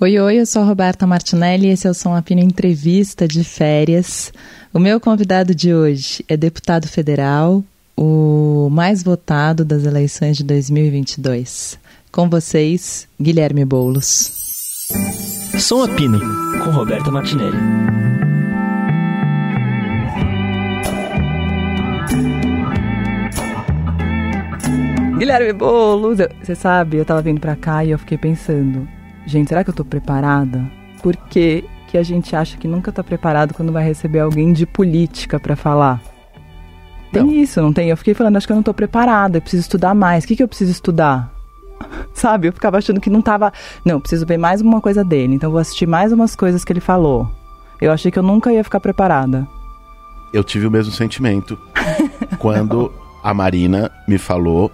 Oi, 0.00 0.18
oi, 0.18 0.40
eu 0.40 0.44
sou 0.44 0.62
a 0.62 0.64
Roberta 0.64 1.06
Martinelli 1.06 1.68
e 1.68 1.70
esse 1.70 1.86
é 1.86 1.90
o 1.90 1.94
Som 1.94 2.16
Apino 2.16 2.40
Entrevista 2.40 3.28
de 3.28 3.44
Férias. 3.44 4.32
O 4.72 4.80
meu 4.80 4.98
convidado 4.98 5.54
de 5.54 5.72
hoje 5.72 6.24
é 6.28 6.36
deputado 6.36 6.88
federal, 6.88 7.62
o 7.96 8.68
mais 8.72 9.04
votado 9.04 9.64
das 9.64 9.84
eleições 9.84 10.36
de 10.36 10.42
2022. 10.42 11.78
Com 12.10 12.28
vocês, 12.28 13.06
Guilherme 13.22 13.64
Boulos. 13.64 14.32
Som 15.60 15.84
Apino, 15.84 16.18
com 16.64 16.70
Roberta 16.70 17.12
Martinelli. 17.12 17.56
Guilherme 25.16 25.52
Boulos, 25.52 26.18
você 26.42 26.56
sabe, 26.56 26.96
eu 26.96 27.04
tava 27.04 27.22
vindo 27.22 27.40
pra 27.40 27.54
cá 27.54 27.84
e 27.84 27.92
eu 27.92 27.98
fiquei 28.00 28.18
pensando, 28.18 28.88
gente, 29.26 29.48
será 29.48 29.64
que 29.64 29.70
eu 29.70 29.74
tô 29.74 29.84
preparada? 29.84 30.64
Por 31.02 31.16
que, 31.16 31.64
que 31.88 31.98
a 31.98 32.02
gente 32.02 32.34
acha 32.34 32.56
que 32.56 32.68
nunca 32.68 32.90
tá 32.90 33.02
preparado 33.02 33.54
quando 33.54 33.72
vai 33.72 33.84
receber 33.84 34.20
alguém 34.20 34.52
de 34.52 34.66
política 34.66 35.38
para 35.38 35.56
falar? 35.56 36.00
Tem 37.12 37.22
não. 37.22 37.32
isso, 37.32 37.62
não 37.62 37.72
tem? 37.72 37.88
Eu 37.88 37.96
fiquei 37.96 38.14
falando, 38.14 38.36
acho 38.36 38.46
que 38.46 38.52
eu 38.52 38.56
não 38.56 38.62
tô 38.62 38.74
preparada, 38.74 39.38
eu 39.38 39.42
preciso 39.42 39.62
estudar 39.62 39.94
mais. 39.94 40.24
O 40.24 40.26
que, 40.26 40.36
que 40.36 40.42
eu 40.42 40.48
preciso 40.48 40.72
estudar? 40.72 41.32
Sabe? 42.12 42.48
Eu 42.48 42.52
ficava 42.52 42.78
achando 42.78 43.00
que 43.00 43.08
não 43.08 43.22
tava. 43.22 43.52
Não, 43.84 44.00
preciso 44.00 44.26
ver 44.26 44.38
mais 44.38 44.60
uma 44.60 44.80
coisa 44.80 45.04
dele, 45.04 45.34
então 45.34 45.50
vou 45.50 45.60
assistir 45.60 45.86
mais 45.86 46.12
umas 46.12 46.34
coisas 46.34 46.64
que 46.64 46.72
ele 46.72 46.80
falou. 46.80 47.30
Eu 47.80 47.92
achei 47.92 48.10
que 48.10 48.18
eu 48.18 48.22
nunca 48.22 48.52
ia 48.52 48.64
ficar 48.64 48.80
preparada. 48.80 49.46
Eu 50.32 50.42
tive 50.42 50.66
o 50.66 50.70
mesmo 50.70 50.92
sentimento 50.92 51.56
quando 52.38 52.92
a 53.22 53.32
Marina 53.32 53.90
me 54.08 54.18
falou 54.18 54.70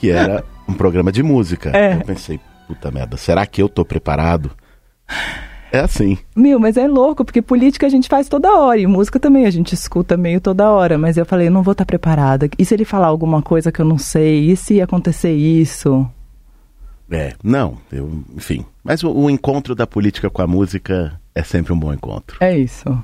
que 0.00 0.10
era 0.10 0.44
um 0.68 0.72
programa 0.72 1.12
de 1.12 1.22
música. 1.22 1.70
É. 1.76 1.96
Eu 1.96 2.04
pensei, 2.04 2.40
puta 2.66 2.90
merda, 2.90 3.16
será 3.16 3.46
que 3.46 3.62
eu 3.62 3.68
tô 3.68 3.84
preparado? 3.84 4.50
É 5.72 5.80
assim. 5.80 6.16
Meu, 6.36 6.60
mas 6.60 6.76
é 6.76 6.86
louco, 6.86 7.24
porque 7.24 7.42
política 7.42 7.86
a 7.86 7.90
gente 7.90 8.08
faz 8.08 8.28
toda 8.28 8.56
hora, 8.56 8.78
e 8.78 8.86
música 8.86 9.18
também 9.18 9.44
a 9.44 9.50
gente 9.50 9.72
escuta 9.72 10.16
meio 10.16 10.40
toda 10.40 10.70
hora. 10.70 10.96
Mas 10.96 11.16
eu 11.16 11.26
falei, 11.26 11.48
eu 11.48 11.50
não 11.50 11.64
vou 11.64 11.72
estar 11.72 11.84
tá 11.84 11.86
preparada. 11.86 12.48
E 12.56 12.64
se 12.64 12.72
ele 12.74 12.84
falar 12.84 13.08
alguma 13.08 13.42
coisa 13.42 13.72
que 13.72 13.80
eu 13.80 13.84
não 13.84 13.98
sei? 13.98 14.50
E 14.50 14.56
se 14.56 14.80
acontecer 14.80 15.32
isso? 15.32 16.08
É, 17.10 17.34
não, 17.42 17.76
eu, 17.90 18.22
enfim. 18.36 18.64
Mas 18.84 19.02
o, 19.02 19.10
o 19.10 19.28
encontro 19.28 19.74
da 19.74 19.86
política 19.86 20.30
com 20.30 20.42
a 20.42 20.46
música 20.46 21.20
é 21.34 21.42
sempre 21.42 21.72
um 21.72 21.78
bom 21.78 21.92
encontro. 21.92 22.36
É 22.40 22.56
isso. 22.56 22.96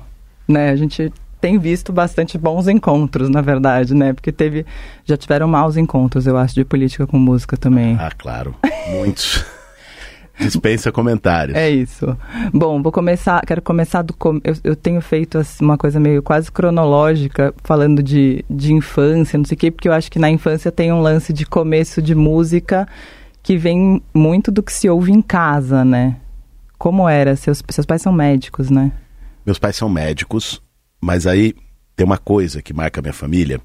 Né, 0.47 0.69
a 0.69 0.75
gente 0.75 1.11
tem 1.41 1.57
visto 1.57 1.91
bastante 1.91 2.37
bons 2.37 2.67
encontros, 2.67 3.27
na 3.27 3.41
verdade, 3.41 3.95
né? 3.95 4.13
Porque 4.13 4.31
teve. 4.31 4.65
Já 5.03 5.17
tiveram 5.17 5.47
maus 5.47 5.75
encontros, 5.75 6.27
eu 6.27 6.37
acho, 6.37 6.53
de 6.53 6.63
política 6.63 7.07
com 7.07 7.17
música 7.17 7.57
também. 7.57 7.97
Ah, 7.99 8.11
claro. 8.15 8.55
Muitos. 8.91 9.43
Dispensa 10.39 10.91
comentários. 10.91 11.57
É 11.57 11.69
isso. 11.69 12.17
Bom, 12.53 12.81
vou 12.81 12.91
começar. 12.91 13.41
Quero 13.45 13.61
começar 13.61 14.01
do. 14.01 14.15
Eu, 14.43 14.55
eu 14.63 14.75
tenho 14.75 15.01
feito 15.01 15.37
assim, 15.37 15.63
uma 15.63 15.77
coisa 15.77 15.99
meio 15.99 16.21
quase 16.21 16.51
cronológica, 16.51 17.53
falando 17.63 18.01
de, 18.01 18.45
de 18.49 18.73
infância, 18.73 19.37
não 19.37 19.45
sei 19.45 19.55
o 19.55 19.57
quê, 19.57 19.71
porque 19.71 19.89
eu 19.89 19.93
acho 19.93 20.11
que 20.11 20.19
na 20.19 20.29
infância 20.29 20.71
tem 20.71 20.91
um 20.91 21.01
lance 21.01 21.33
de 21.33 21.45
começo 21.45 22.01
de 22.01 22.15
música 22.15 22.87
que 23.43 23.57
vem 23.57 24.01
muito 24.13 24.51
do 24.51 24.61
que 24.61 24.71
se 24.71 24.89
ouve 24.89 25.11
em 25.11 25.21
casa, 25.21 25.83
né? 25.83 26.17
Como 26.77 27.07
era? 27.07 27.35
Seus, 27.35 27.61
seus 27.69 27.85
pais 27.85 28.01
são 28.01 28.13
médicos, 28.13 28.69
né? 28.69 28.91
Meus 29.45 29.59
pais 29.59 29.75
são 29.75 29.89
médicos. 29.89 30.61
Mas 31.01 31.25
aí 31.25 31.55
tem 31.95 32.05
uma 32.05 32.17
coisa 32.17 32.61
que 32.61 32.73
marca 32.73 32.99
a 32.99 33.01
minha 33.01 33.13
família, 33.13 33.59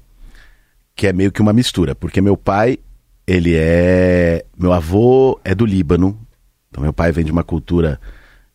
que 0.95 1.05
é 1.05 1.13
meio 1.13 1.31
que 1.31 1.41
uma 1.41 1.53
mistura, 1.53 1.93
porque 1.93 2.19
meu 2.19 2.35
pai, 2.35 2.79
ele 3.25 3.53
é. 3.55 4.43
Meu 4.57 4.73
avô 4.73 5.39
é 5.43 5.53
do 5.53 5.65
Líbano, 5.65 6.19
então 6.69 6.81
meu 6.81 6.91
pai 6.91 7.11
vem 7.11 7.23
de 7.23 7.31
uma 7.31 7.43
cultura 7.43 7.99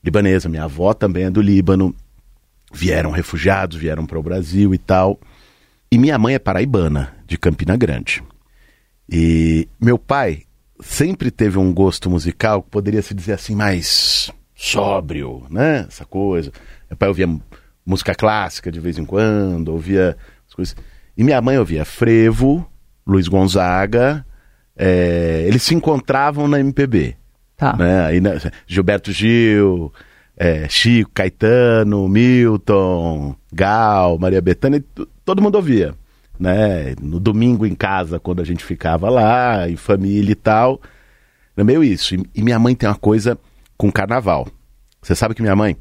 libanesa, 0.03 0.49
minha 0.49 0.65
avó 0.65 0.93
também 0.93 1.25
é 1.25 1.31
do 1.31 1.41
Líbano, 1.41 1.95
vieram 2.73 3.13
refugiados, 3.13 3.77
vieram 3.77 4.05
para 4.05 4.19
o 4.19 4.23
Brasil 4.23 4.75
e 4.75 4.79
tal. 4.79 5.19
E 5.91 5.99
minha 5.99 6.19
mãe 6.19 6.35
é 6.35 6.39
paraibana, 6.39 7.15
de 7.27 7.39
Campina 7.39 7.77
Grande. 7.77 8.23
E 9.09 9.69
meu 9.81 9.99
pai 9.99 10.43
sempre 10.81 11.31
teve 11.31 11.59
um 11.59 11.73
gosto 11.73 12.11
musical 12.11 12.63
que 12.63 12.71
poderia 12.71 13.03
se 13.03 13.15
dizer 13.15 13.35
assim, 13.35 13.55
mais 13.55 14.31
sóbrio, 14.55 15.47
né? 15.51 15.87
Essa 15.89 16.05
coisa. 16.05 16.51
Meu 16.89 16.97
pai 16.97 17.09
ouvia 17.09 17.29
música 17.85 18.15
clássica 18.15 18.71
de 18.71 18.81
vez 18.81 18.99
em 18.99 19.05
quando, 19.05 19.69
ouvia 19.69 20.17
as 20.49 20.55
coisas. 20.55 20.77
E 21.17 21.25
minha 21.25 21.41
mãe 21.41 21.59
ouvia 21.59 21.85
frevo, 21.85 22.67
Luiz 23.07 23.29
Gonzaga, 23.29 24.25
é, 24.77 25.45
eles 25.47 25.63
se 25.63 25.75
encontravam 25.75 26.49
na 26.49 26.61
MPB. 26.61 27.17
Tá. 27.57 27.77
Né? 27.77 28.07
Aí, 28.07 28.21
né, 28.21 28.39
Gilberto 28.67 29.13
Gil, 29.13 29.93
é, 30.37 30.69
Chico, 30.69 31.11
Caetano, 31.13 32.09
Milton, 32.09 33.37
Gal, 33.53 34.19
Maria 34.19 34.41
Bethânia, 34.41 34.83
todo 35.25 35.43
mundo 35.43 35.57
ouvia. 35.57 35.95
Né? 36.39 36.95
No 37.01 37.21
domingo 37.21 37.67
em 37.67 37.75
casa, 37.75 38.19
quando 38.19 38.41
a 38.41 38.45
gente 38.45 38.65
ficava 38.65 39.09
lá, 39.11 39.69
em 39.69 39.77
família 39.77 40.33
e 40.33 40.37
tal. 40.37 40.81
É 41.57 41.63
meio 41.63 41.85
isso. 41.85 42.15
E, 42.15 42.25
e 42.35 42.43
minha 42.43 42.59
mãe 42.59 42.75
tem 42.75 42.89
uma 42.89 42.97
coisa 42.97 43.39
com 43.77 43.93
carnaval. 43.93 44.49
Você 45.01 45.15
sabe 45.15 45.35
que 45.35 45.43
minha 45.43 45.57
mãe, 45.57 45.77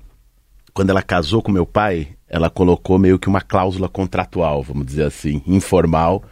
quando 0.73 0.89
ela 0.89 1.01
casou 1.01 1.41
com 1.41 1.51
meu 1.51 1.65
pai, 1.65 2.09
ela 2.27 2.49
colocou 2.49 2.97
meio 2.97 3.19
que 3.19 3.27
uma 3.27 3.41
cláusula 3.41 3.89
contratual, 3.89 4.63
vamos 4.63 4.85
dizer 4.85 5.03
assim, 5.03 5.41
informal, 5.45 6.23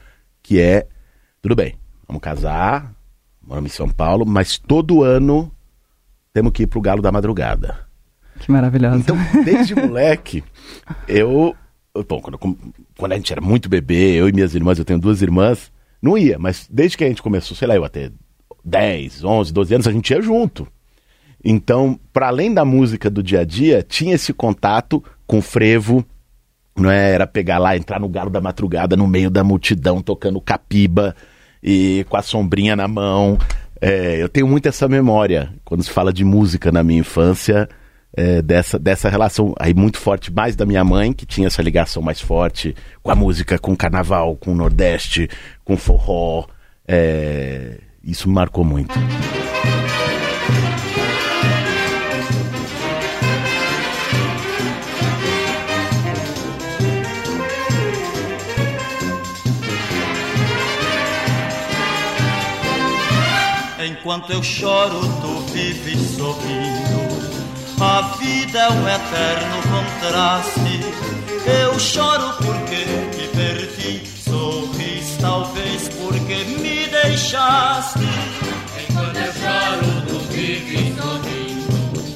que 0.41 0.59
é: 0.59 0.88
tudo 1.41 1.55
bem, 1.55 1.75
vamos 2.07 2.22
casar, 2.22 2.94
moramos 3.41 3.72
em 3.72 3.75
São 3.75 3.89
Paulo, 3.89 4.25
mas 4.25 4.57
todo 4.57 5.03
ano 5.03 5.51
temos 6.33 6.51
que 6.51 6.63
ir 6.63 6.67
pro 6.67 6.81
Galo 6.81 7.01
da 7.01 7.11
Madrugada. 7.11 7.88
Que 8.39 8.51
maravilhoso. 8.51 8.97
Então, 8.97 9.17
desde 9.44 9.75
moleque, 9.75 10.44
eu. 11.07 11.55
Bom, 12.07 12.22
quando, 12.22 12.39
quando 12.97 13.11
a 13.11 13.16
gente 13.16 13.33
era 13.33 13.41
muito 13.41 13.67
bebê, 13.67 14.13
eu 14.13 14.29
e 14.29 14.31
minhas 14.31 14.55
irmãs, 14.55 14.79
eu 14.79 14.85
tenho 14.85 14.99
duas 14.99 15.22
irmãs, 15.22 15.72
não 16.01 16.17
ia, 16.17 16.39
mas 16.39 16.67
desde 16.72 16.97
que 16.97 17.03
a 17.03 17.07
gente 17.07 17.22
começou, 17.22 17.57
sei 17.57 17.67
lá, 17.67 17.75
eu 17.75 17.83
até 17.83 18.11
10, 18.63 19.23
11, 19.23 19.51
12 19.51 19.73
anos, 19.73 19.88
a 19.88 19.91
gente 19.91 20.09
ia 20.11 20.22
junto. 20.22 20.67
Então, 21.44 22.00
para 22.11 22.27
além 22.27 22.53
da 22.53 22.66
música 22.66 23.09
do 23.09 23.23
dia 23.23 23.41
a 23.41 23.45
dia, 23.45 23.83
tinha 23.88 24.16
esse 24.16 24.33
contato 24.33 25.03
com 25.25 25.41
frevo, 25.41 26.05
não 26.77 26.89
é? 26.89 27.11
Era 27.11 27.27
pegar 27.27 27.57
lá, 27.57 27.77
entrar 27.77 28.00
no 28.00 28.09
galo 28.09 28.29
da 28.29 28.41
madrugada, 28.41 28.97
no 28.97 29.07
meio 29.07 29.29
da 29.29 29.44
multidão, 29.44 30.01
tocando 30.01 30.41
capiba 30.41 31.16
e 31.63 32.05
com 32.09 32.17
a 32.17 32.22
sombrinha 32.22 32.75
na 32.75 32.88
mão. 32.88 33.38
É, 33.81 34.22
eu 34.22 34.28
tenho 34.28 34.47
muito 34.47 34.67
essa 34.67 34.88
memória 34.88 35.53
quando 35.63 35.83
se 35.83 35.89
fala 35.89 36.11
de 36.11 36.23
música 36.23 36.72
na 36.72 36.83
minha 36.83 36.99
infância. 36.99 37.67
É, 38.11 38.41
dessa, 38.41 38.79
dessa 38.79 39.07
relação 39.07 39.53
aí 39.59 39.72
muito 39.72 39.99
forte, 39.99 40.33
mais 40.33 40.55
da 40.55 40.66
minha 40.66 40.83
mãe, 40.83 41.13
que 41.13 41.28
tinha 41.28 41.45
essa 41.45 41.61
ligação 41.61 42.01
mais 42.01 42.19
forte 42.19 42.75
com 43.03 43.11
a 43.11 43.16
música, 43.16 43.59
com 43.59 43.72
o 43.72 43.78
carnaval, 43.78 44.35
com 44.35 44.51
o 44.51 44.55
Nordeste, 44.55 45.29
com 45.63 45.75
o 45.75 45.78
forró. 45.78 46.47
É, 46.88 47.78
isso 48.03 48.28
me 48.28 48.33
marcou 48.33 48.63
muito. 48.63 48.95
Enquanto 64.09 64.34
eu 64.34 64.42
choro, 64.42 65.02
tu 65.22 65.53
vives 65.53 66.16
sorrindo. 66.18 67.20
A 67.80 68.02
vida 68.18 68.58
é 68.58 68.70
um 68.72 68.90
eterno 68.90 69.62
contraste. 69.70 70.80
Eu 71.46 71.80
choro 71.80 72.34
porque 72.38 72.86
te 73.16 73.28
perdi, 73.28 74.02
sorris 74.28 75.16
talvez 75.22 75.90
porque 75.90 76.44
me 76.59 76.88
deixaste. 76.88 78.00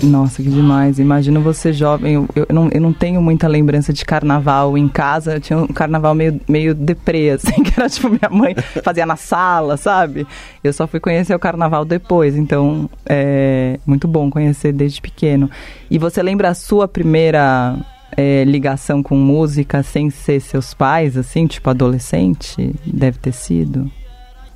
Nossa, 0.03 0.43
que 0.43 0.49
demais. 0.49 0.99
Imagina 0.99 1.39
você 1.39 1.71
jovem. 1.71 2.13
Eu, 2.13 2.27
eu, 2.35 2.45
não, 2.49 2.69
eu 2.71 2.81
não 2.81 2.91
tenho 2.91 3.21
muita 3.21 3.47
lembrança 3.47 3.93
de 3.93 4.03
carnaval 4.03 4.77
em 4.77 4.87
casa. 4.87 5.35
Eu 5.35 5.39
tinha 5.39 5.59
um 5.59 5.67
carnaval 5.67 6.13
meio, 6.13 6.39
meio 6.47 6.75
deprê, 6.75 7.31
assim, 7.35 7.63
que 7.63 7.79
era 7.79 7.89
tipo 7.89 8.09
minha 8.09 8.29
mãe 8.29 8.53
fazia 8.83 9.05
na 9.05 9.15
sala, 9.15 9.77
sabe? 9.77 10.27
Eu 10.63 10.73
só 10.73 10.85
fui 10.87 10.99
conhecer 10.99 11.33
o 11.33 11.39
carnaval 11.39 11.85
depois. 11.85 12.35
Então, 12.35 12.89
é 13.05 13.79
muito 13.85 14.07
bom 14.07 14.29
conhecer 14.29 14.73
desde 14.73 15.01
pequeno. 15.01 15.49
E 15.89 15.97
você 15.97 16.21
lembra 16.21 16.49
a 16.49 16.53
sua 16.53 16.87
primeira 16.87 17.77
é, 18.17 18.43
ligação 18.43 19.01
com 19.01 19.15
música 19.15 19.81
sem 19.83 20.09
ser 20.09 20.41
seus 20.41 20.73
pais, 20.73 21.17
assim, 21.17 21.47
tipo 21.47 21.69
adolescente? 21.69 22.75
Deve 22.85 23.17
ter 23.17 23.31
sido? 23.31 23.89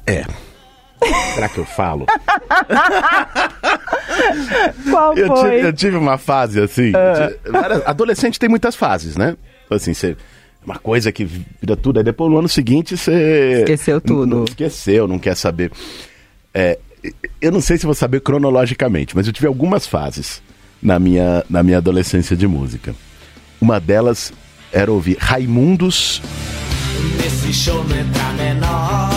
É. 0.06 0.24
Será 1.36 1.50
que 1.50 1.58
eu 1.60 1.66
falo? 1.66 2.06
Qual 4.90 5.16
eu 5.16 5.28
foi? 5.28 5.52
Tive, 5.52 5.68
eu 5.68 5.74
tive 5.74 5.98
uma 5.98 6.18
fase 6.18 6.60
assim. 6.60 6.92
Uh. 6.92 7.84
Adolescente 7.86 8.40
tem 8.40 8.50
muitas 8.50 8.76
fases, 8.76 9.16
né? 9.16 9.38
Assim, 9.70 9.94
você 9.94 10.18
uma 10.68 10.78
coisa 10.78 11.14
que 11.14 11.24
vira 11.24 11.78
tudo, 11.78 12.00
aí 12.00 12.04
depois 12.04 12.30
no 12.30 12.38
ano 12.38 12.50
seguinte 12.50 12.98
você. 12.98 13.60
Esqueceu 13.60 14.02
tudo. 14.02 14.26
Não, 14.26 14.44
esqueceu, 14.44 15.08
não 15.08 15.18
quer 15.18 15.36
saber. 15.36 15.72
É, 16.54 16.78
eu 17.40 17.54
não 17.54 17.62
sei 17.62 17.78
se 17.78 17.86
vou 17.86 17.96
saber 17.96 18.20
cronologicamente, 18.20 19.16
mas 19.16 19.28
eu 19.28 19.34
tive 19.34 19.48
algumas 19.48 19.88
fases 19.88 20.42
na 20.82 21.00
minha, 21.00 21.46
na 21.50 21.64
minha 21.64 21.78
adolescência 21.78 22.36
de 22.36 22.46
música. 22.48 22.94
Uma 23.62 23.80
delas 23.80 24.34
era 24.72 24.92
ouvir 24.92 25.18
Raimundos. 25.18 26.22
Nesse 27.18 27.54
show 27.54 27.84
não 27.86 27.96
entra 27.96 28.34
menor. 28.34 29.17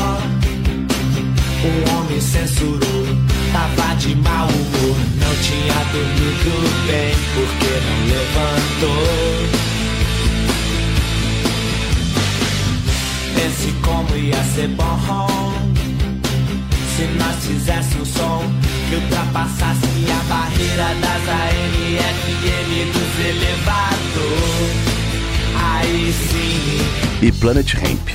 Censurou, 2.20 3.06
tava 3.52 3.94
de 3.96 4.14
mau 4.16 4.46
humor. 4.46 4.96
Não 5.18 5.34
tinha 5.42 5.84
dormido 5.92 6.52
bem, 6.86 7.14
porque 7.34 7.70
não 7.86 7.98
levantou. 8.06 9.60
Pense 13.34 13.72
como 13.82 14.16
ia 14.16 14.44
ser 14.54 14.68
bom 14.68 14.90
se 17.00 17.06
nós 17.16 17.36
fizesse 17.46 17.96
um 17.96 18.04
som 18.04 18.42
que 18.90 18.96
ultrapassasse 18.96 19.86
a 20.10 20.22
barreira 20.28 20.94
das 21.00 21.28
AM, 21.28 21.96
FM 21.96 22.70
dos 22.92 23.12
elevadores. 23.24 24.90
Aí 25.56 26.12
sim. 26.12 27.26
E 27.26 27.32
Planet 27.32 27.72
Ramp. 27.74 28.08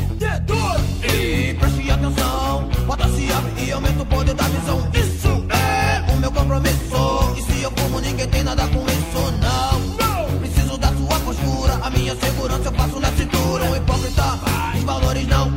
E 1.04 1.54
preste 1.56 1.92
atenção, 1.92 2.70
bota-se 2.86 3.22
e 3.24 3.32
aumenta 3.76 4.02
o 4.02 4.06
poder 4.06 4.34
da 4.34 4.44
visão. 4.46 4.90
Isso 4.94 5.46
é 5.50 6.12
o 6.12 6.18
meu 6.18 6.32
compromisso. 6.32 7.34
E 7.38 7.42
se 7.42 7.62
eu 7.62 7.72
como 7.72 8.00
ninguém 8.00 8.28
tem 8.28 8.44
nada 8.44 8.66
com 8.68 8.84
isso, 8.86 9.22
não. 9.42 10.40
Preciso 10.40 10.78
da 10.78 10.88
sua 10.88 11.20
postura, 11.20 11.74
a 11.82 11.90
minha 11.90 12.16
segurança 12.16 12.70
eu 12.70 12.72
passo 12.72 13.00
na 13.00 13.12
cintura. 13.12 13.64
Um 13.66 13.76
hipócrita, 13.76 14.40
os 14.76 14.84
valores 14.84 15.28
não. 15.28 15.54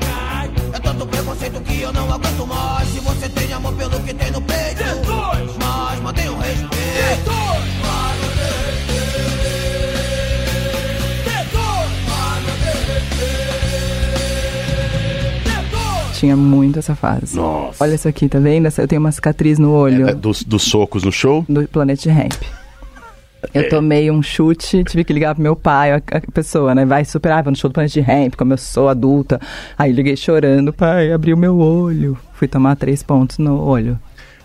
É 0.72 0.78
tanto 0.80 1.06
preconceito 1.06 1.60
que 1.60 1.80
eu 1.80 1.92
não 1.92 2.12
aguento 2.12 2.46
mais. 2.46 2.77
Tinha 16.18 16.36
muito 16.36 16.78
essa 16.78 16.94
fase. 16.96 17.36
Nossa. 17.36 17.82
Olha 17.84 17.94
isso 17.94 18.08
aqui, 18.08 18.28
tá 18.28 18.38
vendo? 18.40 18.68
Eu 18.76 18.88
tenho 18.88 19.00
uma 19.00 19.12
cicatriz 19.12 19.58
no 19.58 19.70
olho 19.72 20.08
É, 20.08 20.14
dos, 20.14 20.42
dos 20.42 20.62
socos 20.64 21.04
no 21.04 21.12
show. 21.12 21.44
do 21.48 21.66
Planet 21.68 22.04
Ramp. 22.06 22.32
Eu 23.54 23.62
É. 23.62 23.68
tomei 23.68 24.10
um 24.10 24.20
chute, 24.20 24.82
tive 24.82 25.04
que 25.04 25.12
ligar 25.12 25.32
pro 25.34 25.42
meu 25.42 25.54
pai, 25.54 25.92
a, 25.92 25.96
a 25.96 26.20
pessoa, 26.32 26.74
né? 26.74 26.84
Vai 26.84 27.04
super, 27.04 27.30
ah, 27.30 27.40
vou 27.40 27.52
no 27.52 27.56
show 27.56 27.70
do 27.70 27.74
Planet 27.74 27.96
Ramp, 27.98 28.34
como 28.36 28.52
eu 28.52 28.58
sou 28.58 28.88
adulta. 28.88 29.40
Aí 29.78 29.92
liguei 29.92 30.16
chorando, 30.16 30.72
pai, 30.72 31.12
abriu 31.12 31.36
meu 31.36 31.56
olho. 31.58 32.18
Fui 32.32 32.48
tomar 32.48 32.74
três 32.74 33.00
pontos 33.02 33.38
no 33.38 33.62
olho. 33.62 33.96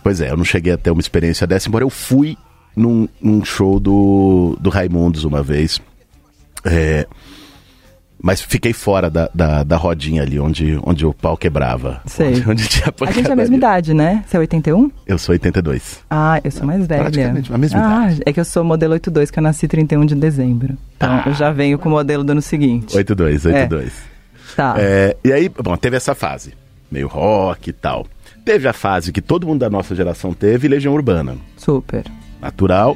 Pois 0.04 0.22
é, 0.22 0.30
eu 0.30 0.38
não 0.38 0.46
cheguei 0.46 0.74
a 0.74 0.78
ter 0.78 0.92
uma 0.92 1.02
experiência 1.02 1.48
dessa, 1.48 1.68
embora 1.70 1.84
eu 1.84 1.90
fui 1.90 2.38
num, 2.75 3.08
num 3.20 3.44
show 3.44 3.80
do, 3.80 4.56
do 4.62 4.70
Raimundos 4.70 5.24
uma 5.24 5.42
vez. 5.42 5.81
É, 6.64 7.08
mas 8.24 8.42
fiquei 8.42 8.72
fora 8.72 9.10
da, 9.10 9.30
da, 9.34 9.64
da 9.64 9.75
rodinha 9.75 10.22
ali, 10.22 10.40
onde, 10.40 10.80
onde 10.86 11.06
o 11.06 11.14
pau 11.14 11.36
quebrava. 11.36 12.02
Sei. 12.06 12.30
Onde, 12.30 12.50
onde 12.52 12.68
tinha 12.70 12.86
A 13.02 13.12
gente 13.12 13.30
é 13.30 13.34
a 13.34 13.36
mesma 13.36 13.58
idade, 13.58 13.94
né? 13.94 14.24
Você 14.25 14.38
é 14.38 14.40
81? 14.40 14.90
Eu 15.06 15.18
sou 15.18 15.34
82. 15.34 16.00
Ah, 16.10 16.40
eu 16.42 16.50
sou 16.50 16.66
mais 16.66 16.88
velha. 16.88 17.02
Praticamente 17.02 17.54
a 17.54 17.58
mesma 17.58 17.80
ah, 17.80 18.06
idade. 18.06 18.22
é 18.25 18.31
que 18.31 18.40
eu 18.40 18.46
sou 18.46 18.64
modelo 18.64 18.94
82, 18.94 19.30
que 19.30 19.38
eu 19.38 19.44
nasci 19.44 19.68
31 19.68 20.06
de 20.06 20.16
dezembro. 20.16 20.78
Então 20.96 21.12
Ah. 21.12 21.24
eu 21.25 21.34
já 21.34 21.52
venho 21.52 21.78
com 21.78 21.90
o 21.90 21.92
modelo 21.92 22.24
do 22.24 22.31
ano 22.31 22.42
seguinte. 22.42 22.96
82, 22.96 23.46
82. 23.46 23.92
Tá. 24.56 24.75
É, 24.78 25.18
e 25.22 25.34
aí, 25.34 25.50
bom, 25.50 25.75
teve 25.75 25.98
essa 25.98 26.16
fase, 26.16 26.54
meio 26.90 27.10
rock 27.10 27.72
e 27.72 27.74
tal. 27.74 28.08
Teve 28.46 28.70
a 28.70 28.74
fase 28.74 29.12
que 29.12 29.22
todo 29.22 29.46
mundo 29.46 29.60
da 29.60 29.70
nossa 29.70 29.94
geração 29.94 30.34
teve, 30.34 30.70
Legião 30.70 30.94
Urbana. 30.94 31.36
Super. 31.58 32.06
Natural. 32.42 32.96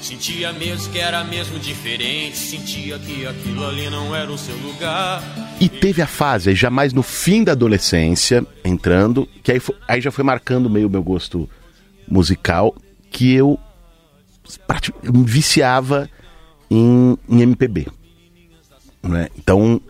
Sentia 0.00 0.52
mesmo 0.52 0.92
que 0.92 0.98
era 0.98 1.24
mesmo 1.24 1.58
diferente, 1.58 2.36
sentia 2.36 2.98
que 2.98 3.26
aquilo 3.26 3.66
ali 3.66 3.90
não 3.90 4.14
era 4.14 4.30
o 4.30 4.38
seu 4.38 4.56
lugar. 4.58 5.22
E 5.60 5.68
teve 5.68 6.00
a 6.00 6.06
fase, 6.06 6.54
já 6.54 6.70
mais 6.70 6.92
no 6.92 7.02
fim 7.02 7.42
da 7.42 7.52
adolescência, 7.52 8.46
entrando, 8.64 9.28
que 9.42 9.50
aí, 9.50 9.58
fo- 9.58 9.74
aí 9.88 10.00
já 10.00 10.10
foi 10.12 10.22
marcando 10.22 10.70
meio 10.70 10.86
o 10.86 10.90
meu 10.90 11.02
gosto 11.02 11.48
musical, 12.08 12.74
que 13.10 13.32
eu 13.34 13.58
me 15.02 15.24
viciava 15.24 16.08
em, 16.70 17.16
em 17.28 17.40
MPB. 17.42 17.88
Né? 19.02 19.28
Então, 19.36 19.80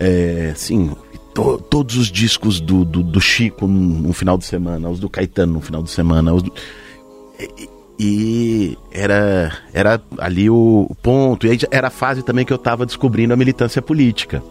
é, 0.00 0.50
assim, 0.52 0.96
to- 1.34 1.58
todos 1.70 1.96
os 1.96 2.10
discos 2.10 2.60
do, 2.60 2.84
do, 2.84 3.02
do 3.04 3.20
Chico 3.20 3.68
no, 3.68 3.78
no 4.08 4.12
final 4.12 4.36
de 4.36 4.44
semana, 4.46 4.88
os 4.88 4.98
do 4.98 5.08
Caetano 5.08 5.52
no 5.54 5.60
final 5.60 5.82
de 5.82 5.90
semana, 5.90 6.32
os 6.34 6.42
do- 6.42 6.52
e, 7.38 7.68
e 8.02 8.78
era, 8.90 9.52
era 9.74 10.00
ali 10.16 10.48
o, 10.48 10.86
o 10.88 10.94
ponto. 10.94 11.46
E 11.46 11.58
era 11.70 11.88
a 11.88 11.90
fase 11.90 12.22
também 12.22 12.46
que 12.46 12.52
eu 12.52 12.56
estava 12.56 12.86
descobrindo 12.86 13.34
a 13.34 13.36
militância 13.36 13.82
política. 13.82 14.42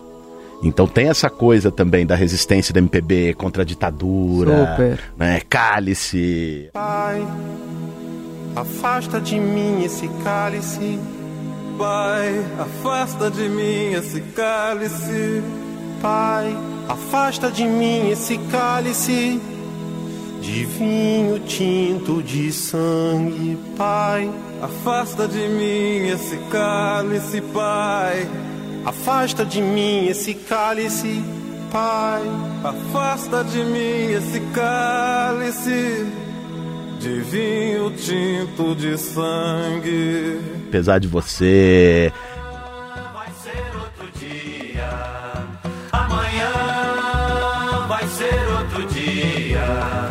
Então 0.62 0.86
tem 0.86 1.08
essa 1.10 1.32
coisa 1.32 1.72
também 1.72 2.06
da 2.06 2.14
resistência 2.14 2.72
da 2.72 2.80
MPB 2.80 3.34
contra 3.34 3.64
a 3.64 3.66
ditadura, 3.66 4.68
Super. 4.72 5.00
né? 5.18 5.42
Cálice. 5.50 6.70
Pai, 6.74 7.26
afasta 8.56 9.20
de 9.20 9.40
mim 9.40 9.84
esse 9.84 10.08
cálice. 10.24 11.00
Pai, 11.76 12.46
afasta 12.60 13.32
de 13.32 13.50
mim 13.50 13.94
esse 13.94 14.22
cálice. 14.36 15.42
Pai, 16.00 16.56
afasta 16.88 17.50
de 17.50 17.66
mim 17.66 18.12
esse 18.12 18.38
cálice 18.52 19.42
de 20.42 20.66
vinho 20.66 21.40
tinto 21.40 22.22
de 22.24 22.52
sangue. 22.52 23.58
Pai, 23.78 24.30
Afasta 24.62 25.28
de 25.28 25.48
mim 25.48 26.08
esse 26.10 26.38
cálice, 26.52 27.42
Pai. 27.54 28.28
afasta 28.86 29.46
de 29.46 29.62
mim 29.62 30.08
esse 30.08 30.34
cálice. 30.34 31.24
Pai, 31.72 32.22
Afasta 32.64 33.44
de 33.44 33.64
mim 33.64 34.12
esse 34.14 34.40
cálice 34.54 36.06
de 37.00 37.20
vinho 37.22 37.92
tinto 37.92 38.76
de 38.76 38.98
sangue. 38.98 40.40
Apesar 40.68 41.00
de 41.00 41.08
você. 41.08 42.12
Vai 43.14 43.30
ser 43.42 43.64
outro 43.76 44.20
dia. 44.20 44.90
Amanhã 45.94 46.52
vai 47.88 48.06
ser 48.08 48.48
outro 48.60 48.86
dia. 48.88 50.09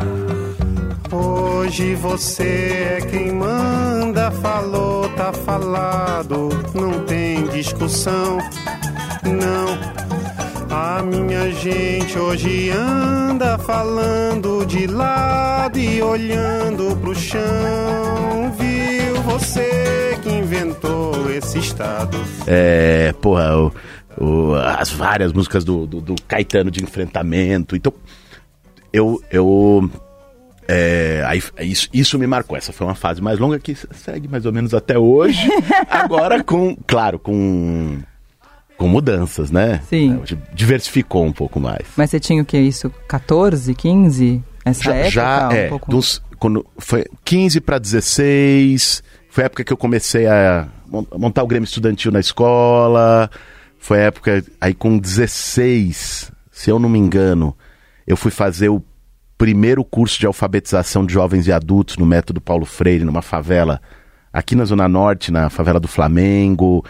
Hoje 1.19 1.95
você 1.97 2.99
é 2.99 3.07
quem 3.11 3.33
manda. 3.33 4.31
Falou, 4.31 5.09
tá 5.11 5.33
falado. 5.33 6.49
Não 6.75 7.05
tem 7.05 7.45
discussão. 7.49 8.39
Não. 9.25 9.99
A 10.71 11.03
minha 11.03 11.51
gente 11.53 12.19
hoje 12.19 12.71
anda 12.71 13.59
falando 13.59 14.65
de 14.67 14.87
lado 14.87 15.79
e 15.79 16.01
olhando 16.03 16.95
pro 16.97 17.15
chão. 17.15 18.53
Viu 18.59 19.23
você 19.23 20.19
que 20.23 20.31
inventou 20.31 21.31
esse 21.31 21.59
estado? 21.59 22.19
É, 22.47 23.13
porra, 23.21 23.57
o- 23.57 23.73
o- 24.21 24.55
as 24.55 24.91
várias 24.91 25.33
músicas 25.33 25.65
do, 25.65 25.87
do, 25.87 26.01
do 26.01 26.15
Caetano 26.27 26.71
de 26.71 26.83
enfrentamento. 26.83 27.75
Então, 27.75 27.93
eu. 28.93 29.23
eu 29.31 29.91
é, 30.71 31.25
aí, 31.27 31.43
isso, 31.61 31.89
isso 31.95 32.19
me 32.19 32.27
marcou. 32.27 32.55
Essa 32.55 32.73
foi 32.75 32.87
uma 32.87 32.95
fase 32.95 33.23
mais 33.23 33.39
longa 33.39 33.59
que 33.59 33.75
segue 33.75 34.29
mais 34.29 34.45
ou 34.45 34.53
menos 34.53 34.75
até 34.75 34.99
hoje. 34.99 35.49
Agora 35.89 36.45
com, 36.45 36.77
claro, 36.87 37.19
com, 37.19 37.99
com 38.77 38.87
mudanças, 38.87 39.51
né? 39.51 39.81
Sim. 39.89 40.21
É, 40.31 40.37
diversificou 40.55 41.25
um 41.25 41.33
pouco 41.33 41.59
mais. 41.59 41.87
Mas 41.97 42.11
você 42.11 42.21
tinha 42.21 42.43
o 42.43 42.45
que? 42.45 42.59
Isso? 42.59 42.91
14, 43.09 43.75
15? 43.75 44.45
Essa 44.63 44.83
já, 44.83 44.95
época? 44.95 45.11
já 45.11 45.49
um 45.49 45.53
é, 45.53 45.69
pouco... 45.69 45.91
dos, 45.91 46.23
quando 46.39 46.67
foi 46.77 47.07
15 47.25 47.63
para 47.63 47.79
16, 47.79 49.03
foi 49.31 49.45
a 49.45 49.47
época 49.47 49.65
que 49.65 49.73
eu 49.73 49.77
comecei 49.77 50.27
a 50.27 50.69
mon- 50.87 51.07
montar 51.17 51.43
o 51.43 51.47
Grêmio 51.47 51.65
Estudantil 51.65 52.13
na 52.13 52.21
escola, 52.21 53.31
foi 53.79 54.01
a 54.01 54.03
época, 54.03 54.45
aí 54.61 54.75
com 54.75 54.99
16, 54.99 56.31
se 56.53 56.71
eu 56.71 56.79
não 56.79 56.91
me 56.91 56.99
engano, 56.99 57.57
eu 58.07 58.19
fui 58.19 58.31
fazer 58.31 58.69
o 58.69 58.83
primeiro 59.38 59.85
curso 59.85 60.18
de 60.18 60.26
alfabetização 60.26 61.07
de 61.07 61.14
jovens 61.14 61.47
e 61.47 61.52
adultos 61.52 61.97
no 61.97 62.04
método 62.04 62.40
Paulo 62.40 62.66
Freire, 62.66 63.04
numa 63.04 63.23
favela 63.23 63.80
aqui 64.33 64.57
na 64.57 64.64
Zona 64.64 64.88
Norte, 64.88 65.30
na 65.30 65.49
favela 65.49 65.78
do 65.78 65.87
Flamengo. 65.87 66.85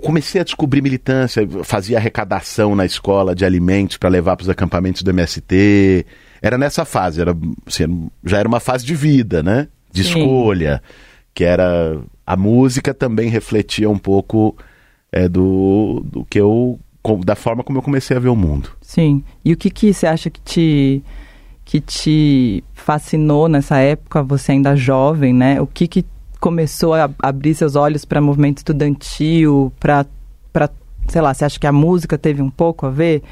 Comecei 0.00 0.40
a 0.40 0.44
descobrir 0.44 0.82
militância, 0.82 1.46
fazia 1.64 1.96
arrecadação 1.96 2.76
na 2.76 2.84
escola 2.84 3.34
de 3.34 3.44
alimentos 3.44 3.96
para 3.96 4.10
levar 4.10 4.36
para 4.36 4.44
os 4.44 4.50
acampamentos 4.50 5.02
do 5.02 5.10
MST. 5.10 6.06
Era 6.42 6.58
nessa 6.58 6.84
fase, 6.84 7.20
era, 7.20 7.34
assim, 7.66 8.10
já 8.24 8.38
era 8.38 8.48
uma 8.48 8.60
fase 8.60 8.84
de 8.84 8.94
vida, 8.94 9.42
né? 9.42 9.68
De 9.90 10.04
Sim. 10.04 10.10
escolha, 10.10 10.82
que 11.32 11.44
era 11.44 11.98
a 12.26 12.36
música 12.36 12.92
também 12.92 13.28
refletia 13.28 13.88
um 13.88 13.98
pouco 13.98 14.56
é, 15.10 15.28
do, 15.28 16.02
do 16.04 16.24
que 16.24 16.40
eu 16.40 16.78
da 17.24 17.34
forma 17.34 17.64
como 17.64 17.78
eu 17.78 17.82
comecei 17.82 18.16
a 18.16 18.20
ver 18.20 18.28
o 18.28 18.36
mundo. 18.36 18.70
Sim. 18.80 19.24
E 19.44 19.52
o 19.52 19.56
que 19.56 19.70
que 19.70 19.92
você 19.92 20.06
acha 20.06 20.30
que 20.30 20.40
te 20.40 21.02
que 21.64 21.80
te 21.80 22.64
fascinou 22.74 23.48
nessa 23.48 23.78
época, 23.78 24.22
você 24.22 24.52
ainda 24.52 24.76
jovem, 24.76 25.32
né? 25.32 25.60
O 25.60 25.66
que 25.66 25.86
que 25.86 26.04
começou 26.40 26.94
a 26.94 27.08
abrir 27.22 27.54
seus 27.54 27.76
olhos 27.76 28.04
para 28.04 28.20
movimento 28.20 28.58
estudantil, 28.58 29.72
para 29.78 30.06
para, 30.52 30.68
sei 31.08 31.20
lá, 31.22 31.32
você 31.32 31.44
acha 31.44 31.58
que 31.58 31.66
a 31.66 31.72
música 31.72 32.18
teve 32.18 32.42
um 32.42 32.50
pouco 32.50 32.84
a 32.86 32.90
ver? 32.90 33.22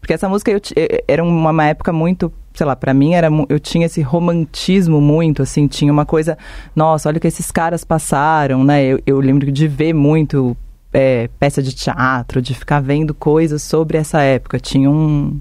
Porque 0.00 0.14
essa 0.14 0.28
música 0.28 0.50
eu 0.50 0.60
era 1.06 1.22
uma, 1.22 1.66
época 1.66 1.92
muito, 1.92 2.32
sei 2.54 2.64
lá, 2.64 2.76
pra 2.76 2.94
mim 2.94 3.12
era 3.12 3.28
eu 3.48 3.58
tinha 3.58 3.86
esse 3.86 4.00
romantismo 4.00 5.00
muito, 5.00 5.42
assim, 5.42 5.66
tinha 5.66 5.92
uma 5.92 6.06
coisa, 6.06 6.38
nossa, 6.74 7.08
olha 7.08 7.18
o 7.18 7.20
que 7.20 7.26
esses 7.26 7.50
caras 7.50 7.84
passaram, 7.84 8.64
né? 8.64 8.84
Eu, 8.84 9.00
eu 9.06 9.20
lembro 9.20 9.50
de 9.50 9.68
ver 9.68 9.92
muito 9.92 10.56
é, 10.92 11.28
peça 11.38 11.62
de 11.62 11.74
teatro, 11.74 12.42
de 12.42 12.54
ficar 12.54 12.80
vendo 12.80 13.14
coisas 13.14 13.62
sobre 13.62 13.98
essa 13.98 14.22
época. 14.22 14.58
Tinha 14.58 14.90
um, 14.90 15.40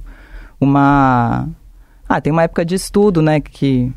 uma, 0.60 1.48
ah, 2.08 2.22
tem 2.22 2.32
uma 2.32 2.44
época 2.44 2.66
de 2.66 2.76
estudo, 2.76 3.22
né, 3.22 3.40
que 3.40 3.92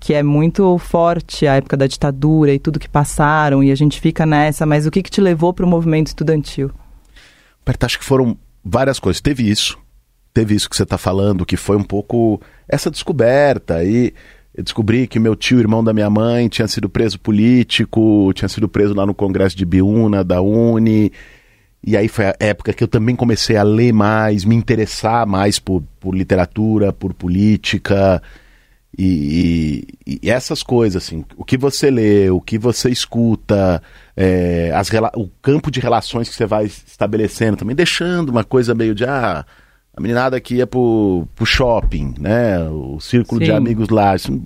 que 0.00 0.14
é 0.14 0.22
muito 0.22 0.78
forte 0.78 1.46
a 1.46 1.56
época 1.56 1.76
da 1.76 1.86
ditadura 1.86 2.52
e 2.52 2.58
tudo 2.58 2.78
que 2.78 2.88
passaram 2.88 3.64
e 3.64 3.72
a 3.72 3.74
gente 3.74 4.00
fica 4.00 4.24
nessa, 4.24 4.64
mas 4.64 4.86
o 4.86 4.90
que 4.90 5.02
que 5.02 5.10
te 5.10 5.20
levou 5.20 5.52
para 5.52 5.64
o 5.64 5.68
movimento 5.68 6.08
estudantil? 6.08 6.70
Perto, 7.64 7.84
acho 7.84 7.98
que 7.98 8.04
foram 8.04 8.38
várias 8.64 8.98
coisas. 8.98 9.20
Teve 9.20 9.48
isso, 9.48 9.78
teve 10.32 10.54
isso 10.54 10.70
que 10.70 10.76
você 10.76 10.84
está 10.84 10.96
falando, 10.96 11.44
que 11.44 11.56
foi 11.56 11.76
um 11.76 11.82
pouco 11.82 12.40
essa 12.68 12.90
descoberta. 12.90 13.82
E 13.84 14.14
eu 14.58 14.64
descobri 14.64 15.06
que 15.06 15.20
meu 15.20 15.36
tio, 15.36 15.60
irmão 15.60 15.84
da 15.84 15.92
minha 15.92 16.10
mãe, 16.10 16.48
tinha 16.48 16.66
sido 16.66 16.88
preso 16.88 17.16
político, 17.20 18.32
tinha 18.34 18.48
sido 18.48 18.68
preso 18.68 18.92
lá 18.92 19.06
no 19.06 19.14
Congresso 19.14 19.56
de 19.56 19.64
Biúna, 19.64 20.24
da 20.24 20.40
Uni. 20.42 21.12
E 21.86 21.96
aí 21.96 22.08
foi 22.08 22.26
a 22.26 22.34
época 22.40 22.72
que 22.72 22.82
eu 22.82 22.88
também 22.88 23.14
comecei 23.14 23.56
a 23.56 23.62
ler 23.62 23.92
mais, 23.92 24.44
me 24.44 24.56
interessar 24.56 25.24
mais 25.28 25.60
por, 25.60 25.84
por 26.00 26.12
literatura, 26.12 26.92
por 26.92 27.14
política. 27.14 28.20
E, 28.98 29.86
e- 30.04 30.18
e 30.24 30.28
essas 30.28 30.60
coisas, 30.60 31.04
assim, 31.04 31.24
o 31.36 31.44
que 31.44 31.56
você 31.56 31.88
lê, 31.88 32.28
o 32.28 32.40
que 32.40 32.58
você 32.58 32.90
escuta, 32.90 33.80
é, 34.16 34.72
as 34.74 34.90
o 35.14 35.28
campo 35.40 35.70
de 35.70 35.78
relações 35.78 36.28
que 36.28 36.34
você 36.34 36.46
vai 36.46 36.64
estabelecendo, 36.64 37.58
também 37.58 37.76
deixando 37.76 38.30
uma 38.30 38.42
coisa 38.42 38.74
meio 38.74 38.92
de, 38.92 39.04
ah, 39.04 39.46
a 39.98 40.00
meninada 40.00 40.36
aqui 40.36 40.54
ia 40.54 40.66
pro, 40.66 41.26
pro 41.34 41.44
shopping, 41.44 42.14
né? 42.20 42.60
O 42.68 43.00
círculo 43.00 43.40
de 43.40 43.46
Sim. 43.46 43.52
amigos 43.52 43.88
lá. 43.88 44.14
Isso, 44.14 44.40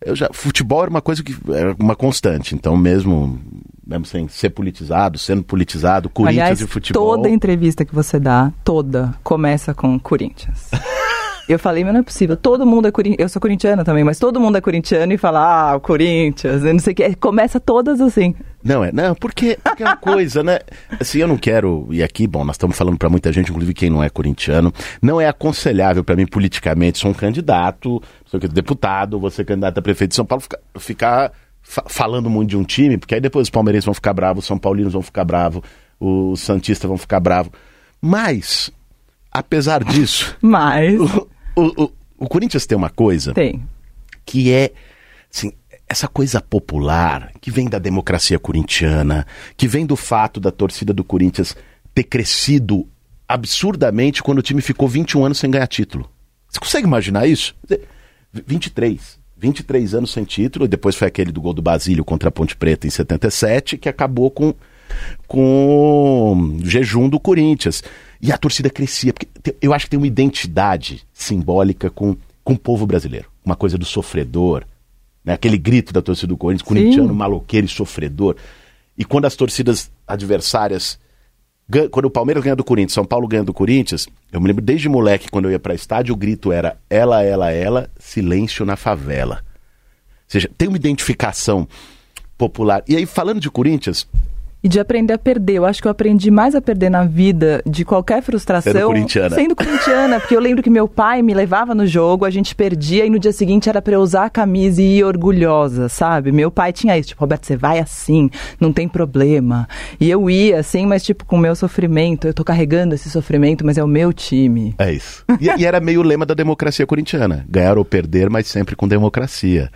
eu 0.00 0.14
já, 0.14 0.28
futebol 0.32 0.82
era 0.82 0.90
uma 0.90 1.02
coisa 1.02 1.24
que 1.24 1.34
era 1.52 1.74
uma 1.76 1.96
constante, 1.96 2.54
então 2.54 2.76
mesmo, 2.76 3.36
mesmo 3.84 4.06
sem 4.06 4.28
ser 4.28 4.50
politizado, 4.50 5.18
sendo 5.18 5.42
politizado, 5.42 6.08
Corinthians 6.08 6.40
Aliás, 6.40 6.60
e 6.60 6.66
futebol. 6.68 7.16
toda 7.16 7.28
entrevista 7.28 7.84
que 7.84 7.92
você 7.92 8.20
dá, 8.20 8.52
toda, 8.62 9.12
começa 9.24 9.74
com 9.74 9.98
Corinthians. 9.98 10.70
Eu 11.48 11.58
falei, 11.60 11.84
mas 11.84 11.92
não 11.92 12.00
é 12.00 12.02
possível. 12.02 12.36
Todo 12.36 12.66
mundo 12.66 12.88
é 12.88 12.90
corintiano. 12.90 13.22
Eu 13.22 13.28
sou 13.28 13.40
corintiana 13.40 13.84
também, 13.84 14.02
mas 14.02 14.18
todo 14.18 14.40
mundo 14.40 14.58
é 14.58 14.60
corintiano 14.60 15.12
e 15.12 15.16
fala, 15.18 15.70
ah, 15.70 15.76
o 15.76 15.80
Corinthians, 15.80 16.62
não 16.64 16.78
sei 16.80 16.92
o 16.92 16.96
que. 16.96 17.14
Começa 17.14 17.60
todas 17.60 18.00
assim. 18.00 18.34
Não, 18.64 18.82
é, 18.82 18.90
não, 18.90 19.14
porque, 19.14 19.56
porque 19.62 19.84
é 19.84 19.86
uma 19.86 19.96
coisa, 19.96 20.42
né? 20.42 20.58
Assim, 20.98 21.18
eu 21.20 21.28
não 21.28 21.36
quero, 21.36 21.86
e 21.92 22.02
aqui, 22.02 22.26
bom, 22.26 22.44
nós 22.44 22.54
estamos 22.56 22.76
falando 22.76 22.98
pra 22.98 23.08
muita 23.08 23.32
gente, 23.32 23.50
inclusive 23.50 23.72
quem 23.74 23.88
não 23.88 24.02
é 24.02 24.10
corintiano, 24.10 24.72
não 25.00 25.20
é 25.20 25.28
aconselhável 25.28 26.02
pra 26.02 26.16
mim 26.16 26.26
politicamente, 26.26 26.98
sou 26.98 27.12
um 27.12 27.14
candidato, 27.14 28.02
sou 28.24 28.40
deputado, 28.40 29.20
vou 29.20 29.30
ser 29.30 29.44
candidato 29.44 29.78
a 29.78 29.82
prefeito 29.82 30.10
de 30.10 30.16
São 30.16 30.24
Paulo, 30.24 30.42
ficar, 30.42 30.58
ficar 30.80 31.32
fa- 31.62 31.84
falando 31.86 32.28
muito 32.28 32.50
de 32.50 32.56
um 32.56 32.64
time, 32.64 32.98
porque 32.98 33.14
aí 33.14 33.20
depois 33.20 33.44
os 33.44 33.50
palmeirenses 33.50 33.84
vão 33.84 33.94
ficar 33.94 34.12
bravos, 34.12 34.42
os 34.42 34.48
são 34.48 34.58
paulinos 34.58 34.94
vão 34.94 35.02
ficar 35.02 35.24
bravos, 35.24 35.62
os 36.00 36.40
santistas 36.40 36.88
vão 36.88 36.98
ficar 36.98 37.20
bravos. 37.20 37.52
Mas, 38.02 38.72
apesar 39.30 39.84
disso, 39.84 40.36
Mas 40.42 40.98
o, 41.00 41.28
o, 41.56 41.84
o, 41.84 41.92
o 42.18 42.28
Corinthians 42.28 42.66
tem 42.66 42.76
uma 42.76 42.90
coisa 42.90 43.32
tem. 43.32 43.62
que 44.24 44.52
é 44.52 44.72
assim, 45.32 45.52
essa 45.88 46.06
coisa 46.06 46.40
popular 46.40 47.32
que 47.40 47.50
vem 47.50 47.68
da 47.68 47.78
democracia 47.78 48.38
corintiana, 48.38 49.26
que 49.56 49.66
vem 49.66 49.86
do 49.86 49.96
fato 49.96 50.38
da 50.38 50.50
torcida 50.50 50.92
do 50.92 51.02
Corinthians 51.02 51.56
ter 51.94 52.04
crescido 52.04 52.86
absurdamente 53.28 54.22
quando 54.22 54.38
o 54.38 54.42
time 54.42 54.60
ficou 54.60 54.88
21 54.88 55.24
anos 55.24 55.38
sem 55.38 55.50
ganhar 55.50 55.66
título. 55.66 56.08
Você 56.48 56.60
consegue 56.60 56.86
imaginar 56.86 57.26
isso? 57.26 57.54
Quer 57.66 57.76
dizer, 57.76 57.88
23. 58.46 59.18
23 59.36 59.94
anos 59.94 60.12
sem 60.12 60.24
título, 60.24 60.64
e 60.64 60.68
depois 60.68 60.96
foi 60.96 61.08
aquele 61.08 61.30
do 61.30 61.40
gol 61.40 61.52
do 61.52 61.60
Basílio 61.60 62.04
contra 62.04 62.28
a 62.28 62.32
Ponte 62.32 62.56
Preta 62.56 62.86
em 62.86 62.90
77, 62.90 63.76
que 63.76 63.88
acabou 63.88 64.30
com, 64.30 64.54
com 65.26 66.58
o 66.60 66.66
jejum 66.66 67.08
do 67.08 67.18
Corinthians. 67.18 67.82
E 68.20 68.32
a 68.32 68.38
torcida 68.38 68.70
crescia, 68.70 69.12
porque 69.12 69.54
eu 69.60 69.74
acho 69.74 69.86
que 69.86 69.90
tem 69.90 69.98
uma 69.98 70.06
identidade 70.06 71.04
simbólica 71.12 71.90
com, 71.90 72.16
com 72.42 72.54
o 72.54 72.58
povo 72.58 72.86
brasileiro. 72.86 73.28
Uma 73.44 73.54
coisa 73.54 73.76
do 73.76 73.84
sofredor, 73.84 74.64
né? 75.24 75.34
aquele 75.34 75.58
grito 75.58 75.92
da 75.92 76.00
torcida 76.00 76.28
do 76.28 76.36
Corinthians, 76.36 76.66
corintiano, 76.66 77.14
maloqueiro 77.14 77.66
e 77.66 77.70
sofredor. 77.70 78.36
E 78.96 79.04
quando 79.04 79.26
as 79.26 79.36
torcidas 79.36 79.90
adversárias. 80.06 80.98
Quando 81.90 82.04
o 82.04 82.10
Palmeiras 82.10 82.44
ganha 82.44 82.54
do 82.54 82.62
Corinthians, 82.62 82.92
São 82.92 83.04
Paulo 83.04 83.26
ganha 83.26 83.42
do 83.42 83.52
Corinthians, 83.52 84.06
eu 84.30 84.40
me 84.40 84.46
lembro 84.46 84.62
desde 84.64 84.88
moleque, 84.88 85.28
quando 85.28 85.46
eu 85.46 85.50
ia 85.50 85.58
para 85.58 85.74
estádio, 85.74 86.14
o 86.14 86.16
grito 86.16 86.52
era 86.52 86.78
ela, 86.88 87.24
ela, 87.24 87.50
ela, 87.50 87.90
silêncio 87.98 88.64
na 88.64 88.76
favela. 88.76 89.42
Ou 89.42 90.28
seja, 90.28 90.48
tem 90.56 90.68
uma 90.68 90.76
identificação 90.76 91.66
popular. 92.38 92.84
E 92.86 92.94
aí, 92.94 93.04
falando 93.04 93.40
de 93.40 93.50
Corinthians, 93.50 94.06
E 94.66 94.68
de 94.68 94.80
aprender 94.80 95.12
a 95.12 95.18
perder. 95.18 95.52
Eu 95.54 95.64
acho 95.64 95.80
que 95.80 95.86
eu 95.86 95.92
aprendi 95.92 96.28
mais 96.28 96.56
a 96.56 96.60
perder 96.60 96.90
na 96.90 97.04
vida 97.04 97.62
de 97.64 97.84
qualquer 97.84 98.20
frustração. 98.20 98.72
Sendo 98.72 98.86
corintiana. 98.88 99.36
Sendo 99.36 99.54
corintiana, 99.54 100.18
porque 100.18 100.34
eu 100.34 100.40
lembro 100.40 100.60
que 100.60 100.68
meu 100.68 100.88
pai 100.88 101.22
me 101.22 101.32
levava 101.32 101.72
no 101.72 101.86
jogo, 101.86 102.24
a 102.24 102.30
gente 102.30 102.52
perdia 102.52 103.06
e 103.06 103.08
no 103.08 103.16
dia 103.16 103.32
seguinte 103.32 103.68
era 103.68 103.80
pra 103.80 103.94
eu 103.94 104.00
usar 104.00 104.24
a 104.24 104.30
camisa 104.30 104.82
e 104.82 104.98
ir 104.98 105.04
orgulhosa, 105.04 105.88
sabe? 105.88 106.32
Meu 106.32 106.50
pai 106.50 106.72
tinha 106.72 106.98
isso, 106.98 107.10
tipo, 107.10 107.20
Roberto, 107.20 107.46
você 107.46 107.56
vai 107.56 107.78
assim, 107.78 108.28
não 108.58 108.72
tem 108.72 108.88
problema. 108.88 109.68
E 110.00 110.10
eu 110.10 110.28
ia 110.28 110.58
assim, 110.58 110.84
mas 110.84 111.04
tipo, 111.04 111.24
com 111.24 111.36
o 111.36 111.38
meu 111.40 111.54
sofrimento, 111.54 112.26
eu 112.26 112.34
tô 112.34 112.42
carregando 112.42 112.92
esse 112.92 113.08
sofrimento, 113.08 113.64
mas 113.64 113.78
é 113.78 113.84
o 113.84 113.86
meu 113.86 114.12
time. 114.12 114.74
É 114.80 114.90
isso. 114.90 115.24
E, 115.40 115.48
e 115.60 115.64
era 115.64 115.78
meio 115.78 116.00
o 116.00 116.02
lema 116.02 116.26
da 116.26 116.34
democracia 116.34 116.84
corintiana: 116.84 117.46
ganhar 117.48 117.78
ou 117.78 117.84
perder, 117.84 118.28
mas 118.28 118.48
sempre 118.48 118.74
com 118.74 118.88
democracia. 118.88 119.70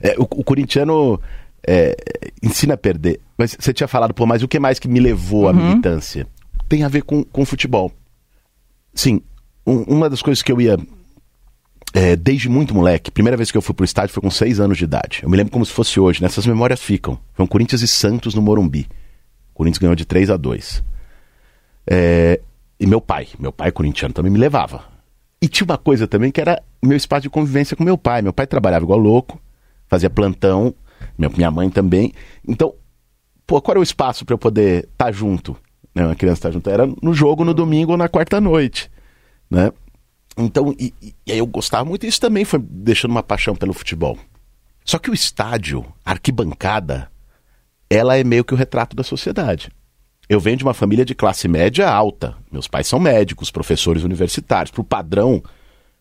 É, 0.00 0.14
o, 0.16 0.22
o 0.22 0.44
corintiano 0.44 1.20
é, 1.66 1.96
ensina 2.42 2.74
a 2.74 2.76
perder. 2.76 3.20
Mas 3.40 3.56
você 3.58 3.72
tinha 3.72 3.88
falado, 3.88 4.12
pô, 4.12 4.26
mas 4.26 4.42
o 4.42 4.48
que 4.48 4.58
mais 4.58 4.78
que 4.78 4.86
me 4.86 5.00
levou 5.00 5.48
à 5.48 5.52
militância? 5.52 6.26
Tem 6.68 6.84
a 6.84 6.88
ver 6.88 7.02
com, 7.02 7.24
com 7.24 7.44
futebol. 7.46 7.90
Sim, 8.94 9.22
um- 9.66 9.82
uma 9.84 10.10
das 10.10 10.20
coisas 10.20 10.42
que 10.42 10.52
eu 10.52 10.60
ia. 10.60 10.76
é, 11.94 12.14
desde 12.16 12.48
muito 12.50 12.74
moleque, 12.74 13.10
primeira 13.10 13.36
vez 13.36 13.50
que 13.50 13.56
eu 13.56 13.62
fui 13.62 13.74
pro 13.74 13.84
estádio 13.84 14.12
foi 14.14 14.22
com 14.22 14.30
seis 14.30 14.60
anos 14.60 14.76
de 14.78 14.84
idade. 14.84 15.20
Eu 15.22 15.30
me 15.30 15.36
lembro 15.38 15.52
como 15.52 15.64
se 15.64 15.72
fosse 15.72 15.98
hoje, 15.98 16.20
nessas 16.22 16.46
memórias 16.46 16.80
ficam. 16.80 17.18
Foi 17.32 17.42
um 17.44 17.48
Corinthians 17.48 17.80
e 17.82 17.88
Santos 17.88 18.34
no 18.34 18.42
Morumbi. 18.42 18.86
O 19.52 19.54
Corinthians 19.54 19.78
ganhou 19.78 19.96
de 19.96 20.04
3 20.04 20.28
a 20.30 20.36
2 20.36 20.84
é, 21.86 22.40
e 22.78 22.86
meu 22.86 23.00
pai, 23.00 23.26
meu 23.38 23.52
pai 23.52 23.72
corintiano 23.72 24.14
também 24.14 24.30
me 24.30 24.38
levava. 24.38 24.84
E 25.42 25.48
tinha 25.48 25.64
uma 25.64 25.78
coisa 25.78 26.06
também 26.06 26.30
que 26.30 26.40
era 26.40 26.62
meu 26.82 26.96
espaço 26.96 27.22
de 27.22 27.30
convivência 27.30 27.76
com 27.76 27.82
meu 27.82 27.96
pai. 27.96 28.20
Meu 28.22 28.32
pai 28.32 28.46
trabalhava 28.46 28.84
igual 28.84 28.98
louco, 28.98 29.40
fazia 29.88 30.10
plantão, 30.10 30.74
minha, 31.18 31.30
minha 31.30 31.50
mãe 31.50 31.70
também. 31.70 32.12
Então, 32.46 32.74
pô, 33.50 33.60
qual 33.60 33.72
era 33.72 33.80
o 33.80 33.82
espaço 33.82 34.24
para 34.24 34.32
eu 34.34 34.38
poder 34.38 34.88
estar 34.92 35.10
junto? 35.10 35.56
Né, 35.92 36.06
uma 36.06 36.14
criança 36.14 36.38
estar 36.38 36.50
junto? 36.52 36.70
Era 36.70 36.86
no 37.02 37.12
jogo 37.12 37.44
no 37.44 37.52
domingo 37.52 37.90
ou 37.90 37.98
na 37.98 38.08
quarta-noite, 38.08 38.88
né? 39.50 39.72
Então, 40.38 40.72
e, 40.78 40.94
e- 41.02 41.32
aí 41.32 41.38
eu 41.38 41.46
gostava 41.48 41.84
muito, 41.84 42.06
isso 42.06 42.20
também 42.20 42.44
foi 42.44 42.60
deixando 42.60 43.10
uma 43.10 43.24
paixão 43.24 43.56
pelo 43.56 43.72
futebol. 43.72 44.16
Só 44.84 45.00
que 45.00 45.10
o 45.10 45.14
estádio, 45.14 45.84
a 46.04 46.12
arquibancada, 46.12 47.10
ela 47.90 48.16
é 48.16 48.22
meio 48.22 48.44
que 48.44 48.54
o 48.54 48.56
retrato 48.56 48.94
da 48.94 49.02
sociedade. 49.02 49.68
Eu 50.28 50.38
venho 50.38 50.56
de 50.56 50.62
uma 50.62 50.72
família 50.72 51.04
de 51.04 51.16
classe 51.16 51.48
média 51.48 51.90
alta. 51.90 52.36
Meus 52.52 52.68
pais 52.68 52.86
são 52.86 53.00
médicos, 53.00 53.50
professores 53.50 54.04
universitários. 54.04 54.70
Para 54.70 54.80
o 54.80 54.84
padrão 54.84 55.42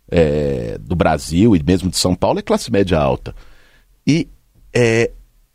é, 0.08 0.78
do 0.78 0.96
Brasil 0.96 1.56
e 1.56 1.64
mesmo 1.64 1.90
de 1.90 1.98
São 1.98 2.14
Paulo, 2.14 2.38
é 2.38 2.44
classe 2.44 2.72
média 2.72 3.00
alta. 3.00 3.36
E, 4.06 4.30
é, 4.72 5.10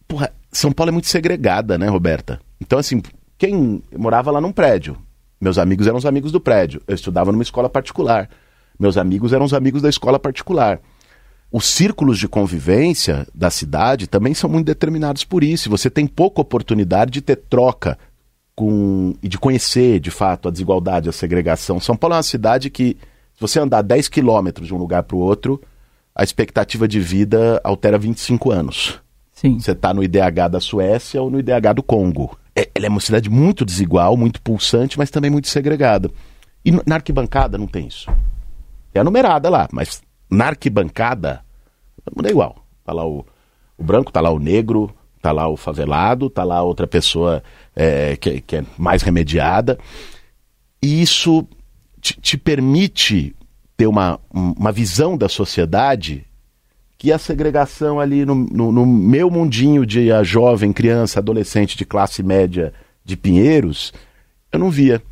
porra, 0.08 0.32
São 0.56 0.72
Paulo 0.72 0.90
é 0.90 0.92
muito 0.92 1.08
segregada, 1.08 1.76
né, 1.76 1.88
Roberta? 1.88 2.40
Então, 2.60 2.78
assim, 2.78 3.02
quem 3.36 3.82
morava 3.96 4.30
lá 4.30 4.40
num 4.40 4.52
prédio, 4.52 4.96
meus 5.40 5.58
amigos 5.58 5.86
eram 5.86 5.98
os 5.98 6.06
amigos 6.06 6.32
do 6.32 6.40
prédio. 6.40 6.80
Eu 6.86 6.94
estudava 6.94 7.32
numa 7.32 7.42
escola 7.42 7.68
particular. 7.68 8.30
Meus 8.78 8.96
amigos 8.96 9.32
eram 9.32 9.44
os 9.44 9.52
amigos 9.52 9.82
da 9.82 9.88
escola 9.88 10.18
particular. 10.18 10.80
Os 11.50 11.66
círculos 11.66 12.18
de 12.18 12.26
convivência 12.26 13.26
da 13.34 13.50
cidade 13.50 14.06
também 14.06 14.32
são 14.32 14.48
muito 14.48 14.66
determinados 14.66 15.24
por 15.24 15.44
isso. 15.44 15.70
Você 15.70 15.90
tem 15.90 16.06
pouca 16.06 16.40
oportunidade 16.40 17.10
de 17.10 17.20
ter 17.20 17.36
troca 17.36 17.98
com 18.54 19.14
e 19.22 19.28
de 19.28 19.38
conhecer, 19.38 20.00
de 20.00 20.10
fato, 20.10 20.48
a 20.48 20.50
desigualdade, 20.50 21.08
a 21.08 21.12
segregação. 21.12 21.80
São 21.80 21.96
Paulo 21.96 22.14
é 22.14 22.16
uma 22.18 22.22
cidade 22.22 22.70
que, 22.70 22.96
se 23.34 23.40
você 23.40 23.58
andar 23.58 23.82
10 23.82 24.08
quilômetros 24.08 24.68
de 24.68 24.74
um 24.74 24.78
lugar 24.78 25.02
para 25.02 25.16
o 25.16 25.20
outro, 25.20 25.60
a 26.14 26.22
expectativa 26.22 26.86
de 26.86 27.00
vida 27.00 27.60
altera 27.64 27.98
25 27.98 28.50
anos. 28.50 29.03
Sim. 29.44 29.58
Você 29.60 29.72
está 29.72 29.92
no 29.92 30.02
IDH 30.02 30.48
da 30.50 30.60
Suécia 30.60 31.20
ou 31.22 31.30
no 31.30 31.38
IDH 31.38 31.74
do 31.76 31.82
Congo. 31.82 32.38
É, 32.56 32.68
ela 32.74 32.86
é 32.86 32.88
uma 32.88 33.00
cidade 33.00 33.28
muito 33.28 33.64
desigual, 33.64 34.16
muito 34.16 34.40
pulsante, 34.40 34.96
mas 34.96 35.10
também 35.10 35.30
muito 35.30 35.48
segregada. 35.48 36.10
E 36.64 36.70
na 36.72 36.94
arquibancada 36.94 37.58
não 37.58 37.66
tem 37.66 37.86
isso. 37.88 38.10
É 38.94 39.00
a 39.00 39.04
numerada 39.04 39.50
lá, 39.50 39.68
mas 39.72 40.02
na 40.30 40.46
arquibancada, 40.46 41.42
mundo 42.16 42.26
é 42.26 42.30
igual. 42.30 42.64
Tá 42.84 42.92
lá 42.92 43.06
o, 43.06 43.26
o 43.76 43.84
branco, 43.84 44.10
tá 44.12 44.20
lá 44.20 44.30
o 44.30 44.38
negro, 44.38 44.94
tá 45.20 45.30
lá 45.32 45.46
o 45.48 45.56
favelado, 45.56 46.30
tá 46.30 46.42
lá 46.44 46.62
outra 46.62 46.86
pessoa 46.86 47.42
é, 47.76 48.16
que, 48.16 48.40
que 48.40 48.56
é 48.56 48.64
mais 48.78 49.02
remediada. 49.02 49.78
E 50.80 51.02
isso 51.02 51.46
te, 52.00 52.18
te 52.20 52.38
permite 52.38 53.34
ter 53.76 53.86
uma, 53.86 54.18
um- 54.32 54.52
uma 54.52 54.72
visão 54.72 55.18
da 55.18 55.28
sociedade 55.28 56.24
que 56.96 57.12
a 57.12 57.18
segregação 57.18 57.98
ali 58.00 58.24
no, 58.24 58.34
no- 58.34 58.72
no 58.72 58.86
meu 58.86 59.30
mundinho 59.30 59.84
de 59.84 60.10
a 60.12 60.22
jovem, 60.22 60.72
criança, 60.72 61.18
adolescente 61.20 61.76
de 61.76 61.84
classe 61.84 62.22
média 62.22 62.72
de 63.04 63.16
Pinheiros, 63.16 63.92
eu 64.52 64.58
não 64.58 64.70
via. 64.70 65.02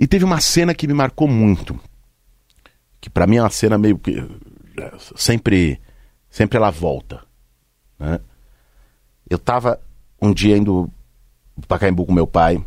E 0.00 0.06
teve 0.06 0.24
uma 0.24 0.40
cena 0.40 0.74
que 0.74 0.86
me 0.86 0.94
marcou 0.94 1.28
muito, 1.28 1.78
que 3.00 3.10
pra 3.10 3.26
mim 3.26 3.36
é 3.36 3.42
uma 3.42 3.50
cena 3.50 3.76
meio 3.78 3.98
que 3.98 4.18
é, 4.78 4.92
sempre 5.16 5.80
sempre 6.30 6.56
ela 6.56 6.70
volta, 6.70 7.22
né? 7.98 8.20
Eu 9.28 9.38
tava 9.38 9.80
um 10.20 10.32
dia 10.32 10.56
indo 10.56 10.90
para 11.66 11.78
Caimbu 11.80 12.06
com 12.06 12.12
meu 12.12 12.26
pai 12.26 12.64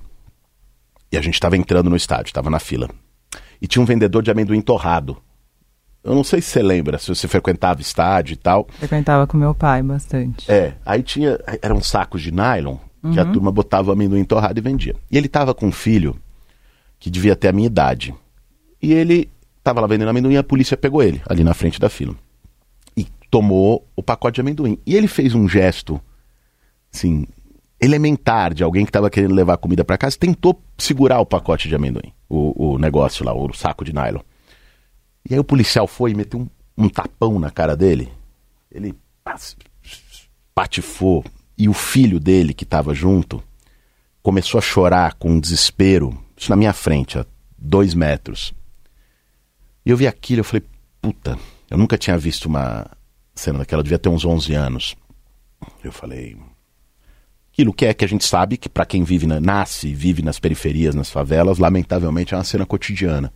e 1.12 1.18
a 1.18 1.22
gente 1.22 1.40
tava 1.40 1.58
entrando 1.58 1.90
no 1.90 1.96
estádio, 1.96 2.34
tava 2.34 2.50
na 2.50 2.60
fila. 2.60 2.90
E 3.62 3.68
tinha 3.68 3.82
um 3.82 3.86
vendedor 3.86 4.22
de 4.24 4.30
amendoim 4.32 4.62
torrado. 4.62 5.18
Eu 6.04 6.16
não 6.16 6.24
sei 6.24 6.42
se 6.42 6.50
você 6.50 6.64
lembra, 6.64 6.98
se 6.98 7.08
você 7.08 7.28
frequentava 7.28 7.80
estádio 7.80 8.34
e 8.34 8.38
tal. 8.38 8.68
Frequentava 8.80 9.28
com 9.28 9.38
meu 9.38 9.54
pai 9.54 9.84
bastante. 9.84 10.52
É, 10.52 10.74
aí 10.86 11.04
tinha. 11.04 11.40
Eram 11.62 11.82
sacos 11.82 12.22
de 12.22 12.32
nylon 12.32 12.78
que 13.12 13.20
a 13.20 13.26
turma 13.26 13.52
botava 13.52 13.90
o 13.90 13.94
amendoim 13.94 14.24
torrado 14.24 14.60
e 14.60 14.62
vendia. 14.62 14.96
E 15.10 15.18
ele 15.18 15.28
tava 15.28 15.54
com 15.54 15.68
um 15.68 15.72
filho 15.72 16.16
que 17.00 17.10
devia 17.10 17.36
ter 17.36 17.48
a 17.48 17.52
minha 17.52 17.66
idade. 17.66 18.14
E 18.82 18.94
ele 18.94 19.30
tava 19.64 19.82
lá 19.82 19.88
vendendo 19.88 20.10
amendoim 20.10 20.34
e 20.34 20.38
a 20.38 20.44
polícia 20.44 20.78
pegou 20.78 21.02
ele, 21.02 21.22
ali 21.28 21.44
na 21.44 21.54
frente 21.54 21.80
da 21.80 21.90
fila. 21.90 22.16
E 22.96 23.08
tomou 23.30 23.88
o 23.96 24.04
pacote 24.04 24.36
de 24.36 24.42
amendoim. 24.42 24.78
E 24.86 24.96
ele 24.96 25.08
fez 25.08 25.34
um 25.34 25.48
gesto, 25.48 26.00
assim, 26.94 27.26
elementar 27.80 28.54
de 28.54 28.64
alguém 28.64 28.86
que 28.86 28.92
tava 28.92 29.10
querendo 29.10 29.34
levar 29.34 29.58
comida 29.58 29.84
para 29.84 29.98
casa, 29.98 30.18
tentou 30.18 30.62
segurar 30.78 31.20
o 31.20 31.26
pacote 31.26 31.68
de 31.68 31.76
amendoim, 31.76 32.14
o, 32.30 32.74
o 32.74 32.78
negócio 32.78 33.26
lá, 33.26 33.34
o 33.34 33.52
saco 33.54 33.84
de 33.84 33.94
nylon. 33.94 34.22
E 35.30 35.34
aí 35.34 35.40
o 35.40 35.44
policial 35.44 35.88
foi 35.88 36.12
e 36.12 36.16
meteu 36.16 36.40
um, 36.40 36.50
um 36.78 36.90
tapão 36.90 37.40
na 37.40 37.52
cara 37.52 37.76
dele. 37.76 38.12
Ele 38.72 38.96
patifou. 40.54 41.24
E 41.58 41.70
o 41.70 41.74
filho 41.74 42.20
dele, 42.20 42.54
que 42.54 42.64
estava 42.64 42.94
junto, 42.94 43.44
começou 44.22 44.58
a 44.58 44.62
chorar 44.62 45.14
com 45.16 45.32
um 45.32 45.40
desespero. 45.40 46.18
Isso 46.36 46.50
na 46.50 46.56
minha 46.56 46.74
frente, 46.74 47.20
a 47.20 47.26
dois 47.58 47.94
metros. 47.94 48.54
E 49.86 49.90
eu 49.90 49.98
vi 49.98 50.08
aquilo, 50.08 50.42
eu 50.42 50.46
falei, 50.46 50.64
puta, 51.02 51.38
eu 51.70 51.78
nunca 51.78 51.98
tinha 51.98 52.18
visto 52.18 52.46
uma 52.46 52.86
cena 53.34 53.60
daquela, 53.60 53.80
eu 53.80 53.84
devia 53.84 54.00
ter 54.00 54.10
uns 54.10 54.26
11 54.26 54.54
anos. 54.54 54.96
Eu 55.84 55.92
falei, 55.92 56.38
aquilo 57.52 57.74
que 57.74 57.86
é 57.86 57.94
que 57.94 58.06
a 58.06 58.08
gente 58.08 58.26
sabe 58.26 58.58
que 58.58 58.70
para 58.70 58.86
quem 58.86 59.04
vive 59.04 59.28
na, 59.28 59.40
nasce 59.40 59.88
e 59.88 59.94
vive 59.94 60.22
nas 60.22 60.40
periferias, 60.40 60.96
nas 60.96 61.10
favelas, 61.10 61.60
lamentavelmente 61.60 62.34
é 62.34 62.38
uma 62.38 62.44
cena 62.44 62.66
cotidiana. 62.66 63.32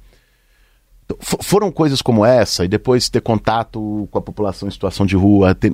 Fo- 1.20 1.38
foram 1.42 1.72
coisas 1.72 2.02
como 2.02 2.26
essa, 2.26 2.66
e 2.66 2.68
depois 2.68 3.10
ter 3.10 3.22
contato 3.22 4.08
com 4.12 4.18
a 4.18 4.22
população 4.22 4.68
em 4.68 4.72
situação 4.72 5.06
de 5.06 5.16
rua, 5.16 5.54
ter- 5.54 5.74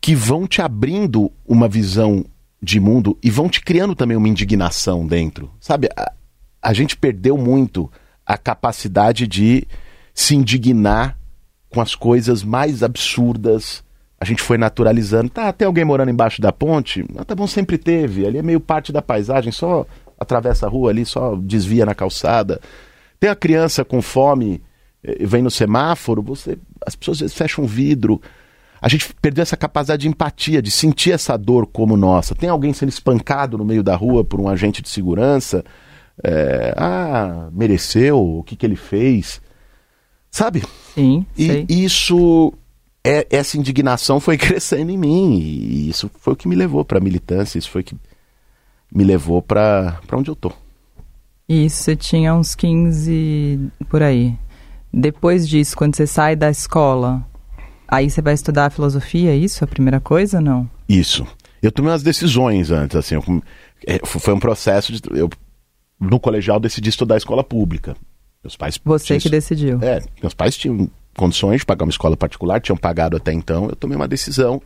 que 0.00 0.14
vão 0.14 0.46
te 0.46 0.62
abrindo 0.62 1.30
uma 1.46 1.68
visão 1.68 2.24
de 2.62 2.78
mundo 2.78 3.18
e 3.22 3.30
vão 3.30 3.48
te 3.48 3.60
criando 3.60 3.94
também 3.94 4.16
uma 4.16 4.28
indignação 4.28 5.06
dentro. 5.06 5.50
Sabe, 5.60 5.88
a, 5.96 6.12
a 6.62 6.72
gente 6.72 6.96
perdeu 6.96 7.36
muito 7.36 7.90
a 8.24 8.36
capacidade 8.38 9.26
de 9.26 9.66
se 10.14 10.36
indignar 10.36 11.16
com 11.68 11.80
as 11.80 11.94
coisas 11.94 12.42
mais 12.44 12.82
absurdas. 12.82 13.82
A 14.20 14.24
gente 14.24 14.42
foi 14.42 14.58
naturalizando. 14.58 15.30
Tá, 15.30 15.52
tem 15.52 15.66
alguém 15.66 15.84
morando 15.84 16.10
embaixo 16.10 16.42
da 16.42 16.52
ponte? 16.52 17.04
Ah, 17.16 17.24
tá 17.24 17.34
bom, 17.34 17.46
sempre 17.46 17.78
teve. 17.78 18.26
Ali 18.26 18.38
é 18.38 18.42
meio 18.42 18.60
parte 18.60 18.92
da 18.92 19.00
paisagem, 19.00 19.50
só 19.50 19.86
atravessa 20.18 20.66
a 20.66 20.68
rua 20.68 20.90
ali, 20.90 21.06
só 21.06 21.34
desvia 21.36 21.86
na 21.86 21.94
calçada. 21.94 22.60
Tem 23.20 23.28
a 23.28 23.36
criança 23.36 23.84
com 23.84 24.00
fome, 24.00 24.62
eh, 25.04 25.26
vem 25.26 25.42
no 25.42 25.50
semáforo, 25.50 26.22
você, 26.22 26.58
as 26.84 26.96
pessoas 26.96 27.18
às 27.18 27.20
vezes 27.20 27.36
fecham 27.36 27.64
um 27.64 27.66
vidro. 27.66 28.20
A 28.80 28.88
gente 28.88 29.12
perdeu 29.20 29.42
essa 29.42 29.58
capacidade 29.58 30.02
de 30.02 30.08
empatia, 30.08 30.62
de 30.62 30.70
sentir 30.70 31.12
essa 31.12 31.36
dor 31.36 31.66
como 31.66 31.98
nossa. 31.98 32.34
Tem 32.34 32.48
alguém 32.48 32.72
sendo 32.72 32.88
espancado 32.88 33.58
no 33.58 33.64
meio 33.64 33.82
da 33.82 33.94
rua 33.94 34.24
por 34.24 34.40
um 34.40 34.48
agente 34.48 34.80
de 34.80 34.88
segurança? 34.88 35.62
É, 36.24 36.72
ah, 36.76 37.50
mereceu? 37.52 38.18
O 38.18 38.42
que, 38.42 38.56
que 38.56 38.64
ele 38.64 38.76
fez? 38.76 39.42
Sabe? 40.30 40.62
Sim, 40.94 41.26
E 41.36 41.46
sei. 41.46 41.66
isso, 41.68 42.54
é, 43.04 43.26
essa 43.30 43.58
indignação 43.58 44.18
foi 44.18 44.36
crescendo 44.38 44.90
em 44.90 44.96
mim. 44.96 45.38
E 45.38 45.90
isso 45.90 46.10
foi 46.18 46.32
o 46.32 46.36
que 46.36 46.48
me 46.48 46.56
levou 46.56 46.82
para 46.82 46.98
a 46.98 47.02
militância, 47.02 47.58
isso 47.58 47.70
foi 47.70 47.82
o 47.82 47.84
que 47.84 47.96
me 48.90 49.04
levou 49.04 49.42
para 49.42 50.00
onde 50.14 50.30
eu 50.30 50.36
tô. 50.36 50.52
Isso, 51.52 51.82
você 51.82 51.96
tinha 51.96 52.32
uns 52.32 52.54
15 52.54 53.58
por 53.88 54.02
aí. 54.04 54.38
Depois 54.92 55.48
disso, 55.48 55.76
quando 55.76 55.96
você 55.96 56.06
sai 56.06 56.36
da 56.36 56.48
escola, 56.48 57.26
aí 57.88 58.08
você 58.08 58.22
vai 58.22 58.34
estudar 58.34 58.70
filosofia, 58.70 59.32
é 59.32 59.36
isso? 59.36 59.64
A 59.64 59.66
primeira 59.66 59.98
coisa, 59.98 60.40
não? 60.40 60.70
Isso. 60.88 61.26
Eu 61.60 61.72
tomei 61.72 61.90
umas 61.90 62.04
decisões 62.04 62.70
antes, 62.70 62.96
assim. 62.96 63.16
eu 63.16 63.42
é, 63.84 63.98
foi 64.04 64.32
um 64.32 64.38
processo 64.38 64.92
de. 64.92 65.00
Eu, 65.10 65.28
no 65.98 66.20
colegial, 66.20 66.60
decidi 66.60 66.88
estudar 66.88 67.16
escola 67.16 67.42
pública. 67.42 67.96
Meus 68.44 68.56
pais. 68.56 68.78
Você 68.84 69.06
tinham- 69.06 69.20
que 69.20 69.28
decidiu. 69.28 69.78
É, 69.82 70.00
meus 70.22 70.34
pais 70.34 70.56
tinham 70.56 70.88
condições 71.16 71.60
de 71.60 71.66
pagar 71.66 71.84
uma 71.84 71.90
escola 71.90 72.16
particular, 72.16 72.60
tinham 72.60 72.76
pagado 72.76 73.16
até 73.16 73.32
então. 73.32 73.68
Eu 73.68 73.74
tomei 73.76 73.96
uma 73.96 74.06
decisão, 74.06 74.62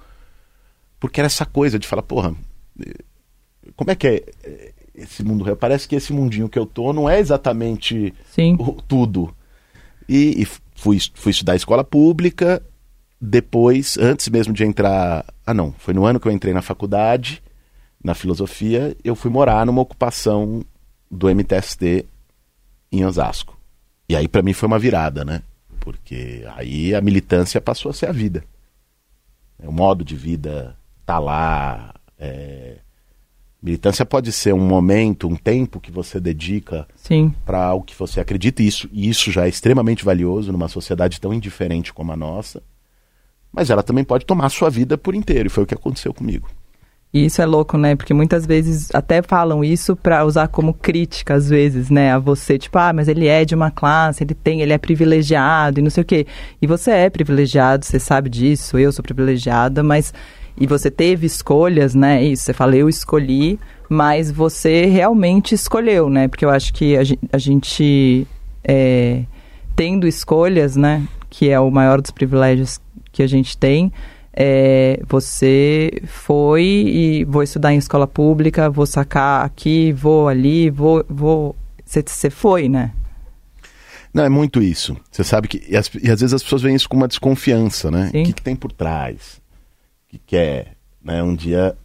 porque 1.00 1.18
era 1.20 1.26
essa 1.26 1.46
coisa 1.46 1.78
de 1.78 1.86
falar, 1.86 2.02
porra, 2.02 2.34
eh, 2.80 2.92
como 3.74 3.90
é 3.90 3.94
que 3.96 4.06
é 4.06 4.24
eh, 4.44 4.73
esse 4.94 5.22
mundo 5.24 5.42
real? 5.44 5.56
Parece 5.56 5.88
que 5.88 5.96
esse 5.96 6.12
mundinho 6.12 6.48
que 6.48 6.58
eu 6.58 6.66
tô 6.66 6.92
não 6.92 7.08
é 7.08 7.18
exatamente 7.18 8.14
Sim. 8.30 8.56
o- 8.58 8.80
tudo. 8.82 9.34
E, 10.08 10.42
e 10.42 10.44
fui, 10.76 10.98
fui 11.14 11.30
estudar 11.30 11.56
escola 11.56 11.82
pública, 11.82 12.62
depois, 13.20 13.96
antes 13.98 14.28
mesmo 14.28 14.52
de 14.52 14.64
entrar. 14.64 15.24
Ah, 15.46 15.54
não, 15.54 15.72
foi 15.78 15.94
no 15.94 16.04
ano 16.04 16.20
que 16.20 16.28
eu 16.28 16.32
entrei 16.32 16.52
na 16.52 16.60
faculdade, 16.62 17.42
na 18.02 18.14
filosofia, 18.14 18.94
eu 19.02 19.14
fui 19.16 19.30
morar 19.30 19.64
numa 19.64 19.80
ocupação 19.80 20.62
do 21.10 21.28
MTST 21.30 22.04
em 22.92 23.04
Osasco. 23.04 23.58
E 24.08 24.14
aí, 24.14 24.28
pra 24.28 24.42
mim, 24.42 24.52
foi 24.52 24.66
uma 24.66 24.78
virada, 24.78 25.24
né? 25.24 25.42
Porque 25.80 26.44
aí 26.56 26.94
a 26.94 27.00
militância 27.00 27.60
passou 27.60 27.90
a 27.90 27.94
ser 27.94 28.06
a 28.06 28.12
vida. 28.12 28.44
O 29.58 29.72
modo 29.72 30.04
de 30.04 30.14
vida 30.16 30.76
tá 31.06 31.18
lá. 31.18 31.94
é, 32.18 32.78
Militância 33.64 34.04
pode 34.04 34.30
ser 34.30 34.52
um 34.52 34.60
momento, 34.60 35.26
um 35.26 35.36
tempo 35.36 35.80
que 35.80 35.90
você 35.90 36.20
dedica 36.20 36.86
para 37.46 37.64
algo 37.64 37.86
que 37.86 37.98
você 37.98 38.20
acredita, 38.20 38.62
e 38.62 38.66
isso, 38.66 38.90
e 38.92 39.08
isso 39.08 39.32
já 39.32 39.46
é 39.46 39.48
extremamente 39.48 40.04
valioso 40.04 40.52
numa 40.52 40.68
sociedade 40.68 41.18
tão 41.18 41.32
indiferente 41.32 41.90
como 41.90 42.12
a 42.12 42.16
nossa. 42.16 42.62
Mas 43.50 43.70
ela 43.70 43.82
também 43.82 44.04
pode 44.04 44.26
tomar 44.26 44.44
a 44.44 44.50
sua 44.50 44.68
vida 44.68 44.98
por 44.98 45.14
inteiro, 45.14 45.46
e 45.46 45.50
foi 45.50 45.64
o 45.64 45.66
que 45.66 45.72
aconteceu 45.72 46.12
comigo. 46.12 46.46
E 47.10 47.24
isso 47.24 47.40
é 47.40 47.46
louco, 47.46 47.78
né? 47.78 47.96
Porque 47.96 48.12
muitas 48.12 48.44
vezes 48.44 48.90
até 48.92 49.22
falam 49.22 49.64
isso 49.64 49.96
pra 49.96 50.26
usar 50.26 50.48
como 50.48 50.74
crítica, 50.74 51.32
às 51.32 51.48
vezes, 51.48 51.88
né? 51.88 52.12
A 52.12 52.18
você, 52.18 52.58
tipo, 52.58 52.76
ah, 52.76 52.92
mas 52.92 53.08
ele 53.08 53.28
é 53.28 53.46
de 53.46 53.54
uma 53.54 53.70
classe, 53.70 54.22
ele 54.24 54.34
tem, 54.34 54.60
ele 54.60 54.74
é 54.74 54.78
privilegiado 54.78 55.80
e 55.80 55.82
não 55.82 55.88
sei 55.88 56.02
o 56.02 56.04
quê. 56.04 56.26
E 56.60 56.66
você 56.66 56.90
é 56.90 57.08
privilegiado, 57.08 57.86
você 57.86 57.98
sabe 57.98 58.28
disso, 58.28 58.76
eu 58.76 58.92
sou 58.92 59.02
privilegiada, 59.02 59.82
mas. 59.82 60.12
E 60.56 60.66
você 60.66 60.90
teve 60.90 61.26
escolhas, 61.26 61.94
né? 61.94 62.22
Isso, 62.22 62.44
você 62.44 62.52
fala, 62.52 62.76
eu 62.76 62.88
escolhi, 62.88 63.58
mas 63.88 64.30
você 64.30 64.86
realmente 64.86 65.54
escolheu, 65.54 66.08
né? 66.08 66.28
Porque 66.28 66.44
eu 66.44 66.50
acho 66.50 66.72
que 66.72 66.96
a, 66.96 67.02
gen- 67.04 67.18
a 67.32 67.38
gente, 67.38 68.26
é, 68.62 69.22
tendo 69.74 70.06
escolhas, 70.06 70.76
né? 70.76 71.02
Que 71.28 71.50
é 71.50 71.58
o 71.58 71.70
maior 71.70 72.00
dos 72.00 72.12
privilégios 72.12 72.80
que 73.10 73.22
a 73.22 73.26
gente 73.26 73.58
tem, 73.58 73.92
é, 74.32 75.00
você 75.08 75.90
foi 76.06 76.62
e 76.64 77.24
vou 77.24 77.42
estudar 77.42 77.72
em 77.72 77.78
escola 77.78 78.06
pública, 78.06 78.70
vou 78.70 78.86
sacar 78.86 79.44
aqui, 79.44 79.92
vou 79.92 80.28
ali, 80.28 80.70
vou. 80.70 81.04
vou 81.08 81.56
você, 81.84 82.30
foi, 82.30 82.68
né? 82.68 82.92
Não, 84.12 84.24
é 84.24 84.28
muito 84.28 84.62
isso. 84.62 84.96
Você 85.10 85.24
sabe 85.24 85.48
que. 85.48 85.62
E, 85.68 85.76
as- 85.76 85.90
e 86.00 86.10
às 86.10 86.20
vezes 86.20 86.32
as 86.32 86.42
pessoas 86.42 86.62
veem 86.62 86.76
isso 86.76 86.88
com 86.88 86.96
uma 86.96 87.08
desconfiança, 87.08 87.90
né? 87.90 88.08
O 88.08 88.12
que, 88.24 88.32
que 88.32 88.42
tem 88.42 88.54
por 88.54 88.70
trás? 88.72 89.42
Que 90.14 90.18
quer? 90.18 90.76
Né? 91.02 91.20
Um 91.22 91.34
dia. 91.34 91.76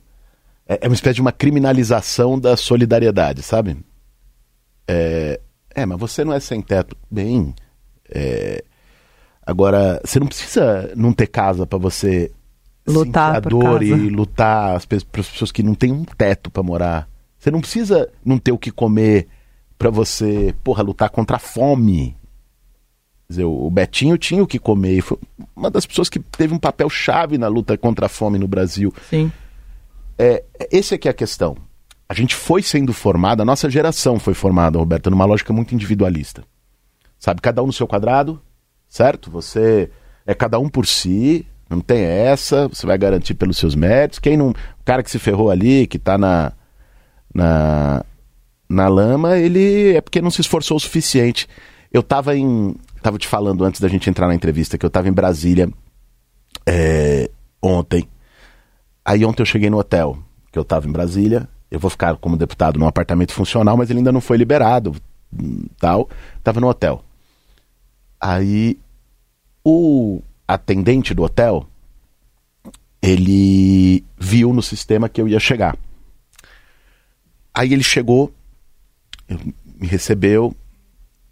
É, 0.67 0.79
é 0.81 0.87
uma 0.87 0.93
espécie 0.93 1.15
de 1.15 1.21
uma 1.21 1.31
criminalização 1.31 2.39
da 2.39 2.55
solidariedade, 2.55 3.41
sabe? 3.41 3.77
É, 4.87 5.39
é, 5.73 5.85
mas 5.85 5.99
você 5.99 6.23
não 6.23 6.31
é 6.31 6.39
sem 6.39 6.61
teto. 6.61 6.95
Bem. 7.09 7.55
é, 8.07 8.63
agora, 9.43 9.99
você 10.05 10.19
não 10.19 10.27
precisa 10.27 10.91
não 10.95 11.11
ter 11.11 11.25
casa 11.25 11.65
para 11.65 11.79
você 11.79 12.31
Lutar 12.87 13.35
sentir 13.35 13.47
a 13.47 13.49
dor 13.49 13.79
casa. 13.79 13.85
e 13.85 14.09
lutar 14.09 14.75
as 14.75 14.85
pessoas 14.85 15.51
que 15.51 15.63
não 15.63 15.73
têm 15.73 15.91
um 15.91 16.05
teto 16.05 16.51
para 16.51 16.61
morar. 16.61 17.09
Você 17.39 17.49
não 17.49 17.61
precisa 17.61 18.07
não 18.23 18.37
ter 18.37 18.51
o 18.51 18.57
que 18.57 18.69
comer 18.69 19.27
para 19.75 19.89
você, 19.89 20.53
porra, 20.63 20.83
lutar 20.83 21.09
contra 21.09 21.37
a 21.37 21.39
fome. 21.39 22.15
Dizer, 23.29 23.43
o 23.43 23.69
Betinho 23.69 24.17
tinha 24.17 24.41
o 24.41 24.47
que 24.47 24.57
comer 24.57 24.97
e 24.97 25.01
foi 25.01 25.17
uma 25.55 25.69
das 25.69 25.85
pessoas 25.85 26.09
que 26.09 26.19
teve 26.19 26.53
um 26.53 26.57
papel 26.57 26.89
chave 26.89 27.37
na 27.37 27.47
luta 27.47 27.77
contra 27.77 28.07
a 28.07 28.09
fome 28.09 28.39
no 28.39 28.47
Brasil. 28.47 28.93
Sim. 29.07 29.31
É, 30.17 30.43
esse 30.71 30.95
aqui 30.95 31.07
é 31.07 31.11
a 31.11 31.13
questão. 31.13 31.55
A 32.07 32.13
gente 32.15 32.33
foi 32.33 32.63
sendo 32.63 32.91
formado, 32.91 33.41
a 33.41 33.45
nossa 33.45 33.69
geração 33.69 34.17
foi 34.17 34.33
formada, 34.33 34.79
Roberta, 34.79 35.11
numa 35.11 35.25
lógica 35.25 35.53
muito 35.53 35.75
individualista. 35.75 36.43
Sabe, 37.19 37.39
cada 37.39 37.61
um 37.61 37.67
no 37.67 37.73
seu 37.73 37.85
quadrado, 37.85 38.41
certo? 38.87 39.29
Você 39.29 39.91
é 40.25 40.33
cada 40.33 40.57
um 40.57 40.67
por 40.67 40.87
si, 40.87 41.45
não 41.69 41.81
tem 41.81 42.01
essa, 42.01 42.67
você 42.67 42.87
vai 42.87 42.97
garantir 42.97 43.35
pelos 43.35 43.57
seus 43.57 43.75
méritos. 43.75 44.17
Quem 44.17 44.35
não. 44.35 44.49
O 44.49 44.83
cara 44.83 45.03
que 45.03 45.11
se 45.11 45.19
ferrou 45.19 45.51
ali, 45.51 45.85
que 45.85 45.99
tá 45.99 46.17
na. 46.17 46.51
na, 47.33 48.03
na 48.67 48.87
lama, 48.87 49.37
ele 49.37 49.95
é 49.95 50.01
porque 50.01 50.21
não 50.21 50.31
se 50.31 50.41
esforçou 50.41 50.77
o 50.77 50.79
suficiente. 50.79 51.47
Eu 51.93 52.01
tava 52.01 52.35
em. 52.35 52.75
Tava 53.01 53.17
te 53.17 53.27
falando 53.27 53.63
antes 53.63 53.79
da 53.79 53.87
gente 53.87 54.09
entrar 54.09 54.27
na 54.27 54.35
entrevista 54.35 54.77
que 54.77 54.85
eu 54.85 54.89
tava 54.89 55.07
em 55.07 55.13
Brasília 55.13 55.69
é, 56.65 57.29
ontem. 57.61 58.07
Aí 59.03 59.23
ontem 59.25 59.41
eu 59.41 59.45
cheguei 59.45 59.69
no 59.69 59.77
hotel, 59.77 60.17
que 60.51 60.59
eu 60.59 60.63
tava 60.63 60.87
em 60.87 60.91
Brasília. 60.91 61.47
Eu 61.71 61.79
vou 61.79 61.89
ficar 61.89 62.15
como 62.17 62.37
deputado 62.37 62.79
num 62.79 62.87
apartamento 62.87 63.33
funcional, 63.33 63.77
mas 63.77 63.89
ele 63.89 63.99
ainda 63.99 64.11
não 64.11 64.21
foi 64.21 64.37
liberado. 64.37 64.95
Tal. 65.79 66.09
Tava 66.43 66.59
no 66.59 66.67
hotel. 66.67 67.03
Aí 68.19 68.77
o 69.63 70.21
atendente 70.47 71.13
do 71.13 71.23
hotel 71.23 71.65
ele 73.01 74.03
viu 74.17 74.51
no 74.51 74.61
sistema 74.61 75.07
que 75.07 75.21
eu 75.21 75.27
ia 75.27 75.39
chegar. 75.39 75.77
Aí 77.53 77.73
ele 77.73 77.83
chegou, 77.83 78.33
me 79.79 79.87
recebeu, 79.87 80.55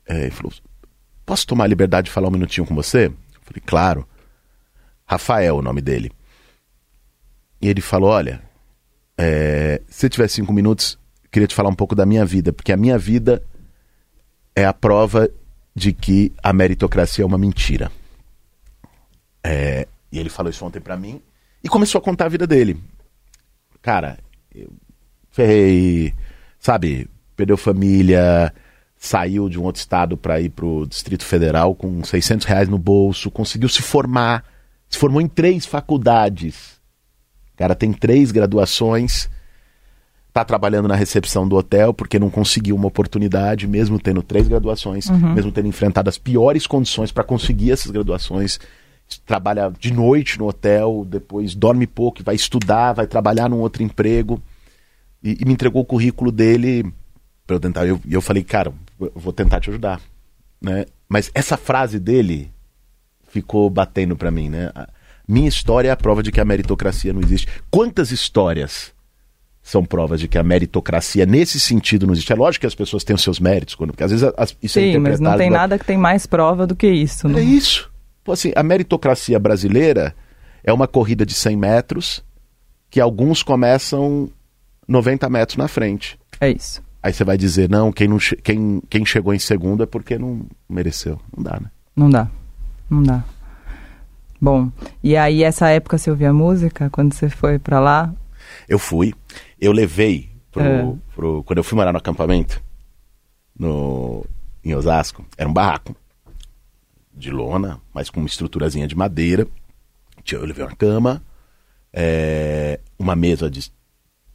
é, 0.05 0.29
falou: 0.29 0.53
Posso 1.27 1.45
tomar 1.45 1.65
a 1.65 1.67
liberdade 1.67 2.05
de 2.05 2.11
falar 2.11 2.29
um 2.29 2.31
minutinho 2.31 2.65
com 2.65 2.73
você? 2.73 3.07
Eu 3.07 3.41
falei: 3.41 3.61
Claro. 3.65 4.07
Rafael, 5.05 5.57
o 5.57 5.61
nome 5.61 5.81
dele. 5.81 6.09
E 7.61 7.67
ele 7.67 7.81
falou: 7.81 8.11
Olha, 8.11 8.41
é, 9.17 9.81
se 9.89 10.07
tiver 10.07 10.29
cinco 10.29 10.53
minutos, 10.53 10.97
queria 11.29 11.45
te 11.45 11.53
falar 11.53 11.67
um 11.67 11.75
pouco 11.75 11.93
da 11.93 12.05
minha 12.05 12.25
vida, 12.25 12.53
porque 12.53 12.71
a 12.71 12.77
minha 12.77 12.97
vida 12.97 13.43
é 14.55 14.63
a 14.63 14.71
prova 14.71 15.29
de 15.75 15.91
que 15.91 16.31
a 16.41 16.53
meritocracia 16.53 17.23
é 17.23 17.27
uma 17.27 17.37
mentira. 17.37 17.91
É, 19.43 19.85
e 20.09 20.19
ele 20.19 20.29
falou 20.29 20.49
isso 20.49 20.63
ontem 20.63 20.79
pra 20.79 20.95
mim 20.95 21.21
e 21.61 21.67
começou 21.67 21.99
a 21.99 22.01
contar 22.01 22.27
a 22.27 22.29
vida 22.29 22.47
dele. 22.47 22.81
Cara, 23.81 24.17
eu 24.55 24.71
ferrei, 25.29 26.13
sabe, 26.57 27.09
perdeu 27.35 27.57
família, 27.57 28.53
saiu 28.97 29.47
de 29.47 29.59
um 29.59 29.63
outro 29.63 29.79
estado 29.79 30.17
pra 30.17 30.41
ir 30.41 30.49
pro 30.49 30.87
Distrito 30.87 31.23
Federal 31.23 31.75
com 31.75 32.03
600 32.03 32.45
reais 32.45 32.67
no 32.67 32.77
bolso, 32.77 33.29
conseguiu 33.29 33.69
se 33.69 33.81
formar, 33.81 34.43
se 34.89 34.97
formou 34.97 35.21
em 35.21 35.27
três 35.27 35.65
faculdades. 35.65 36.77
O 37.53 37.57
cara 37.57 37.75
tem 37.75 37.93
três 37.93 38.31
graduações, 38.31 39.29
tá 40.33 40.43
trabalhando 40.43 40.87
na 40.87 40.95
recepção 40.95 41.47
do 41.47 41.55
hotel 41.55 41.93
porque 41.93 42.19
não 42.19 42.29
conseguiu 42.29 42.75
uma 42.75 42.87
oportunidade, 42.87 43.67
mesmo 43.67 43.99
tendo 43.99 44.21
três 44.21 44.47
graduações, 44.47 45.09
mesmo 45.09 45.51
tendo 45.51 45.67
enfrentado 45.67 46.09
as 46.09 46.17
piores 46.17 46.65
condições 46.65 47.11
para 47.11 47.23
conseguir 47.23 47.71
essas 47.71 47.91
graduações. 47.91 48.59
Trabalha 49.25 49.71
de 49.79 49.93
noite 49.93 50.37
no 50.37 50.47
hotel, 50.47 51.05
depois 51.07 51.55
dorme 51.55 51.87
pouco, 51.87 52.23
vai 52.23 52.35
estudar, 52.35 52.93
vai 52.93 53.07
trabalhar 53.07 53.49
num 53.49 53.59
outro 53.59 53.81
emprego. 53.81 54.41
E, 55.23 55.37
e 55.39 55.45
me 55.45 55.53
entregou 55.53 55.81
o 55.81 55.85
currículo 55.85 56.31
dele 56.31 56.93
para 57.47 57.55
eu 57.55 57.59
tentar. 57.59 57.85
E 57.85 57.89
eu, 57.89 58.01
eu 58.09 58.21
falei, 58.21 58.43
cara, 58.43 58.71
eu 58.99 59.11
vou 59.15 59.31
tentar 59.33 59.59
te 59.61 59.69
ajudar. 59.69 59.99
Né? 60.61 60.85
Mas 61.09 61.31
essa 61.33 61.55
frase 61.57 61.99
dele 61.99 62.51
ficou 63.29 63.69
batendo 63.69 64.15
para 64.15 64.29
mim, 64.29 64.49
né? 64.49 64.69
A 64.75 64.87
minha 65.27 65.47
história 65.47 65.89
é 65.89 65.91
a 65.91 65.95
prova 65.97 66.21
de 66.21 66.31
que 66.31 66.39
a 66.41 66.45
meritocracia 66.45 67.13
não 67.13 67.21
existe. 67.21 67.47
Quantas 67.71 68.11
histórias 68.11 68.91
são 69.61 69.83
provas 69.83 70.19
de 70.21 70.27
que 70.27 70.37
a 70.37 70.43
meritocracia 70.43 71.25
nesse 71.25 71.59
sentido 71.59 72.05
não 72.07 72.13
existe? 72.13 72.31
É 72.31 72.35
lógico 72.35 72.61
que 72.61 72.67
as 72.67 72.75
pessoas 72.75 73.03
têm 73.03 73.15
os 73.15 73.21
seus 73.21 73.39
méritos, 73.39 73.75
quando, 73.75 73.91
porque 73.91 74.03
às 74.03 74.11
vezes 74.11 74.29
as, 74.37 74.55
isso 74.61 74.79
é 74.79 74.81
Sim, 74.83 74.97
mas 74.99 75.19
não 75.19 75.31
interpretado 75.31 75.37
tem 75.37 75.51
da- 75.51 75.57
nada 75.57 75.79
que 75.79 75.85
tem 75.85 75.97
mais 75.97 76.25
prova 76.25 76.65
do 76.65 76.75
que 76.75 76.87
isso. 76.87 77.27
não- 77.27 77.37
é 77.37 77.43
isso. 77.43 77.91
Pô, 78.23 78.31
assim, 78.31 78.51
a 78.55 78.63
meritocracia 78.63 79.37
brasileira 79.39 80.15
é 80.63 80.71
uma 80.73 80.87
corrida 80.87 81.25
de 81.25 81.33
100 81.33 81.55
metros 81.57 82.23
que 82.89 82.99
alguns 83.01 83.43
começam 83.43 84.29
90 84.87 85.29
metros 85.29 85.57
na 85.57 85.67
frente. 85.67 86.17
É 86.39 86.49
isso. 86.49 86.81
Aí 87.07 87.13
você 87.13 87.23
vai 87.23 87.37
dizer, 87.37 87.69
não, 87.69 87.89
quem, 87.89 88.05
não 88.05 88.17
quem, 88.43 88.81
quem 88.89 89.05
chegou 89.05 89.33
em 89.33 89.39
segundo 89.39 89.81
é 89.81 89.85
porque 89.85 90.17
não 90.17 90.45
mereceu. 90.67 91.17
Não 91.35 91.41
dá, 91.41 91.57
né? 91.57 91.71
Não 91.95 92.09
dá. 92.09 92.29
Não 92.89 93.01
dá. 93.01 93.23
Bom, 94.41 94.69
e 95.01 95.15
aí 95.15 95.41
essa 95.41 95.69
época 95.69 95.97
você 95.97 96.11
ouvia 96.11 96.33
música 96.33 96.89
quando 96.89 97.13
você 97.13 97.29
foi 97.29 97.57
pra 97.59 97.79
lá? 97.79 98.13
Eu 98.67 98.77
fui, 98.77 99.13
eu 99.57 99.71
levei 99.71 100.29
pro, 100.51 100.61
É. 100.61 100.93
pro- 101.15 101.43
quando 101.45 101.59
eu 101.59 101.63
fui 101.63 101.77
morar 101.77 101.93
no 101.93 101.97
acampamento 101.97 102.61
no, 103.57 104.25
em 104.61 104.75
Osasco, 104.75 105.25
era 105.37 105.47
um 105.47 105.53
barraco 105.53 105.95
de 107.15 107.31
lona, 107.31 107.79
mas 107.93 108.09
com 108.09 108.19
uma 108.19 108.27
estruturazinha 108.27 108.85
de 108.85 108.97
madeira. 108.97 109.47
Eu 110.29 110.45
levei 110.45 110.65
uma 110.65 110.75
cama, 110.75 111.23
é, 111.93 112.81
uma 112.99 113.15
mesa 113.15 113.49
de 113.49 113.71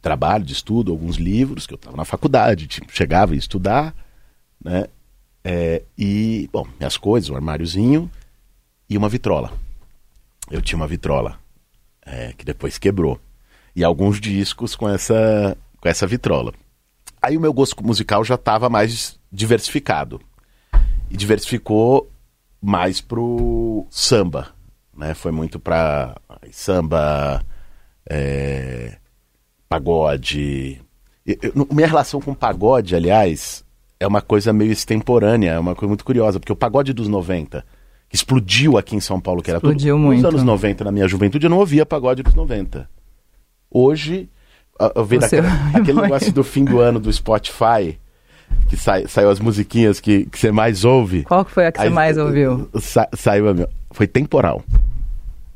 trabalho, 0.03 0.43
de 0.43 0.51
estudo, 0.51 0.91
alguns 0.91 1.15
livros, 1.15 1.65
que 1.65 1.73
eu 1.73 1.77
estava 1.77 1.95
na 1.95 2.05
faculdade, 2.05 2.67
tipo, 2.67 2.93
chegava 2.93 3.33
ia 3.33 3.39
estudar, 3.39 3.95
né? 4.63 4.85
É, 5.43 5.81
e, 5.97 6.49
bom, 6.51 6.67
minhas 6.77 6.97
coisas, 6.97 7.29
um 7.29 7.35
armáriozinho 7.35 8.11
e 8.89 8.97
uma 8.97 9.09
vitrola. 9.09 9.51
Eu 10.51 10.61
tinha 10.61 10.77
uma 10.77 10.87
vitrola 10.87 11.39
é, 12.05 12.33
que 12.33 12.45
depois 12.45 12.77
quebrou. 12.77 13.19
E 13.75 13.83
alguns 13.83 14.19
discos 14.19 14.75
com 14.75 14.87
essa, 14.87 15.57
com 15.81 15.89
essa 15.89 16.05
vitrola. 16.05 16.53
Aí 17.21 17.35
o 17.35 17.41
meu 17.41 17.53
gosto 17.53 17.81
musical 17.83 18.23
já 18.23 18.35
estava 18.35 18.69
mais 18.69 19.17
diversificado. 19.31 20.21
E 21.09 21.17
diversificou 21.17 22.09
mais 22.61 23.01
pro 23.01 23.87
samba. 23.89 24.49
Né? 24.95 25.13
Foi 25.13 25.31
muito 25.31 25.59
pra 25.59 26.15
samba, 26.51 27.43
é, 28.09 28.97
pagode. 29.73 30.81
E- 31.25 31.39
eu- 31.41 31.67
minha 31.71 31.87
relação 31.87 32.19
com 32.21 32.33
pagode, 32.33 32.95
aliás, 32.95 33.63
é 33.99 34.05
uma 34.07 34.21
coisa 34.21 34.51
meio 34.53 34.71
extemporânea, 34.71 35.51
é 35.51 35.59
uma 35.59 35.73
coisa 35.75 35.87
muito 35.87 36.03
curiosa, 36.05 36.39
porque 36.39 36.51
o 36.51 36.55
pagode 36.55 36.93
dos 36.93 37.07
90, 37.07 37.65
que 38.09 38.15
explodiu 38.15 38.77
aqui 38.77 38.95
em 38.95 38.99
São 38.99 39.19
Paulo, 39.19 39.41
que 39.41 39.49
era 39.49 39.57
Explodiu 39.57 39.95
tudo, 39.95 40.05
muito. 40.05 40.21
nos 40.21 40.29
anos 40.33 40.43
90, 40.43 40.83
na 40.83 40.91
minha 40.91 41.07
juventude, 41.07 41.45
eu 41.45 41.49
não 41.49 41.57
ouvia 41.59 41.85
pagode 41.85 42.21
dos 42.23 42.33
90. 42.33 42.89
Hoje, 43.71 44.29
a- 44.79 44.91
eu 44.95 45.05
Você 45.05 45.37
ouve 45.37 45.47
aquele 45.73 45.93
muito. 45.93 46.01
negócio 46.01 46.31
do 46.33 46.43
fim 46.43 46.65
do 46.65 46.79
ano 46.79 46.99
do 46.99 47.11
Spotify, 47.11 47.97
que 48.69 48.77
sai, 48.77 49.07
saiu 49.07 49.29
as 49.29 49.39
musiquinhas 49.39 49.99
que, 49.99 50.25
que 50.25 50.37
você 50.37 50.51
mais 50.51 50.83
ouve. 50.85 51.23
Qual 51.23 51.43
que 51.45 51.51
foi 51.51 51.65
a 51.67 51.71
que 51.71 51.79
você 51.79 51.87
Aí, 51.87 51.89
mais 51.93 52.17
ouviu? 52.17 52.69
sa- 52.79 53.09
saiu 53.15 53.49
a 53.49 53.53
minha. 53.53 53.69
Foi 53.91 54.05
temporal. 54.07 54.61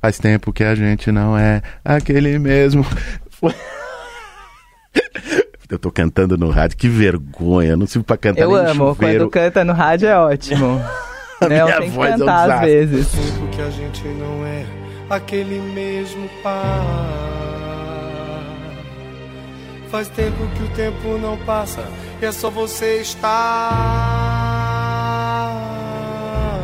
Faz 0.02 0.18
tempo 0.18 0.54
que 0.54 0.64
a 0.64 0.74
gente 0.76 1.12
não 1.12 1.38
é 1.38 1.62
aquele 1.84 2.40
mesmo. 2.40 2.84
Foi- 3.30 3.54
Eu 5.70 5.78
tô 5.78 5.92
cantando 5.92 6.38
no 6.38 6.50
rádio, 6.50 6.78
que 6.78 6.88
vergonha. 6.88 7.76
Não 7.76 7.86
sirvo 7.86 8.06
pra 8.06 8.16
cantar 8.16 8.42
Eu 8.42 8.56
amo, 8.56 8.94
chuveiro. 8.94 9.26
quando 9.26 9.32
canta 9.32 9.66
no 9.66 9.74
rádio 9.74 10.08
é 10.08 10.18
ótimo. 10.18 10.82
A 11.42 11.48
né? 11.50 11.62
Eu 11.62 11.66
minha 11.66 11.82
voz 11.92 12.12
é 12.12 12.16
um 12.16 12.20
cantar 12.20 12.52
às 12.52 12.62
vezes. 12.62 13.08
tempo 13.12 13.48
que 13.50 13.62
a 13.62 13.70
gente 13.70 14.08
não 14.08 14.46
é 14.46 14.66
aquele 15.10 15.60
mesmo 15.60 16.30
par. 16.42 16.86
Faz 19.90 20.08
tempo 20.10 20.38
que 20.56 20.64
o 20.64 20.70
tempo 20.70 21.18
não 21.18 21.38
passa 21.38 21.84
e 22.22 22.26
é 22.26 22.32
só 22.32 22.50
você 22.50 23.02
estar 23.02 23.72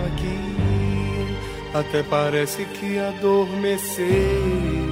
aqui. 0.08 1.38
Até 1.74 2.04
parece 2.04 2.66
que 2.66 3.00
adormeceu. 3.00 4.83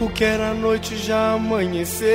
O 0.00 0.08
que 0.08 0.24
era 0.24 0.54
noite 0.54 0.96
já 0.96 1.32
amanheceu. 1.34 2.08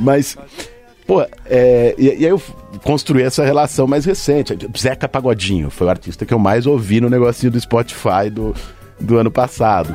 Mas, 0.00 0.36
pô, 1.06 1.20
é, 1.44 1.94
e, 1.98 2.06
e 2.06 2.24
aí 2.24 2.24
eu 2.24 2.40
construí 2.82 3.22
essa 3.22 3.44
relação 3.44 3.86
mais 3.86 4.04
recente. 4.04 4.56
Zeca 4.76 5.08
Pagodinho 5.08 5.68
foi 5.68 5.86
o 5.86 5.90
artista 5.90 6.24
que 6.24 6.32
eu 6.32 6.38
mais 6.38 6.66
ouvi 6.66 7.00
no 7.00 7.10
negocinho 7.10 7.52
do 7.52 7.60
Spotify 7.60 8.30
do, 8.30 8.54
do 8.98 9.18
ano 9.18 9.30
passado. 9.30 9.94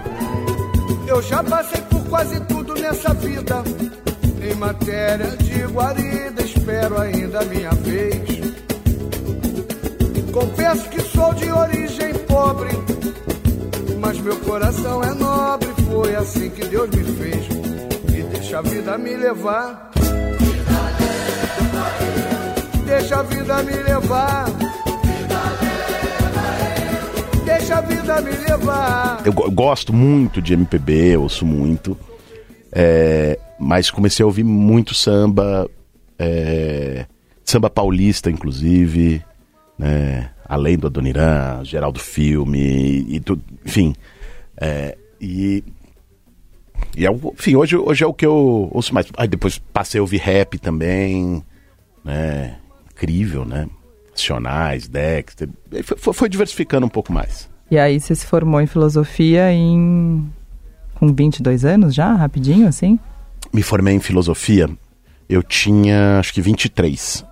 Eu 1.07 1.21
já 1.21 1.43
passei 1.43 1.81
por 1.83 2.03
quase 2.05 2.39
tudo 2.41 2.75
nessa 2.75 3.13
vida. 3.15 3.63
Em 4.41 4.53
matéria 4.55 5.29
de 5.37 5.63
guarida, 5.63 6.43
espero 6.43 6.99
ainda 6.99 7.39
a 7.39 7.45
minha 7.45 7.71
vez. 7.71 8.43
Confesso 10.31 10.89
que 10.89 11.01
sou 11.01 11.33
de 11.33 11.49
origem 11.49 12.22
pobre, 12.33 12.69
mas 13.99 14.19
meu 14.19 14.35
coração 14.39 15.03
é 15.03 15.13
nobre. 15.13 15.69
Foi 15.91 16.15
assim 16.15 16.49
que 16.49 16.65
Deus 16.65 16.89
me 16.89 17.03
fez. 17.03 17.45
E 18.09 18.23
deixa 18.23 18.57
a 18.57 18.61
vida 18.63 18.97
me 18.97 19.15
levar. 19.15 19.91
Deixa 22.87 23.19
a 23.19 23.23
vida 23.23 23.61
me 23.63 23.73
levar. 23.83 24.45
Deixa 27.45 27.75
a 27.77 27.81
vida 27.81 28.21
me 28.21 28.31
levar. 28.31 29.21
Eu 29.25 29.31
go- 29.33 29.51
gosto 29.51 29.93
muito 29.93 30.41
de 30.41 30.53
MPB, 30.53 31.15
ouço 31.17 31.45
muito. 31.45 31.95
É, 32.71 33.37
mas 33.59 33.91
comecei 33.91 34.23
a 34.23 34.25
ouvir 34.25 34.43
muito 34.43 34.95
samba, 34.95 35.69
é, 36.17 37.05
samba 37.45 37.69
paulista, 37.69 38.31
inclusive, 38.31 39.23
né, 39.77 40.31
além 40.47 40.77
do 40.77 40.87
Adoniran, 40.87 41.63
Geraldo 41.63 41.99
Filme 41.99 43.05
e 43.07 43.19
tudo, 43.19 43.41
enfim. 43.65 43.95
É, 44.59 44.97
e 45.19 45.63
e 46.95 47.05
é, 47.07 47.11
enfim, 47.11 47.55
hoje, 47.55 47.75
hoje 47.75 48.03
é 48.03 48.07
o 48.07 48.13
que 48.13 48.25
eu 48.25 48.69
ouço 48.71 48.93
mais. 48.93 49.07
Aí 49.17 49.27
depois 49.27 49.57
passei 49.57 49.99
a 49.99 50.01
ouvir 50.01 50.17
rap 50.17 50.59
também, 50.59 51.43
né? 52.03 52.57
Incrível, 52.91 53.45
né? 53.45 53.67
Racionais, 54.11 54.87
Dexter. 54.87 55.49
Foi- 55.97 56.13
foi 56.13 56.29
diversificando 56.29 56.85
um 56.85 56.89
pouco 56.89 57.11
mais. 57.11 57.49
E 57.71 57.79
aí 57.79 57.99
você 57.99 58.13
se 58.13 58.25
formou 58.27 58.61
em 58.61 58.67
filosofia 58.67 59.51
em... 59.51 60.29
com 60.95 61.11
22 61.11 61.65
anos 61.65 61.95
já, 61.95 62.13
rapidinho 62.13 62.67
assim? 62.67 62.99
me 63.51 63.61
formei 63.61 63.93
em 63.93 63.99
filosofia, 63.99 64.67
eu 65.29 65.43
tinha 65.43 66.17
acho 66.19 66.33
que 66.33 66.41
23. 66.41 67.23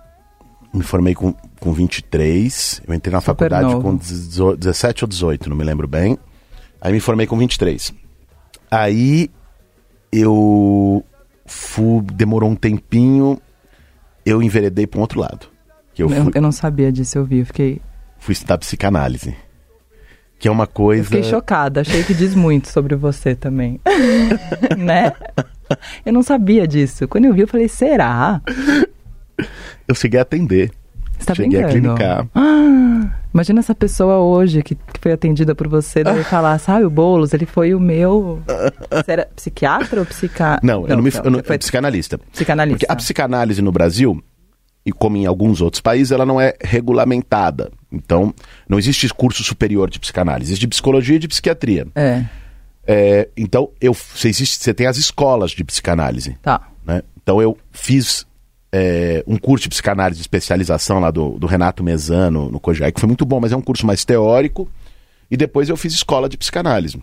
Me 0.72 0.82
formei 0.82 1.14
com, 1.14 1.34
com 1.62 1.72
23. 1.72 2.82
Eu 2.88 2.92
entrei 2.92 3.12
na 3.12 3.20
Super 3.20 3.32
faculdade 3.36 3.72
novo. 3.72 3.82
com 3.82 3.96
18 3.96 4.58
17 4.58 5.04
ou 5.04 5.08
18, 5.08 5.48
não 5.48 5.56
me 5.56 5.62
lembro 5.62 5.86
bem. 5.86 6.18
Aí 6.80 6.92
me 6.92 6.98
formei 6.98 7.24
com 7.24 7.38
23. 7.38 7.94
Aí 8.68 9.30
eu 10.10 11.04
fu, 11.46 12.04
demorou 12.12 12.50
um 12.50 12.56
tempinho, 12.56 13.40
eu 14.26 14.42
enveredei 14.42 14.88
para 14.88 14.98
um 14.98 15.02
outro 15.02 15.20
lado. 15.20 15.46
Que 15.94 16.02
eu 16.02 16.10
Eu, 16.10 16.24
fui, 16.24 16.32
eu 16.34 16.42
não 16.42 16.50
sabia 16.50 16.90
disso, 16.90 17.16
eu 17.16 17.24
vi. 17.24 17.38
Eu 17.38 17.46
fiquei, 17.46 17.80
fui 18.18 18.32
estudar 18.32 18.58
psicanálise. 18.58 19.36
Que 20.40 20.48
é 20.48 20.50
uma 20.50 20.66
coisa. 20.66 21.02
eu 21.02 21.04
fiquei 21.04 21.22
chocada, 21.22 21.82
achei 21.82 22.02
que 22.02 22.12
diz 22.12 22.34
muito 22.34 22.68
sobre 22.68 22.96
você 22.96 23.36
também. 23.36 23.80
né? 24.76 25.12
Eu 26.04 26.12
não 26.12 26.24
sabia 26.24 26.66
disso. 26.66 27.06
Quando 27.06 27.26
eu 27.26 27.32
vi, 27.32 27.42
eu 27.42 27.48
falei, 27.48 27.68
será? 27.68 28.42
Eu 29.86 29.94
cheguei 29.94 30.18
a 30.18 30.22
atender. 30.22 30.72
Você 31.22 31.26
tá 31.26 31.34
cheguei 31.34 31.62
brincando? 31.62 31.92
a 31.92 31.96
clinicar. 31.96 32.26
Ah, 32.34 33.10
imagina 33.32 33.60
essa 33.60 33.74
pessoa 33.74 34.18
hoje 34.18 34.62
que, 34.62 34.74
que 34.74 35.00
foi 35.00 35.12
atendida 35.12 35.54
por 35.54 35.68
você, 35.68 36.04
deve 36.04 36.24
falar, 36.24 36.58
sabe, 36.58 36.84
o 36.84 36.90
Boulos, 36.90 37.32
ele 37.32 37.46
foi 37.46 37.74
o 37.74 37.80
meu... 37.80 38.42
Você 38.90 39.12
era 39.12 39.28
psiquiatra 39.34 40.00
ou 40.00 40.06
psica... 40.06 40.60
Não, 40.62 40.86
eu 40.86 40.96
não 40.96 41.02
me 41.02 41.10
eu 41.12 41.30
não, 41.30 41.42
foi 41.42 41.58
psicanalista. 41.58 42.18
psicanalista. 42.18 42.78
Porque 42.78 42.92
a 42.92 42.96
psicanálise 42.96 43.62
no 43.62 43.72
Brasil, 43.72 44.22
e 44.84 44.92
como 44.92 45.16
em 45.16 45.26
alguns 45.26 45.60
outros 45.60 45.80
países, 45.80 46.10
ela 46.10 46.26
não 46.26 46.40
é 46.40 46.54
regulamentada. 46.62 47.70
Então, 47.90 48.34
não 48.68 48.78
existe 48.78 49.08
curso 49.14 49.44
superior 49.44 49.88
de 49.88 50.00
psicanálise, 50.00 50.50
existe 50.50 50.62
de 50.62 50.68
psicologia 50.68 51.16
e 51.16 51.20
de 51.20 51.28
psiquiatria. 51.28 51.86
É, 51.94 52.24
É, 52.84 53.28
então, 53.36 53.70
eu, 53.80 53.94
você, 53.94 54.28
existe, 54.28 54.62
você 54.62 54.74
tem 54.74 54.86
as 54.86 54.96
escolas 54.96 55.52
de 55.52 55.62
psicanálise. 55.62 56.36
tá. 56.42 56.68
né? 56.84 57.02
Então, 57.22 57.40
eu 57.40 57.56
fiz 57.70 58.26
é, 58.72 59.22
um 59.26 59.36
curso 59.36 59.64
de 59.64 59.68
psicanálise 59.68 60.18
de 60.18 60.22
especialização 60.22 60.98
lá 60.98 61.10
do, 61.10 61.38
do 61.38 61.46
Renato 61.46 61.84
Mesano, 61.84 62.50
no 62.50 62.58
Cojai, 62.58 62.90
que 62.90 63.00
foi 63.00 63.06
muito 63.06 63.26
bom, 63.26 63.38
mas 63.38 63.52
é 63.52 63.56
um 63.56 63.60
curso 63.60 63.86
mais 63.86 64.04
teórico. 64.04 64.68
E 65.30 65.36
depois 65.36 65.68
eu 65.68 65.76
fiz 65.76 65.92
escola 65.92 66.28
de 66.28 66.36
psicanálise, 66.36 67.00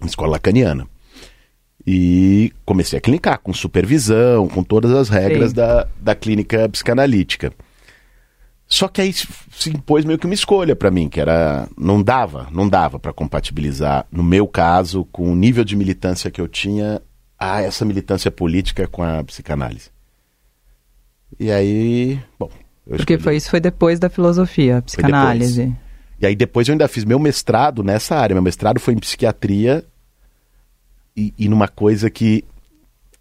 uma 0.00 0.08
escola 0.08 0.32
lacaniana. 0.32 0.86
E 1.86 2.52
comecei 2.64 2.98
a 2.98 3.00
clinicar 3.00 3.38
com 3.38 3.52
supervisão, 3.52 4.48
com 4.48 4.62
todas 4.62 4.90
as 4.90 5.08
regras 5.08 5.50
Sim. 5.50 5.56
da, 5.56 5.86
da 6.00 6.14
clínica 6.14 6.68
psicanalítica. 6.68 7.52
Só 8.66 8.88
que 8.88 9.00
aí 9.00 9.12
se 9.12 9.28
se 9.56 9.70
impôs 9.70 10.04
meio 10.04 10.18
que 10.18 10.26
uma 10.26 10.34
escolha 10.34 10.76
para 10.76 10.90
mim, 10.90 11.08
que 11.08 11.20
era 11.20 11.68
não 11.78 12.02
dava, 12.02 12.48
não 12.52 12.68
dava 12.68 12.98
para 12.98 13.12
compatibilizar 13.12 14.06
no 14.12 14.22
meu 14.22 14.46
caso 14.46 15.04
com 15.06 15.32
o 15.32 15.36
nível 15.36 15.64
de 15.64 15.74
militância 15.74 16.30
que 16.30 16.40
eu 16.40 16.48
tinha 16.48 17.00
a 17.38 17.62
essa 17.62 17.84
militância 17.84 18.30
política 18.30 18.86
com 18.86 19.02
a 19.02 19.24
psicanálise. 19.24 19.95
E 21.38 21.50
aí, 21.50 22.20
bom, 22.38 22.48
Porque 22.88 23.14
escolhi- 23.14 23.22
foi 23.22 23.36
isso 23.36 23.50
foi 23.50 23.60
depois 23.60 23.98
da 23.98 24.08
filosofia, 24.08 24.80
psicanálise. 24.82 25.74
e 26.20 26.26
aí 26.26 26.34
depois 26.36 26.68
eu 26.68 26.72
ainda 26.72 26.88
fiz 26.88 27.04
meu 27.04 27.18
mestrado 27.18 27.82
nessa 27.82 28.16
área. 28.16 28.34
Meu 28.34 28.42
mestrado 28.42 28.78
foi 28.80 28.94
em 28.94 28.98
psiquiatria 28.98 29.84
e, 31.16 31.32
e 31.38 31.48
numa 31.48 31.68
coisa 31.68 32.08
que, 32.10 32.44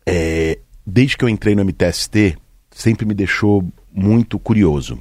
é, 0.05 0.59
desde 0.85 1.17
que 1.17 1.25
eu 1.25 1.29
entrei 1.29 1.55
no 1.55 1.61
MTST, 1.63 2.37
sempre 2.71 3.05
me 3.05 3.13
deixou 3.13 3.67
muito 3.91 4.37
curioso. 4.39 4.99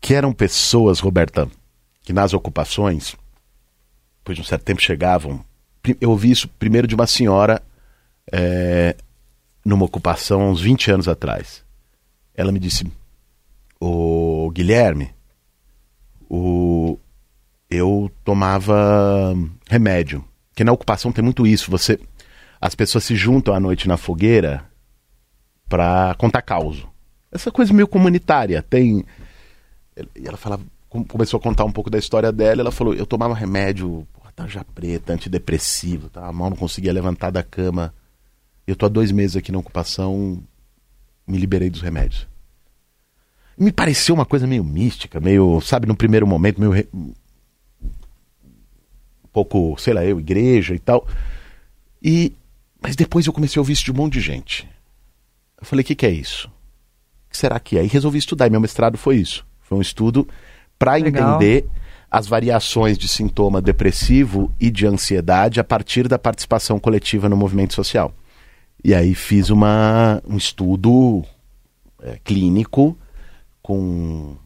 Que 0.00 0.14
eram 0.14 0.32
pessoas, 0.32 0.98
Roberta, 1.00 1.48
que 2.02 2.12
nas 2.12 2.34
ocupações, 2.34 3.14
depois 4.18 4.36
de 4.36 4.42
um 4.42 4.44
certo 4.44 4.62
tempo 4.64 4.82
chegavam. 4.82 5.42
Eu 6.00 6.10
ouvi 6.10 6.30
isso 6.30 6.48
primeiro 6.48 6.86
de 6.86 6.94
uma 6.94 7.06
senhora 7.06 7.62
é, 8.32 8.96
numa 9.64 9.84
ocupação 9.86 10.42
há 10.42 10.50
uns 10.50 10.60
20 10.60 10.90
anos 10.90 11.08
atrás. 11.08 11.63
Ela 12.34 12.50
me 12.52 12.58
disse: 12.58 12.84
Ô 13.80 14.50
Guilherme, 14.52 15.10
o, 16.28 16.98
eu 17.70 18.10
tomava 18.24 19.34
remédio. 19.68 20.24
Porque 20.50 20.64
na 20.64 20.72
ocupação 20.72 21.12
tem 21.12 21.22
muito 21.24 21.46
isso. 21.46 21.70
Você, 21.70 21.98
as 22.60 22.74
pessoas 22.74 23.04
se 23.04 23.16
juntam 23.16 23.54
à 23.54 23.60
noite 23.60 23.88
na 23.88 23.96
fogueira 23.96 24.64
para 25.68 26.14
contar 26.16 26.42
causo. 26.42 26.88
Essa 27.32 27.50
coisa 27.50 27.72
meio 27.72 27.88
comunitária. 27.88 28.62
Tem. 28.62 29.04
E 30.16 30.26
ela 30.26 30.36
falava, 30.36 30.62
com- 30.88 31.04
começou 31.04 31.38
a 31.38 31.42
contar 31.42 31.64
um 31.64 31.72
pouco 31.72 31.90
da 31.90 31.98
história 31.98 32.30
dela. 32.30 32.60
Ela 32.60 32.70
falou: 32.72 32.94
eu 32.94 33.06
tomava 33.06 33.34
remédio, 33.34 34.06
porra, 34.12 34.32
tarja 34.34 34.64
preta, 34.74 35.12
antidepressivo, 35.12 36.08
tá? 36.08 36.26
a 36.26 36.32
mão 36.32 36.50
não 36.50 36.56
conseguia 36.56 36.92
levantar 36.92 37.30
da 37.30 37.42
cama. 37.42 37.92
Eu 38.66 38.74
tô 38.76 38.86
há 38.86 38.88
dois 38.88 39.10
meses 39.12 39.36
aqui 39.36 39.52
na 39.52 39.58
ocupação, 39.58 40.42
me 41.26 41.38
liberei 41.38 41.70
dos 41.70 41.80
remédios. 41.80 42.26
Me 43.56 43.70
pareceu 43.72 44.14
uma 44.14 44.26
coisa 44.26 44.46
meio 44.46 44.64
mística, 44.64 45.20
meio, 45.20 45.60
sabe, 45.60 45.86
no 45.86 45.94
primeiro 45.96 46.26
momento, 46.26 46.58
meio. 46.60 46.72
re- 46.72 46.88
Um 46.92 47.12
pouco, 49.32 49.76
sei 49.78 49.94
lá, 49.94 50.04
eu, 50.04 50.18
igreja 50.20 50.74
e 50.74 50.78
tal. 50.78 51.06
E. 52.02 52.32
Mas 52.80 52.94
depois 52.96 53.26
eu 53.26 53.32
comecei 53.32 53.58
a 53.58 53.62
ouvir 53.62 53.72
isso 53.72 53.84
de 53.84 53.92
um 53.92 53.94
monte 53.94 54.14
de 54.14 54.20
gente. 54.20 54.68
Eu 55.58 55.64
falei, 55.66 55.82
o 55.82 55.86
que, 55.86 55.94
que 55.94 56.04
é 56.04 56.10
isso? 56.10 56.48
O 56.48 57.30
que 57.30 57.38
será 57.38 57.58
que 57.58 57.78
é? 57.78 57.84
E 57.84 57.88
resolvi 57.88 58.18
estudar. 58.18 58.46
E 58.46 58.50
meu 58.50 58.60
mestrado 58.60 58.98
foi 58.98 59.16
isso. 59.16 59.46
Foi 59.62 59.78
um 59.78 59.80
estudo 59.80 60.28
para 60.78 60.98
entender 61.00 61.66
as 62.10 62.26
variações 62.26 62.98
de 62.98 63.08
sintoma 63.08 63.62
depressivo 63.62 64.52
e 64.60 64.70
de 64.70 64.86
ansiedade 64.86 65.58
a 65.58 65.64
partir 65.64 66.06
da 66.06 66.18
participação 66.18 66.78
coletiva 66.78 67.28
no 67.28 67.36
movimento 67.36 67.72
social. 67.72 68.14
E 68.84 68.94
aí 68.94 69.14
fiz 69.14 69.48
uma, 69.48 70.20
um 70.28 70.36
estudo 70.36 71.24
é, 72.02 72.18
clínico 72.22 72.96
com 73.62 74.36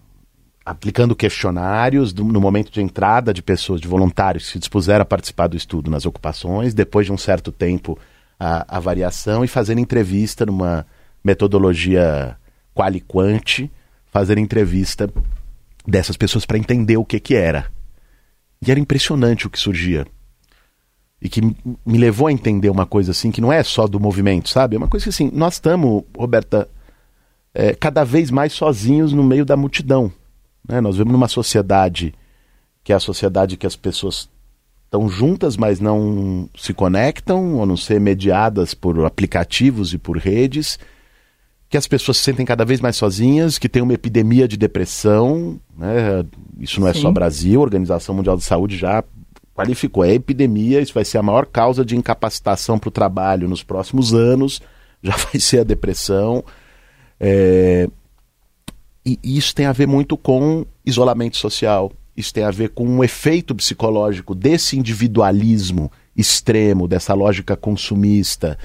aplicando 0.65 1.17
questionários 1.17 2.13
do- 2.13 2.25
no 2.25 2.41
momento 2.41 2.71
de 2.71 2.81
entrada 2.81 3.35
de 3.35 3.43
pessoas, 3.43 3.81
de 3.81 3.89
voluntários 3.89 4.45
que 4.47 4.53
se 4.53 4.59
dispuseram 4.59 5.03
a 5.03 5.07
participar 5.07 5.49
do 5.49 5.57
estudo 5.57 5.91
nas 5.91 6.07
ocupações, 6.07 6.73
depois 6.75 7.07
de 7.07 7.13
um 7.13 7.19
certo 7.19 7.51
tempo 7.51 7.99
a, 8.39 8.77
a 8.77 8.79
variação 8.79 9.45
e 9.45 9.49
fazendo 9.49 9.81
entrevista 9.81 10.47
numa 10.47 10.87
metodologia 11.25 12.37
quali-quant, 12.75 13.69
fazendo 14.07 14.39
entrevista 14.39 15.11
dessas 15.87 16.17
pessoas 16.17 16.47
para 16.47 16.59
entender 16.59 16.97
o 16.97 17.05
que 17.05 17.19
que 17.19 17.35
era. 17.35 17.67
E 18.65 18.71
era 18.71 18.79
impressionante 18.79 19.47
o 19.47 19.51
que 19.51 19.59
surgia. 19.59 20.07
E 21.21 21.29
que 21.29 21.41
me 21.41 21.99
levou 21.99 22.29
a 22.29 22.33
entender 22.33 22.71
uma 22.71 22.87
coisa 22.87 23.11
assim, 23.11 23.31
que 23.31 23.41
não 23.41 23.53
é 23.53 23.63
só 23.63 23.89
do 23.89 23.99
movimento, 23.99 24.49
sabe? 24.49 24.77
É 24.77 24.79
uma 24.79 24.89
coisa 24.89 25.05
que 25.05 25.11
assim, 25.11 25.31
nós 25.35 25.55
estamos, 25.55 26.05
Roberta, 26.17 26.69
é, 27.53 27.75
cada 27.75 28.05
vez 28.05 28.31
mais 28.31 28.53
sozinhos 28.53 29.13
no 29.13 29.25
meio 29.25 29.45
da 29.45 29.57
multidão. 29.57 30.13
né? 30.69 30.81
Nós 30.81 30.95
vivemos 30.95 31.13
numa 31.13 31.29
sociedade 31.29 32.15
que 32.85 32.93
é 32.93 32.97
a 32.97 33.01
sociedade 33.01 33.57
que 33.57 33.67
as 33.67 33.77
pessoas 33.77 34.31
estão 34.85 35.09
juntas, 35.09 35.57
mas 35.59 35.79
não 35.79 36.49
se 36.57 36.73
conectam, 36.73 37.57
ou 37.57 37.67
não 37.67 37.77
ser 37.77 38.01
mediadas 38.01 38.73
por 38.73 39.05
aplicativos 39.05 39.93
e 39.93 39.99
por 39.99 40.17
redes. 40.17 40.79
que 41.69 41.77
as 41.77 41.87
pessoas 41.87 42.17
se 42.17 42.23
sentem 42.23 42.47
cada 42.47 42.65
vez 42.65 42.81
mais 42.81 42.97
sozinhas, 42.97 43.59
que 43.59 43.69
tem 43.69 43.83
uma 43.83 43.93
epidemia 43.93 44.49
de 44.49 44.57
depressão, 44.57 45.61
né? 45.77 46.25
Isso 46.59 46.81
não 46.81 46.89
é 46.89 46.95
Sim. 46.95 47.03
só 47.03 47.11
Brasil, 47.13 47.61
a 47.61 47.63
Organização 47.63 48.15
Mundial 48.15 48.39
de 48.39 48.45
Saúde 48.45 48.79
já 48.79 49.05
qualificou, 49.59 50.05
é 50.05 50.15
epidemia, 50.15 50.81
isso 50.81 50.95
vai 50.95 51.05
ser 51.05 51.19
a 51.19 51.23
maior 51.23 51.45
causa 51.45 51.85
de 51.85 51.97
incapacitação 51.97 52.79
para 52.79 52.89
o 52.89 52.93
trabalho 52.93 53.49
nos 53.49 53.65
próximos 53.65 54.15
anos, 54.15 54.63
já 55.03 55.17
vai 55.17 55.41
ser 55.41 55.61
a 55.61 55.65
depressão. 55.65 56.45
É, 57.19 57.89
E 59.05 59.19
isso 59.25 59.53
tem 59.53 59.67
a 59.67 59.73
ver 59.73 59.89
muito 59.89 60.17
com 60.17 60.65
isolamento 60.87 61.37
social, 61.37 61.91
isso 62.17 62.33
tem 62.33 62.45
a 62.45 62.53
ver 62.53 62.69
com 62.71 62.87
um 62.87 63.03
efeito 63.03 63.53
psicológico 63.55 64.33
desse 64.33 64.79
individualismo 64.79 65.91
extremo, 66.17 66.87
dessa 66.87 67.15
lógica 67.15 67.57
consumista, 67.57 68.57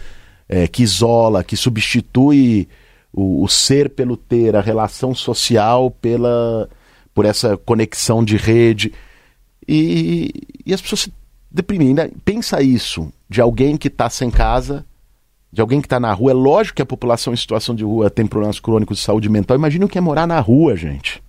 é, 0.47 0.67
que 0.67 0.83
isola, 0.83 1.43
que 1.43 1.57
substitui 1.57 2.67
o, 3.11 3.43
o 3.43 3.47
ser 3.47 3.89
pelo 3.89 4.15
ter, 4.15 4.55
a 4.55 4.61
relação 4.61 5.15
social 5.15 5.89
pela 5.89 6.69
por 7.13 7.25
essa 7.25 7.55
conexão 7.57 8.23
de 8.23 8.37
rede. 8.37 8.91
E, 9.67 10.31
e 10.65 10.73
as 10.73 10.81
pessoas 10.81 11.01
se 11.01 11.13
deprimem. 11.49 11.93
né? 11.93 12.09
Pensa 12.25 12.61
isso 12.61 13.11
de 13.29 13.39
alguém 13.39 13.77
que 13.77 13.87
está 13.87 14.09
sem 14.09 14.29
casa, 14.29 14.85
de 15.51 15.61
alguém 15.61 15.79
que 15.79 15.85
está 15.85 15.99
na 15.99 16.11
rua. 16.11 16.31
É 16.31 16.33
lógico 16.33 16.77
que 16.77 16.81
a 16.81 16.85
população 16.85 17.33
em 17.33 17.37
situação 17.37 17.75
de 17.75 17.83
rua 17.83 18.09
tem 18.09 18.25
problemas 18.25 18.59
crônicos 18.59 18.97
de 18.97 19.03
saúde 19.03 19.29
mental. 19.29 19.55
Imagina 19.55 19.85
o 19.85 19.89
que 19.89 19.97
é 19.97 20.01
morar 20.01 20.27
na 20.27 20.39
rua, 20.39 20.75
gente. 20.75 21.21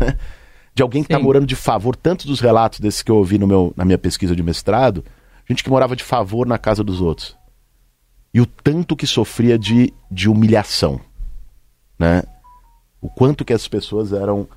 de 0.74 0.82
alguém 0.82 1.02
que 1.02 1.12
está 1.12 1.22
morando 1.22 1.46
de 1.46 1.56
favor. 1.56 1.96
Tantos 1.96 2.26
dos 2.26 2.40
relatos 2.40 2.80
desses 2.80 3.02
que 3.02 3.10
eu 3.10 3.16
ouvi 3.16 3.38
no 3.38 3.46
meu, 3.46 3.72
na 3.76 3.84
minha 3.84 3.98
pesquisa 3.98 4.34
de 4.34 4.42
mestrado, 4.42 5.04
gente 5.48 5.62
que 5.62 5.70
morava 5.70 5.96
de 5.96 6.04
favor 6.04 6.46
na 6.46 6.58
casa 6.58 6.84
dos 6.84 7.00
outros. 7.00 7.36
E 8.32 8.40
o 8.40 8.46
tanto 8.46 8.96
que 8.96 9.06
sofria 9.06 9.58
de, 9.58 9.92
de 10.10 10.28
humilhação. 10.28 11.00
Né? 11.98 12.22
O 13.00 13.08
quanto 13.10 13.44
que 13.44 13.52
as 13.52 13.68
pessoas 13.68 14.12
eram. 14.12 14.48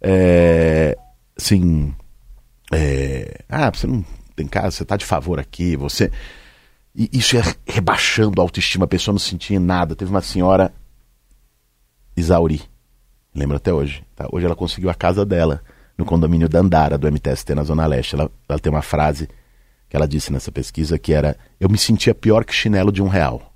é, 0.00 0.98
assim. 1.36 1.94
É, 2.72 3.44
ah, 3.48 3.70
você 3.70 3.86
não 3.86 4.04
tem 4.34 4.46
casa, 4.46 4.70
você 4.70 4.82
está 4.82 4.96
de 4.96 5.04
favor 5.04 5.38
aqui, 5.38 5.76
você. 5.76 6.10
E 6.94 7.10
isso 7.12 7.36
é 7.36 7.42
rebaixando 7.66 8.40
a 8.40 8.44
autoestima, 8.44 8.84
a 8.84 8.88
pessoa 8.88 9.12
não 9.12 9.18
sentia 9.18 9.60
nada. 9.60 9.94
Teve 9.94 10.10
uma 10.10 10.22
senhora, 10.22 10.72
Isauri, 12.16 12.62
lembro 13.34 13.56
até 13.56 13.72
hoje. 13.72 14.02
tá? 14.14 14.26
Hoje 14.32 14.46
ela 14.46 14.56
conseguiu 14.56 14.88
a 14.90 14.94
casa 14.94 15.24
dela, 15.24 15.62
no 15.96 16.04
condomínio 16.04 16.48
da 16.48 16.60
Andara, 16.60 16.98
do 16.98 17.06
MTST, 17.06 17.54
na 17.54 17.62
Zona 17.64 17.86
Leste. 17.86 18.14
Ela, 18.14 18.30
ela 18.48 18.58
tem 18.58 18.70
uma 18.70 18.82
frase 18.82 19.28
que 19.88 19.96
ela 19.96 20.08
disse 20.08 20.32
nessa 20.32 20.50
pesquisa 20.50 20.98
que 20.98 21.12
era: 21.12 21.36
Eu 21.60 21.68
me 21.68 21.78
sentia 21.78 22.14
pior 22.14 22.44
que 22.44 22.54
chinelo 22.54 22.90
de 22.90 23.02
um 23.02 23.08
real. 23.08 23.52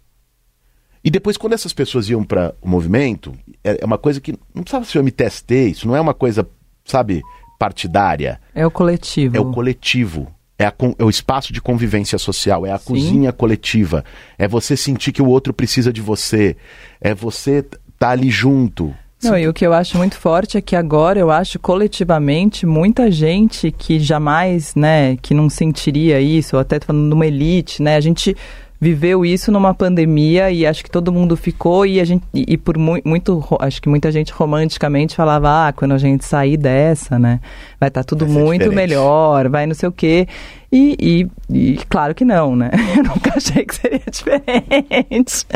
E 1.02 1.10
depois, 1.10 1.36
quando 1.38 1.54
essas 1.54 1.72
pessoas 1.72 2.08
iam 2.10 2.22
para 2.22 2.54
o 2.60 2.68
movimento, 2.68 3.34
é 3.64 3.78
é 3.82 3.86
uma 3.86 3.98
coisa 3.98 4.20
que 4.20 4.32
não 4.54 4.62
precisava 4.62 4.84
ser 4.84 4.98
o 4.98 5.02
MTST, 5.02 5.70
isso 5.70 5.88
não 5.88 5.96
é 5.96 6.00
uma 6.00 6.12
coisa, 6.12 6.46
sabe, 6.84 7.22
partidária. 7.60 8.40
É 8.54 8.66
o 8.66 8.70
coletivo. 8.70 9.36
É 9.36 9.40
o 9.40 9.52
coletivo. 9.52 10.26
É, 10.58 10.64
a 10.64 10.74
é 10.98 11.04
o 11.04 11.10
espaço 11.10 11.52
de 11.52 11.60
convivência 11.60 12.18
social, 12.18 12.66
é 12.66 12.72
a 12.72 12.78
Sim. 12.78 12.86
cozinha 12.86 13.32
coletiva. 13.32 14.02
É 14.38 14.48
você 14.48 14.76
sentir 14.76 15.12
que 15.12 15.20
o 15.20 15.28
outro 15.28 15.52
precisa 15.52 15.92
de 15.92 16.00
você. 16.00 16.56
É 17.00 17.14
você 17.14 17.58
estar 17.58 17.78
tá 17.98 18.10
ali 18.10 18.30
junto. 18.30 18.94
Não, 19.22 19.36
e 19.36 19.46
o 19.46 19.52
que 19.52 19.66
eu 19.66 19.74
acho 19.74 19.98
muito 19.98 20.16
forte 20.16 20.56
é 20.56 20.62
que 20.62 20.74
agora 20.74 21.20
eu 21.20 21.30
acho 21.30 21.58
coletivamente 21.58 22.64
muita 22.64 23.10
gente 23.10 23.70
que 23.70 24.00
jamais, 24.00 24.74
né, 24.74 25.18
que 25.18 25.34
não 25.34 25.50
sentiria 25.50 26.18
isso, 26.18 26.56
ou 26.56 26.60
até 26.60 26.80
falando 26.80 27.04
numa 27.04 27.26
elite, 27.26 27.82
né, 27.82 27.96
a 27.96 28.00
gente 28.00 28.34
viveu 28.80 29.26
isso 29.26 29.52
numa 29.52 29.74
pandemia 29.74 30.50
e 30.50 30.64
acho 30.66 30.82
que 30.82 30.90
todo 30.90 31.12
mundo 31.12 31.36
ficou 31.36 31.84
e 31.84 32.00
a 32.00 32.04
gente 32.04 32.24
e, 32.32 32.54
e 32.54 32.56
por 32.56 32.78
mu- 32.78 33.00
muito 33.04 33.44
acho 33.60 33.82
que 33.82 33.88
muita 33.90 34.10
gente 34.10 34.32
romanticamente 34.32 35.14
falava 35.14 35.68
ah 35.68 35.72
quando 35.72 35.92
a 35.92 35.98
gente 35.98 36.24
sair 36.24 36.56
dessa 36.56 37.18
né 37.18 37.40
vai 37.78 37.88
estar 37.88 38.02
tudo 38.04 38.24
Vai 38.24 38.34
muito 38.34 38.62
diferente. 38.62 38.74
melhor 38.74 39.48
vai 39.50 39.66
não 39.66 39.74
sei 39.74 39.88
o 39.88 39.92
quê 39.92 40.26
e, 40.72 40.96
e, 41.00 41.28
e 41.52 41.76
claro 41.88 42.14
que 42.14 42.24
não 42.24 42.54
né 42.54 42.70
eu 42.96 43.02
nunca 43.02 43.36
achei 43.36 43.64
que 43.64 43.74
seria 43.74 44.02
diferente 44.10 45.46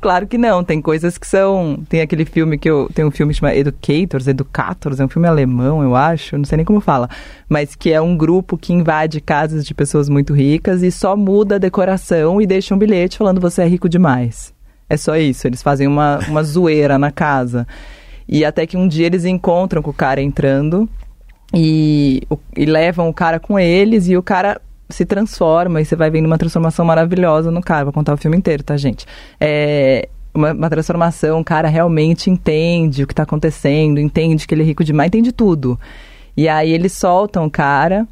claro 0.00 0.26
que 0.26 0.38
não 0.38 0.64
tem 0.64 0.80
coisas 0.80 1.18
que 1.18 1.26
são 1.26 1.82
tem 1.88 2.00
aquele 2.00 2.24
filme 2.24 2.58
que 2.58 2.68
eu 2.68 2.90
tem 2.94 3.04
um 3.04 3.10
filme 3.10 3.34
chamado 3.34 3.56
Educators 3.56 4.26
Educators 4.26 5.00
é 5.00 5.04
um 5.04 5.08
filme 5.08 5.28
alemão 5.28 5.82
eu 5.82 5.94
acho 5.94 6.36
não 6.38 6.44
sei 6.44 6.56
nem 6.56 6.64
como 6.64 6.80
fala 6.80 7.08
mas 7.48 7.74
que 7.74 7.92
é 7.92 8.00
um 8.00 8.16
grupo 8.16 8.58
que 8.58 8.72
invade 8.72 9.20
casas 9.20 9.64
de 9.64 9.74
pessoas 9.74 10.08
muito 10.08 10.34
ricas 10.34 10.82
e 10.82 10.90
só 10.90 11.16
muda 11.16 11.54
a 11.54 11.58
decoração 11.58 12.40
e 12.40 12.46
deixa 12.46 12.74
um 12.74 12.78
bilhete 12.78 13.16
falando 13.16 13.40
você 13.40 13.62
é 13.62 13.66
rico 13.66 13.88
demais. 13.88 14.52
É 14.90 14.96
só 14.96 15.16
isso, 15.16 15.46
eles 15.46 15.62
fazem 15.62 15.86
uma, 15.86 16.18
uma 16.28 16.42
zoeira 16.42 16.98
na 16.98 17.10
casa. 17.10 17.66
E 18.26 18.44
até 18.44 18.66
que 18.66 18.76
um 18.76 18.88
dia 18.88 19.06
eles 19.06 19.24
encontram 19.24 19.82
com 19.82 19.90
o 19.90 19.94
cara 19.94 20.20
entrando 20.20 20.88
e, 21.54 22.22
e 22.56 22.64
levam 22.64 23.08
o 23.08 23.14
cara 23.14 23.40
com 23.40 23.58
eles 23.58 24.08
e 24.08 24.16
o 24.16 24.22
cara 24.22 24.60
se 24.88 25.04
transforma 25.04 25.80
e 25.80 25.84
você 25.84 25.94
vai 25.94 26.10
vendo 26.10 26.26
uma 26.26 26.38
transformação 26.38 26.84
maravilhosa 26.84 27.50
no 27.50 27.60
cara. 27.60 27.84
Vou 27.84 27.92
contar 27.92 28.14
o 28.14 28.16
filme 28.16 28.36
inteiro, 28.36 28.62
tá, 28.62 28.76
gente? 28.76 29.06
É 29.40 30.08
uma, 30.34 30.52
uma 30.52 30.70
transformação, 30.70 31.40
o 31.40 31.44
cara 31.44 31.68
realmente 31.68 32.30
entende 32.30 33.02
o 33.02 33.06
que 33.06 33.14
tá 33.14 33.24
acontecendo, 33.24 33.98
entende 33.98 34.46
que 34.46 34.54
ele 34.54 34.62
é 34.62 34.66
rico 34.66 34.84
demais, 34.84 35.08
entende 35.08 35.32
tudo. 35.32 35.78
E 36.36 36.48
aí 36.48 36.70
eles 36.70 36.92
soltam 36.92 37.46
o 37.46 37.50
cara 37.50 38.06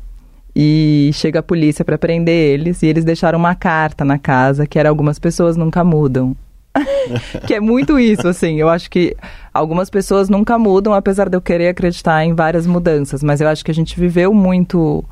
e 0.55 1.11
chega 1.12 1.40
a 1.40 1.42
polícia 1.42 1.85
para 1.85 1.99
prender 1.99 2.35
eles 2.35 2.83
e 2.83 2.87
eles 2.87 3.05
deixaram 3.05 3.38
uma 3.38 3.55
carta 3.55 4.05
na 4.05 4.18
casa 4.18 4.66
que 4.66 4.79
era 4.79 4.88
algumas 4.88 5.18
pessoas 5.18 5.57
nunca 5.57 5.85
mudam. 5.85 6.37
que 7.47 7.55
é 7.55 7.61
muito 7.61 7.99
isso, 7.99 8.27
assim. 8.29 8.57
Eu 8.61 8.69
acho 8.69 8.91
que 8.91 9.17
algumas 9.53 9.89
pessoas 9.91 10.29
nunca 10.29 10.59
mudam, 10.59 10.93
apesar 10.95 11.29
de 11.29 11.37
eu 11.37 11.41
querer 11.41 11.69
acreditar 11.69 12.25
em 12.25 12.35
várias 12.35 12.67
mudanças. 12.67 13.23
Mas 13.23 13.41
eu 13.41 13.49
acho 13.49 13.65
que 13.65 13.71
a 13.71 13.75
gente 13.75 13.99
viveu 13.99 14.33
muito 14.35 15.05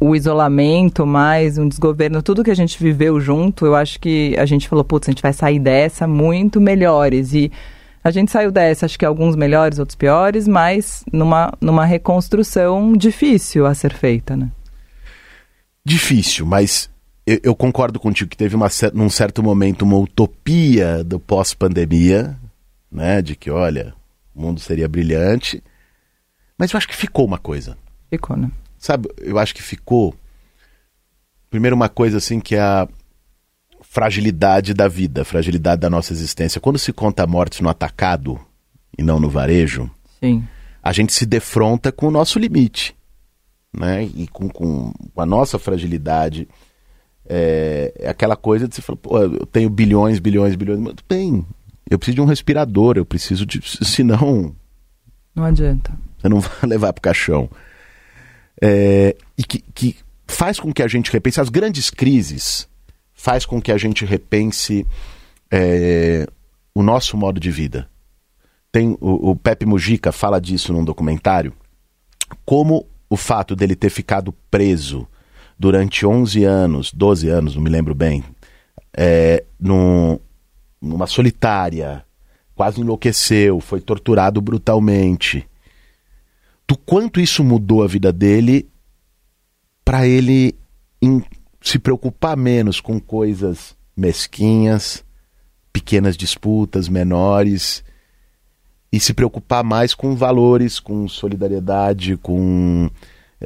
o- 0.00 0.14
isolamento, 0.16 1.06
mais 1.06 1.58
um 1.58 1.68
desgoverno, 1.68 2.22
tudo 2.22 2.42
que 2.42 2.50
a 2.50 2.56
gente 2.56 2.82
viveu 2.82 3.20
junto. 3.20 3.66
Eu 3.66 3.74
acho 3.74 4.00
que 4.00 4.34
a 4.38 4.46
gente 4.46 4.68
falou, 4.68 4.84
putz, 4.84 5.08
a 5.08 5.12
gente 5.12 5.22
vai 5.22 5.32
sair 5.32 5.58
dessa 5.58 6.06
muito 6.06 6.60
melhores. 6.60 7.32
E 7.34 7.50
a 8.02 8.10
gente 8.10 8.30
saiu 8.30 8.50
dessa, 8.52 8.86
acho 8.86 8.98
que 8.98 9.04
alguns 9.04 9.34
melhores, 9.36 9.78
outros 9.78 9.96
piores, 9.96 10.46
mas 10.46 11.04
numa, 11.12 11.52
numa 11.60 11.84
reconstrução 11.84 12.92
difícil 12.96 13.66
a 13.66 13.74
ser 13.74 13.92
feita, 13.92 14.36
né? 14.36 14.48
Difícil, 15.84 16.46
mas 16.46 16.90
eu, 17.26 17.40
eu 17.42 17.56
concordo 17.56 17.98
contigo 17.98 18.30
que 18.30 18.36
teve 18.36 18.54
uma, 18.54 18.68
num 18.94 19.10
certo 19.10 19.42
momento 19.42 19.82
uma 19.82 19.98
utopia 19.98 21.02
do 21.02 21.18
pós-pandemia, 21.18 22.38
né? 22.90 23.20
De 23.20 23.34
que, 23.34 23.50
olha, 23.50 23.94
o 24.34 24.40
mundo 24.40 24.60
seria 24.60 24.88
brilhante. 24.88 25.62
Mas 26.56 26.70
eu 26.70 26.78
acho 26.78 26.88
que 26.88 26.96
ficou 26.96 27.26
uma 27.26 27.38
coisa. 27.38 27.76
Ficou, 28.08 28.36
né? 28.36 28.50
Sabe, 28.78 29.08
eu 29.18 29.38
acho 29.38 29.54
que 29.54 29.62
ficou. 29.62 30.14
Primeiro, 31.50 31.74
uma 31.74 31.88
coisa 31.88 32.18
assim 32.18 32.38
que 32.38 32.54
é 32.54 32.60
a 32.60 32.88
fragilidade 33.82 34.72
da 34.74 34.86
vida, 34.86 35.22
a 35.22 35.24
fragilidade 35.24 35.80
da 35.80 35.90
nossa 35.90 36.12
existência. 36.12 36.60
Quando 36.60 36.78
se 36.78 36.92
conta 36.92 37.26
mortes 37.26 37.60
no 37.60 37.68
atacado 37.68 38.38
e 38.96 39.02
não 39.02 39.18
no 39.18 39.28
varejo, 39.28 39.90
Sim. 40.20 40.46
a 40.82 40.92
gente 40.92 41.12
se 41.12 41.26
defronta 41.26 41.90
com 41.90 42.06
o 42.06 42.10
nosso 42.10 42.38
limite, 42.38 42.94
né? 43.74 44.04
E 44.04 44.28
com, 44.28 44.48
com 44.48 44.92
a 45.16 45.26
nossa 45.26 45.58
fragilidade. 45.58 46.48
É, 47.28 47.92
é 47.98 48.08
aquela 48.08 48.36
coisa 48.36 48.68
de 48.68 48.74
você 48.74 48.82
falar, 48.82 48.98
pô, 48.98 49.18
eu 49.18 49.46
tenho 49.46 49.68
bilhões, 49.68 50.18
bilhões, 50.18 50.54
bilhões, 50.54 50.80
mas 50.80 50.94
bem, 51.08 51.44
eu 51.90 51.98
preciso 51.98 52.16
de 52.16 52.20
um 52.20 52.26
respirador, 52.26 52.96
eu 52.96 53.04
preciso 53.04 53.44
de. 53.44 53.60
Senão, 53.84 54.54
Não 55.34 55.44
adianta. 55.44 55.92
você 56.18 56.28
não 56.28 56.40
vai 56.40 56.52
levar 56.62 56.92
pro 56.92 57.02
caixão. 57.02 57.48
É, 58.60 59.16
e 59.36 59.44
que, 59.44 59.60
que 59.74 59.96
faz 60.26 60.58
com 60.58 60.72
que 60.72 60.82
a 60.82 60.88
gente 60.88 61.12
repense 61.12 61.40
as 61.40 61.48
grandes 61.48 61.90
crises, 61.90 62.68
faz 63.12 63.44
com 63.44 63.60
que 63.60 63.70
a 63.70 63.76
gente 63.78 64.04
repense 64.04 64.86
é, 65.50 66.26
o 66.74 66.82
nosso 66.82 67.16
modo 67.16 67.38
de 67.38 67.50
vida. 67.50 67.88
Tem 68.72 68.96
o, 69.00 69.30
o 69.30 69.36
Pepe 69.36 69.66
Mujica 69.66 70.12
fala 70.12 70.40
disso 70.40 70.72
num 70.72 70.84
documentário, 70.84 71.52
como 72.44 72.86
o 73.08 73.16
fato 73.16 73.54
dele 73.54 73.76
ter 73.76 73.90
ficado 73.90 74.32
preso 74.50 75.06
durante 75.58 76.06
11 76.06 76.44
anos, 76.44 76.92
12 76.92 77.28
anos, 77.28 77.54
não 77.54 77.62
me 77.62 77.70
lembro 77.70 77.94
bem, 77.94 78.22
é, 78.96 79.44
num, 79.58 80.18
numa 80.80 81.06
solitária, 81.06 82.04
quase 82.54 82.80
enlouqueceu, 82.80 83.60
foi 83.60 83.80
torturado 83.80 84.40
brutalmente. 84.40 85.46
Do 86.66 86.76
quanto 86.76 87.20
isso 87.20 87.44
mudou 87.44 87.82
a 87.82 87.86
vida 87.86 88.12
dele 88.12 88.68
para 89.84 90.06
ele 90.06 90.54
se 91.62 91.78
preocupar 91.78 92.36
menos 92.36 92.80
com 92.80 93.00
coisas 93.00 93.76
mesquinhas, 93.96 95.04
pequenas 95.72 96.16
disputas 96.16 96.88
menores 96.88 97.84
e 98.92 98.98
se 98.98 99.12
preocupar 99.12 99.62
mais 99.62 99.94
com 99.94 100.16
valores, 100.16 100.80
com 100.80 101.06
solidariedade, 101.06 102.16
com 102.16 102.90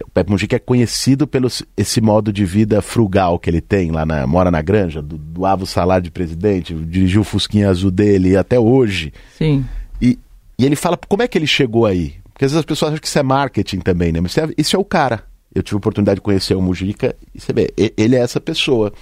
O 0.04 0.10
Pepe 0.10 0.30
Mujica 0.30 0.54
é 0.54 0.58
conhecido 0.60 1.26
pelo 1.26 1.48
esse 1.76 2.00
modo 2.00 2.32
de 2.32 2.44
vida 2.44 2.80
frugal 2.80 3.40
que 3.40 3.50
ele 3.50 3.60
tem 3.60 3.90
lá 3.90 4.06
na 4.06 4.24
mora 4.24 4.48
na 4.48 4.62
granja, 4.62 5.02
do, 5.02 5.18
doava 5.18 5.64
o 5.64 5.66
salário 5.66 6.04
de 6.04 6.12
presidente, 6.12 6.72
dirigiu 6.72 7.22
o 7.22 7.24
fusquinha 7.24 7.68
azul 7.68 7.90
dele 7.90 8.36
até 8.36 8.58
hoje. 8.58 9.12
Sim. 9.36 9.66
E, 10.00 10.16
e 10.56 10.64
ele 10.64 10.76
fala 10.76 10.96
como 11.08 11.22
é 11.22 11.28
que 11.28 11.36
ele 11.36 11.46
chegou 11.46 11.86
aí? 11.86 12.14
Porque 12.32 12.44
às 12.44 12.52
vezes 12.52 12.60
as 12.60 12.64
pessoas 12.64 12.92
acham 12.92 13.00
que 13.00 13.08
isso 13.08 13.18
é 13.18 13.22
marketing 13.22 13.80
também, 13.80 14.12
né? 14.12 14.20
Mas 14.20 14.30
isso 14.30 14.40
é, 14.40 14.48
isso 14.56 14.76
é 14.76 14.78
o 14.78 14.84
cara. 14.84 15.24
Eu 15.52 15.62
tive 15.62 15.74
a 15.74 15.78
oportunidade 15.78 16.16
de 16.16 16.22
conhecer 16.22 16.54
o 16.54 16.62
Mujica 16.62 17.16
e 17.34 17.40
você 17.40 17.52
vê, 17.52 17.74
ele 17.96 18.14
é 18.14 18.20
essa 18.20 18.40
pessoa. 18.40 18.92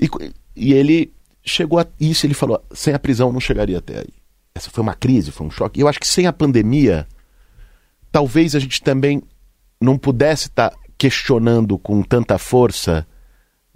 E, 0.00 0.10
e 0.56 0.72
ele 0.72 1.12
chegou 1.44 1.78
a 1.78 1.86
isso, 2.00 2.26
ele 2.26 2.34
falou, 2.34 2.60
sem 2.72 2.92
a 2.92 2.98
prisão 2.98 3.32
não 3.32 3.38
chegaria 3.38 3.78
até 3.78 4.00
aí. 4.00 4.12
Essa 4.52 4.68
foi 4.68 4.82
uma 4.82 4.94
crise, 4.94 5.30
foi 5.30 5.46
um 5.46 5.50
choque. 5.50 5.78
E 5.78 5.82
eu 5.82 5.88
acho 5.88 6.00
que 6.00 6.06
sem 6.06 6.26
a 6.26 6.32
pandemia, 6.32 7.06
talvez 8.10 8.56
a 8.56 8.58
gente 8.58 8.82
também 8.82 9.22
não 9.82 9.98
pudesse 9.98 10.48
estar 10.48 10.70
tá 10.70 10.76
questionando 10.96 11.78
com 11.78 12.02
tanta 12.02 12.38
força 12.38 13.06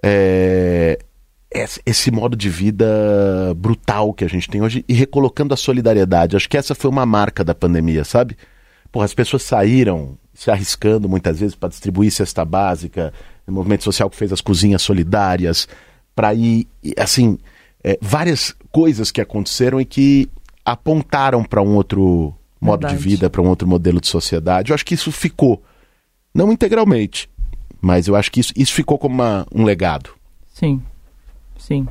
é, 0.02 0.98
esse 1.84 2.11
modo 2.11 2.36
de 2.36 2.48
vida 2.48 2.86
brutal 3.57 4.12
que 4.12 4.24
a 4.24 4.28
gente 4.28 4.48
tem 4.48 4.62
hoje 4.62 4.84
e 4.88 4.94
recolocando 4.94 5.54
a 5.54 5.57
solidariedade. 5.57 6.36
Acho 6.36 6.48
que 6.48 6.57
essa 6.57 6.74
foi 6.74 6.90
uma 6.90 7.07
marca 7.07 7.42
da 7.42 7.54
pandemia, 7.54 8.04
sabe? 8.04 8.36
Porra, 8.92 9.04
as 9.04 9.14
pessoas 9.14 9.42
saíram 9.42 10.18
se 10.34 10.50
arriscando 10.50 11.09
muitas 11.09 11.40
vezes 11.40 11.54
para 11.54 11.70
distribuir 11.70 12.12
cesta 12.12 12.44
básica, 12.44 13.12
o 13.46 13.52
movimento 13.52 13.84
social 13.84 14.11
que 14.11 14.16
fez 14.16 14.32
as 14.32 14.40
cozinhas 14.40 14.82
solidárias, 14.82 15.66
para 16.14 16.34
ir, 16.34 16.68
assim, 16.98 17.38
é, 17.82 17.98
várias 18.00 18.54
coisas 18.70 19.11
que 19.11 19.20
aconteceram 19.20 19.80
e 19.80 19.84
que 19.84 20.28
apontaram 20.64 21.42
para 21.42 21.62
um 21.62 21.74
outro 21.74 22.34
modo 22.61 22.80
Verdade. 22.82 23.02
de 23.02 23.09
vida, 23.09 23.30
para 23.30 23.40
um 23.40 23.48
outro 23.48 23.66
modelo 23.66 24.00
de 24.00 24.09
sociedade. 24.09 24.70
Eu 24.70 24.74
acho 24.74 24.84
que 24.84 24.94
isso 24.94 25.12
ficou. 25.12 25.62
Não 26.37 26.53
integralmente, 26.53 27.30
mas 27.80 28.07
eu 28.07 28.14
acho 28.14 28.30
que 28.30 28.41
isso, 28.41 28.53
isso 28.55 28.74
ficou 28.74 28.99
como 28.99 29.14
uma, 29.14 29.47
um 29.51 29.64
legado. 29.64 30.11
Sim, 30.53 30.82
sim. 31.57 31.89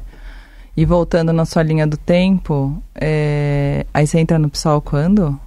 E 0.78 0.86
voltando 0.86 1.34
na 1.34 1.46
sua 1.46 1.64
linha 1.64 1.88
do 1.88 1.98
tempo, 1.98 2.80
é... 2.94 3.88
aí 3.92 4.06
você 4.06 4.20
entra 4.20 4.38
no 4.38 4.48
PSOL 4.48 4.82
quando? 4.82 5.40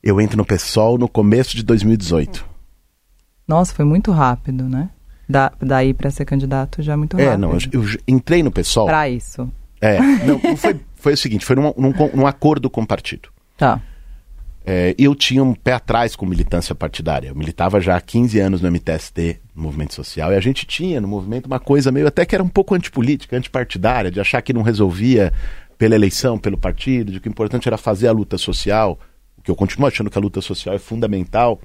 Eu 0.00 0.20
entro 0.20 0.36
no 0.36 0.44
PSOL 0.44 0.96
no 0.96 1.08
começo 1.08 1.56
de 1.56 1.64
2018. 1.64 2.46
Nossa, 3.48 3.74
foi 3.74 3.84
muito 3.84 4.12
rápido, 4.12 4.68
né? 4.68 4.90
Da, 5.28 5.50
daí 5.60 5.92
para 5.92 6.08
ser 6.12 6.24
candidato 6.24 6.82
já 6.82 6.92
é 6.92 6.96
muito 6.96 7.16
rápido. 7.16 7.32
É, 7.32 7.36
não, 7.36 7.52
eu, 7.52 7.82
eu 7.82 7.98
entrei 8.06 8.44
no 8.44 8.52
PSOL. 8.52 8.86
Para 8.86 9.08
isso. 9.08 9.50
É, 9.80 9.98
não, 10.24 10.56
foi, 10.56 10.78
foi 10.94 11.14
o 11.14 11.16
seguinte, 11.16 11.44
foi 11.44 11.56
num, 11.56 11.74
num, 11.76 11.92
num 12.14 12.26
acordo 12.28 12.70
com 12.70 12.82
o 12.82 12.86
partido. 12.86 13.28
Tá 13.58 13.82
é, 14.64 14.94
eu 14.98 15.14
tinha 15.14 15.42
um 15.42 15.54
pé 15.54 15.72
atrás 15.72 16.14
com 16.14 16.26
militância 16.26 16.74
partidária. 16.74 17.28
Eu 17.28 17.34
militava 17.34 17.80
já 17.80 17.96
há 17.96 18.00
15 18.00 18.38
anos 18.38 18.60
no 18.60 18.70
MTST, 18.70 19.40
no 19.54 19.62
movimento 19.62 19.94
social, 19.94 20.32
e 20.32 20.36
a 20.36 20.40
gente 20.40 20.66
tinha 20.66 21.00
no 21.00 21.08
movimento 21.08 21.46
uma 21.46 21.58
coisa 21.58 21.90
meio 21.90 22.06
até 22.06 22.26
que 22.26 22.34
era 22.34 22.44
um 22.44 22.48
pouco 22.48 22.74
antipolítica, 22.74 23.36
antipartidária, 23.36 24.10
de 24.10 24.20
achar 24.20 24.42
que 24.42 24.52
não 24.52 24.62
resolvia 24.62 25.32
pela 25.78 25.94
eleição, 25.94 26.38
pelo 26.38 26.58
partido, 26.58 27.10
de 27.10 27.20
que 27.20 27.28
o 27.28 27.30
importante 27.30 27.66
era 27.66 27.78
fazer 27.78 28.08
a 28.08 28.12
luta 28.12 28.36
social, 28.36 28.98
o 29.38 29.42
que 29.42 29.50
eu 29.50 29.56
continuo 29.56 29.88
achando 29.88 30.10
que 30.10 30.18
a 30.18 30.20
luta 30.20 30.42
social 30.42 30.74
é 30.74 30.78
fundamental. 30.78 31.58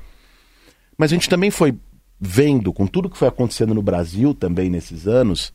Mas 0.97 1.11
a 1.11 1.15
gente 1.15 1.27
também 1.27 1.51
foi 1.51 1.77
vendo, 2.17 2.71
com 2.71 2.87
tudo 2.87 3.09
que 3.09 3.17
foi 3.17 3.27
acontecendo 3.27 3.73
no 3.73 3.81
Brasil 3.81 4.33
também 4.33 4.69
nesses 4.69 5.05
anos, 5.05 5.51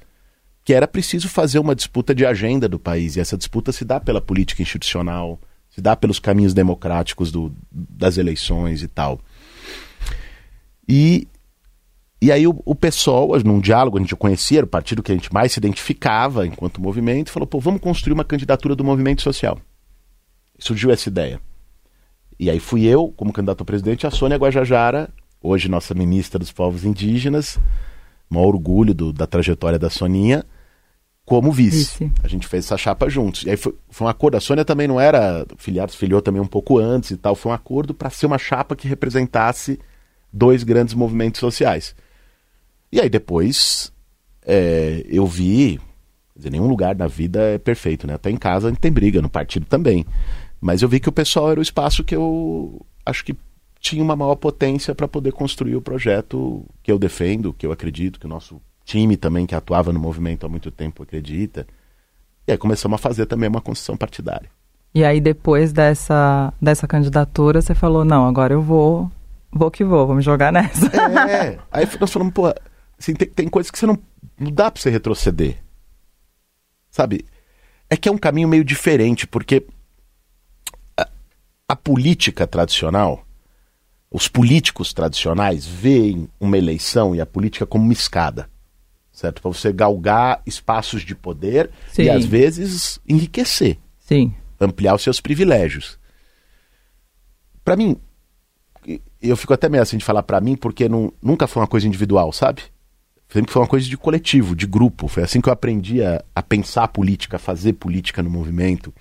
que 0.62 0.74
era 0.74 0.86
preciso 0.86 1.26
fazer 1.26 1.58
uma 1.58 1.74
disputa 1.74 2.14
de 2.14 2.26
agenda 2.26 2.68
do 2.68 2.78
país, 2.78 3.16
e 3.16 3.20
essa 3.20 3.36
disputa 3.36 3.72
se 3.72 3.82
dá 3.82 3.98
pela 3.98 4.20
política 4.20 4.60
institucional 4.60 5.40
se 5.70 5.80
dá 5.80 5.94
pelos 5.94 6.18
caminhos 6.18 6.52
democráticos 6.52 7.30
do, 7.30 7.52
das 7.70 8.18
eleições 8.18 8.82
e 8.82 8.88
tal. 8.88 9.20
E, 10.86 11.28
e 12.20 12.32
aí 12.32 12.46
o, 12.46 12.60
o 12.64 12.74
PSOL, 12.74 13.38
num 13.44 13.60
diálogo, 13.60 13.96
a 13.96 14.00
gente 14.00 14.16
conhecia, 14.16 14.64
o 14.64 14.66
partido 14.66 15.02
que 15.02 15.12
a 15.12 15.14
gente 15.14 15.32
mais 15.32 15.52
se 15.52 15.60
identificava 15.60 16.46
enquanto 16.46 16.80
movimento, 16.80 17.30
falou, 17.30 17.46
pô, 17.46 17.60
vamos 17.60 17.80
construir 17.80 18.12
uma 18.12 18.24
candidatura 18.24 18.74
do 18.74 18.84
movimento 18.84 19.22
social. 19.22 19.58
Surgiu 20.58 20.90
essa 20.90 21.08
ideia. 21.08 21.40
E 22.38 22.50
aí 22.50 22.58
fui 22.58 22.84
eu, 22.84 23.12
como 23.16 23.32
candidato 23.32 23.62
a 23.62 23.64
presidente, 23.64 24.06
a 24.06 24.10
Sônia 24.10 24.36
Guajajara, 24.36 25.08
hoje 25.40 25.68
nossa 25.68 25.94
ministra 25.94 26.38
dos 26.38 26.50
povos 26.50 26.84
indígenas, 26.84 27.58
maior 28.28 28.48
orgulho 28.48 28.92
do, 28.92 29.12
da 29.12 29.26
trajetória 29.26 29.78
da 29.78 29.88
Soninha, 29.88 30.44
como 31.30 31.52
vice. 31.52 31.78
vice. 31.78 32.12
A 32.24 32.26
gente 32.26 32.48
fez 32.48 32.64
essa 32.64 32.76
chapa 32.76 33.08
juntos. 33.08 33.44
E 33.44 33.50
aí 33.50 33.56
foi, 33.56 33.72
foi 33.88 34.04
um 34.04 34.10
acordo. 34.10 34.36
A 34.36 34.40
Sônia 34.40 34.64
também 34.64 34.88
não 34.88 34.98
era 34.98 35.46
filiada, 35.58 35.92
filiou 35.92 36.20
também 36.20 36.42
um 36.42 36.46
pouco 36.46 36.76
antes 36.76 37.12
e 37.12 37.16
tal. 37.16 37.36
Foi 37.36 37.52
um 37.52 37.54
acordo 37.54 37.94
para 37.94 38.10
ser 38.10 38.26
uma 38.26 38.36
chapa 38.36 38.74
que 38.74 38.88
representasse 38.88 39.78
dois 40.32 40.64
grandes 40.64 40.92
movimentos 40.92 41.38
sociais. 41.38 41.94
E 42.90 43.00
aí 43.00 43.08
depois 43.08 43.92
é, 44.44 45.04
eu 45.06 45.24
vi. 45.24 45.78
Dizer, 46.34 46.50
nenhum 46.50 46.66
lugar 46.66 46.96
na 46.96 47.06
vida 47.06 47.40
é 47.40 47.58
perfeito, 47.58 48.08
né? 48.08 48.14
Até 48.14 48.28
em 48.28 48.36
casa 48.36 48.66
a 48.66 48.70
gente 48.70 48.80
tem 48.80 48.90
briga, 48.90 49.22
no 49.22 49.30
partido 49.30 49.66
também. 49.66 50.04
Mas 50.60 50.82
eu 50.82 50.88
vi 50.88 50.98
que 50.98 51.08
o 51.08 51.12
pessoal 51.12 51.52
era 51.52 51.60
o 51.60 51.62
espaço 51.62 52.02
que 52.02 52.16
eu 52.16 52.84
acho 53.06 53.24
que 53.24 53.36
tinha 53.78 54.02
uma 54.02 54.16
maior 54.16 54.34
potência 54.34 54.96
para 54.96 55.06
poder 55.06 55.32
construir 55.32 55.76
o 55.76 55.82
projeto 55.82 56.66
que 56.82 56.90
eu 56.90 56.98
defendo, 56.98 57.52
que 57.52 57.64
eu 57.64 57.70
acredito, 57.70 58.18
que 58.18 58.26
o 58.26 58.28
nosso 58.28 58.60
time 58.90 59.16
também 59.16 59.46
que 59.46 59.54
atuava 59.54 59.92
no 59.92 60.00
movimento 60.00 60.44
há 60.44 60.48
muito 60.48 60.70
tempo 60.70 61.04
acredita. 61.04 61.64
E 62.46 62.50
aí 62.50 62.58
começamos 62.58 62.96
a 62.96 62.98
fazer 62.98 63.26
também 63.26 63.48
uma 63.48 63.60
construção 63.60 63.96
partidária. 63.96 64.50
E 64.92 65.04
aí 65.04 65.20
depois 65.20 65.72
dessa, 65.72 66.52
dessa 66.60 66.88
candidatura 66.88 67.62
você 67.62 67.72
falou, 67.72 68.04
não, 68.04 68.26
agora 68.26 68.52
eu 68.52 68.60
vou, 68.60 69.10
vou 69.52 69.70
que 69.70 69.84
vou, 69.84 70.06
vamos 70.08 70.24
jogar 70.24 70.52
nessa. 70.52 70.86
É, 71.30 71.58
aí 71.70 71.88
nós 72.00 72.10
falamos, 72.10 72.34
pô, 72.34 72.52
assim, 72.98 73.14
tem, 73.14 73.28
tem 73.28 73.48
coisas 73.48 73.70
que 73.70 73.78
você 73.78 73.86
não, 73.86 73.96
não 74.36 74.50
dá 74.50 74.68
para 74.68 74.82
você 74.82 74.90
retroceder. 74.90 75.58
Sabe? 76.90 77.24
É 77.88 77.96
que 77.96 78.08
é 78.08 78.12
um 78.12 78.18
caminho 78.18 78.48
meio 78.48 78.64
diferente, 78.64 79.24
porque 79.24 79.64
a, 80.96 81.08
a 81.68 81.76
política 81.76 82.44
tradicional, 82.44 83.24
os 84.10 84.26
políticos 84.26 84.92
tradicionais 84.92 85.64
veem 85.64 86.28
uma 86.40 86.58
eleição 86.58 87.14
e 87.14 87.20
a 87.20 87.26
política 87.26 87.64
como 87.64 87.84
uma 87.84 87.92
escada 87.92 88.50
certo? 89.20 89.42
Para 89.42 89.50
você 89.52 89.70
galgar 89.70 90.42
espaços 90.46 91.02
de 91.02 91.14
poder 91.14 91.70
Sim. 91.92 92.04
e 92.04 92.10
às 92.10 92.24
vezes 92.24 92.98
enriquecer. 93.06 93.78
Sim. 93.98 94.34
Ampliar 94.58 94.94
os 94.94 95.02
seus 95.02 95.20
privilégios. 95.20 95.98
Para 97.62 97.76
mim, 97.76 97.96
eu 99.20 99.36
fico 99.36 99.52
até 99.52 99.68
meio 99.68 99.82
assim 99.82 99.98
de 99.98 100.04
falar 100.04 100.22
para 100.22 100.40
mim, 100.40 100.56
porque 100.56 100.88
não, 100.88 101.12
nunca 101.22 101.46
foi 101.46 101.60
uma 101.60 101.68
coisa 101.68 101.86
individual, 101.86 102.32
sabe? 102.32 102.62
Sempre 103.28 103.52
foi 103.52 103.60
uma 103.60 103.68
coisa 103.68 103.86
de 103.86 103.96
coletivo, 103.96 104.56
de 104.56 104.66
grupo. 104.66 105.06
Foi 105.06 105.22
assim 105.22 105.40
que 105.40 105.50
eu 105.50 105.52
aprendi 105.52 106.02
a, 106.02 106.24
a 106.34 106.42
pensar 106.42 106.88
política, 106.88 107.36
a 107.36 107.38
fazer 107.38 107.74
política 107.74 108.22
no 108.22 108.30
movimento. 108.30 108.92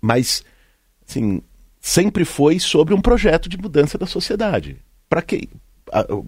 Mas, 0.00 0.44
assim, 1.08 1.40
sempre 1.80 2.26
foi 2.26 2.60
sobre 2.60 2.94
um 2.94 3.00
projeto 3.00 3.48
de 3.48 3.56
mudança 3.56 3.96
da 3.96 4.06
sociedade. 4.06 4.76
Para 5.08 5.22
quê? 5.22 5.48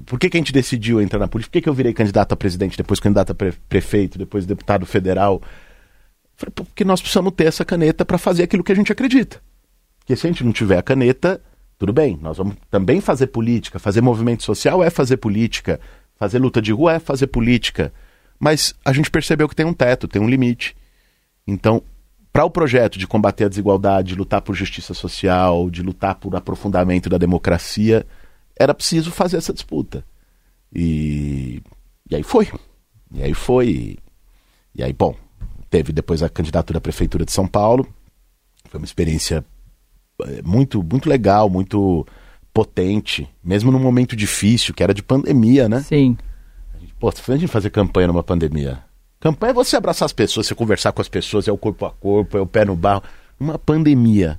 Por 0.06 0.18
que, 0.18 0.30
que 0.30 0.36
a 0.36 0.40
gente 0.40 0.52
decidiu 0.52 1.00
entrar 1.00 1.18
na 1.18 1.28
política? 1.28 1.50
Por 1.50 1.52
que, 1.52 1.62
que 1.62 1.68
eu 1.68 1.74
virei 1.74 1.92
candidato 1.92 2.32
a 2.32 2.36
presidente, 2.36 2.76
depois 2.76 3.00
candidato 3.00 3.32
a 3.32 3.34
pre 3.34 3.52
prefeito, 3.68 4.18
depois 4.18 4.46
deputado 4.46 4.84
federal? 4.86 5.42
Falei, 6.36 6.52
porque 6.54 6.84
nós 6.84 7.00
precisamos 7.00 7.32
ter 7.34 7.44
essa 7.44 7.64
caneta 7.64 8.04
para 8.04 8.18
fazer 8.18 8.42
aquilo 8.42 8.64
que 8.64 8.72
a 8.72 8.74
gente 8.74 8.90
acredita. 8.90 9.40
Porque 9.98 10.16
se 10.16 10.26
a 10.26 10.30
gente 10.30 10.42
não 10.42 10.52
tiver 10.52 10.78
a 10.78 10.82
caneta, 10.82 11.40
tudo 11.78 11.92
bem, 11.92 12.18
nós 12.20 12.38
vamos 12.38 12.56
também 12.70 13.00
fazer 13.00 13.28
política. 13.28 13.78
Fazer 13.78 14.00
movimento 14.00 14.42
social 14.42 14.82
é 14.82 14.90
fazer 14.90 15.18
política. 15.18 15.80
Fazer 16.16 16.38
luta 16.38 16.60
de 16.60 16.72
rua 16.72 16.94
é 16.94 16.98
fazer 16.98 17.26
política. 17.26 17.92
Mas 18.38 18.74
a 18.84 18.92
gente 18.92 19.10
percebeu 19.10 19.48
que 19.48 19.54
tem 19.54 19.66
um 19.66 19.74
teto, 19.74 20.08
tem 20.08 20.20
um 20.20 20.28
limite. 20.28 20.76
Então, 21.46 21.82
para 22.32 22.44
o 22.44 22.50
projeto 22.50 22.98
de 22.98 23.06
combater 23.06 23.44
a 23.44 23.48
desigualdade, 23.48 24.08
de 24.08 24.14
lutar 24.14 24.40
por 24.40 24.54
justiça 24.54 24.94
social, 24.94 25.68
de 25.68 25.82
lutar 25.82 26.14
por 26.14 26.34
aprofundamento 26.36 27.08
da 27.08 27.18
democracia, 27.18 28.06
era 28.60 28.74
preciso 28.74 29.10
fazer 29.10 29.38
essa 29.38 29.54
disputa. 29.54 30.04
E, 30.70 31.62
e 32.10 32.14
aí 32.14 32.22
foi. 32.22 32.46
E 33.10 33.22
aí 33.22 33.32
foi. 33.32 33.96
E 34.74 34.82
aí, 34.82 34.92
bom, 34.92 35.16
teve 35.70 35.92
depois 35.92 36.22
a 36.22 36.28
candidatura 36.28 36.76
à 36.76 36.80
Prefeitura 36.80 37.24
de 37.24 37.32
São 37.32 37.46
Paulo. 37.46 37.88
Foi 38.68 38.78
uma 38.78 38.84
experiência 38.84 39.42
eh, 40.26 40.42
muito, 40.44 40.82
muito 40.82 41.08
legal, 41.08 41.48
muito 41.48 42.06
potente, 42.52 43.26
mesmo 43.42 43.72
num 43.72 43.78
momento 43.78 44.14
difícil, 44.14 44.74
que 44.74 44.82
era 44.82 44.92
de 44.92 45.02
pandemia, 45.02 45.66
né? 45.66 45.80
Sim. 45.80 46.18
A 46.74 46.78
gente, 46.78 46.94
pô, 46.94 47.08
a 47.08 47.36
gente 47.36 47.48
fazer 47.48 47.70
campanha 47.70 48.08
numa 48.08 48.22
pandemia. 48.22 48.84
Campanha 49.18 49.52
é 49.52 49.54
você 49.54 49.74
abraçar 49.74 50.04
as 50.04 50.12
pessoas, 50.12 50.46
você 50.46 50.54
conversar 50.54 50.92
com 50.92 51.00
as 51.00 51.08
pessoas, 51.08 51.48
é 51.48 51.52
o 51.52 51.56
corpo 51.56 51.86
a 51.86 51.90
corpo, 51.90 52.36
é 52.36 52.40
o 52.42 52.46
pé 52.46 52.66
no 52.66 52.76
barro. 52.76 53.02
Uma 53.38 53.58
pandemia. 53.58 54.38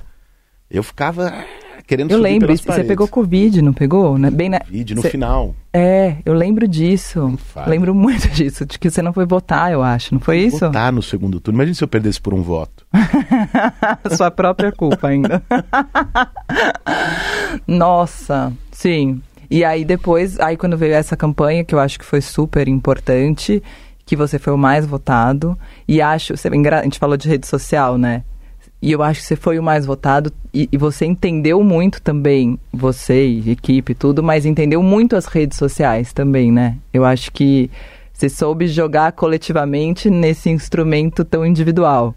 Eu 0.69 0.83
ficava 0.83 1.43
querendo 1.91 2.11
eu 2.11 2.19
subir 2.19 2.29
lembro, 2.29 2.47
pelas 2.47 2.61
você 2.61 2.83
pegou 2.85 3.05
Covid, 3.05 3.61
não 3.61 3.73
pegou? 3.73 4.17
Né? 4.17 4.31
Bem 4.31 4.47
na... 4.47 4.61
Covid 4.61 4.95
no 4.95 5.01
cê... 5.01 5.09
final. 5.09 5.53
É, 5.73 6.15
eu 6.25 6.33
lembro 6.33 6.65
disso. 6.65 7.37
Lembro 7.67 7.93
muito 7.93 8.29
disso, 8.31 8.65
de 8.65 8.79
que 8.79 8.89
você 8.89 9.01
não 9.01 9.11
foi 9.11 9.25
votar, 9.25 9.73
eu 9.73 9.83
acho, 9.83 10.13
não 10.13 10.21
foi 10.21 10.39
isso? 10.39 10.59
Votar 10.59 10.93
no 10.93 11.01
segundo 11.01 11.41
turno. 11.41 11.57
Imagina 11.57 11.75
se 11.75 11.83
eu 11.83 11.89
perdesse 11.89 12.21
por 12.21 12.33
um 12.33 12.41
voto. 12.41 12.85
Sua 14.15 14.31
própria 14.31 14.71
culpa 14.71 15.09
ainda. 15.09 15.43
Nossa, 17.67 18.53
sim. 18.71 19.21
E 19.49 19.65
aí 19.65 19.83
depois, 19.83 20.39
aí 20.39 20.55
quando 20.55 20.77
veio 20.77 20.93
essa 20.93 21.17
campanha, 21.17 21.65
que 21.65 21.75
eu 21.75 21.79
acho 21.79 21.99
que 21.99 22.05
foi 22.05 22.21
super 22.21 22.69
importante, 22.69 23.61
que 24.05 24.15
você 24.15 24.39
foi 24.39 24.53
o 24.53 24.57
mais 24.57 24.85
votado, 24.85 25.59
e 25.85 26.01
acho, 26.01 26.37
você, 26.37 26.47
a 26.47 26.83
gente 26.83 26.99
falou 26.99 27.17
de 27.17 27.27
rede 27.27 27.45
social, 27.47 27.97
né? 27.97 28.23
E 28.81 28.91
eu 28.91 29.03
acho 29.03 29.21
que 29.21 29.27
você 29.27 29.35
foi 29.35 29.59
o 29.59 29.63
mais 29.63 29.85
votado 29.85 30.33
e, 30.51 30.67
e, 30.71 30.77
você 30.77 31.05
entendeu 31.05 31.63
muito 31.63 32.01
também, 32.01 32.57
você 32.73 33.27
e 33.27 33.51
equipe 33.51 33.93
tudo, 33.93 34.23
mas 34.23 34.45
entendeu 34.45 34.81
muito 34.81 35.15
as 35.15 35.25
redes 35.25 35.57
sociais 35.57 36.11
também, 36.11 36.51
né? 36.51 36.77
Eu 36.91 37.05
acho 37.05 37.31
que 37.31 37.69
você 38.11 38.27
soube 38.27 38.67
jogar 38.67 39.11
coletivamente 39.11 40.09
nesse 40.09 40.49
instrumento 40.49 41.23
tão 41.23 41.45
individual. 41.45 42.15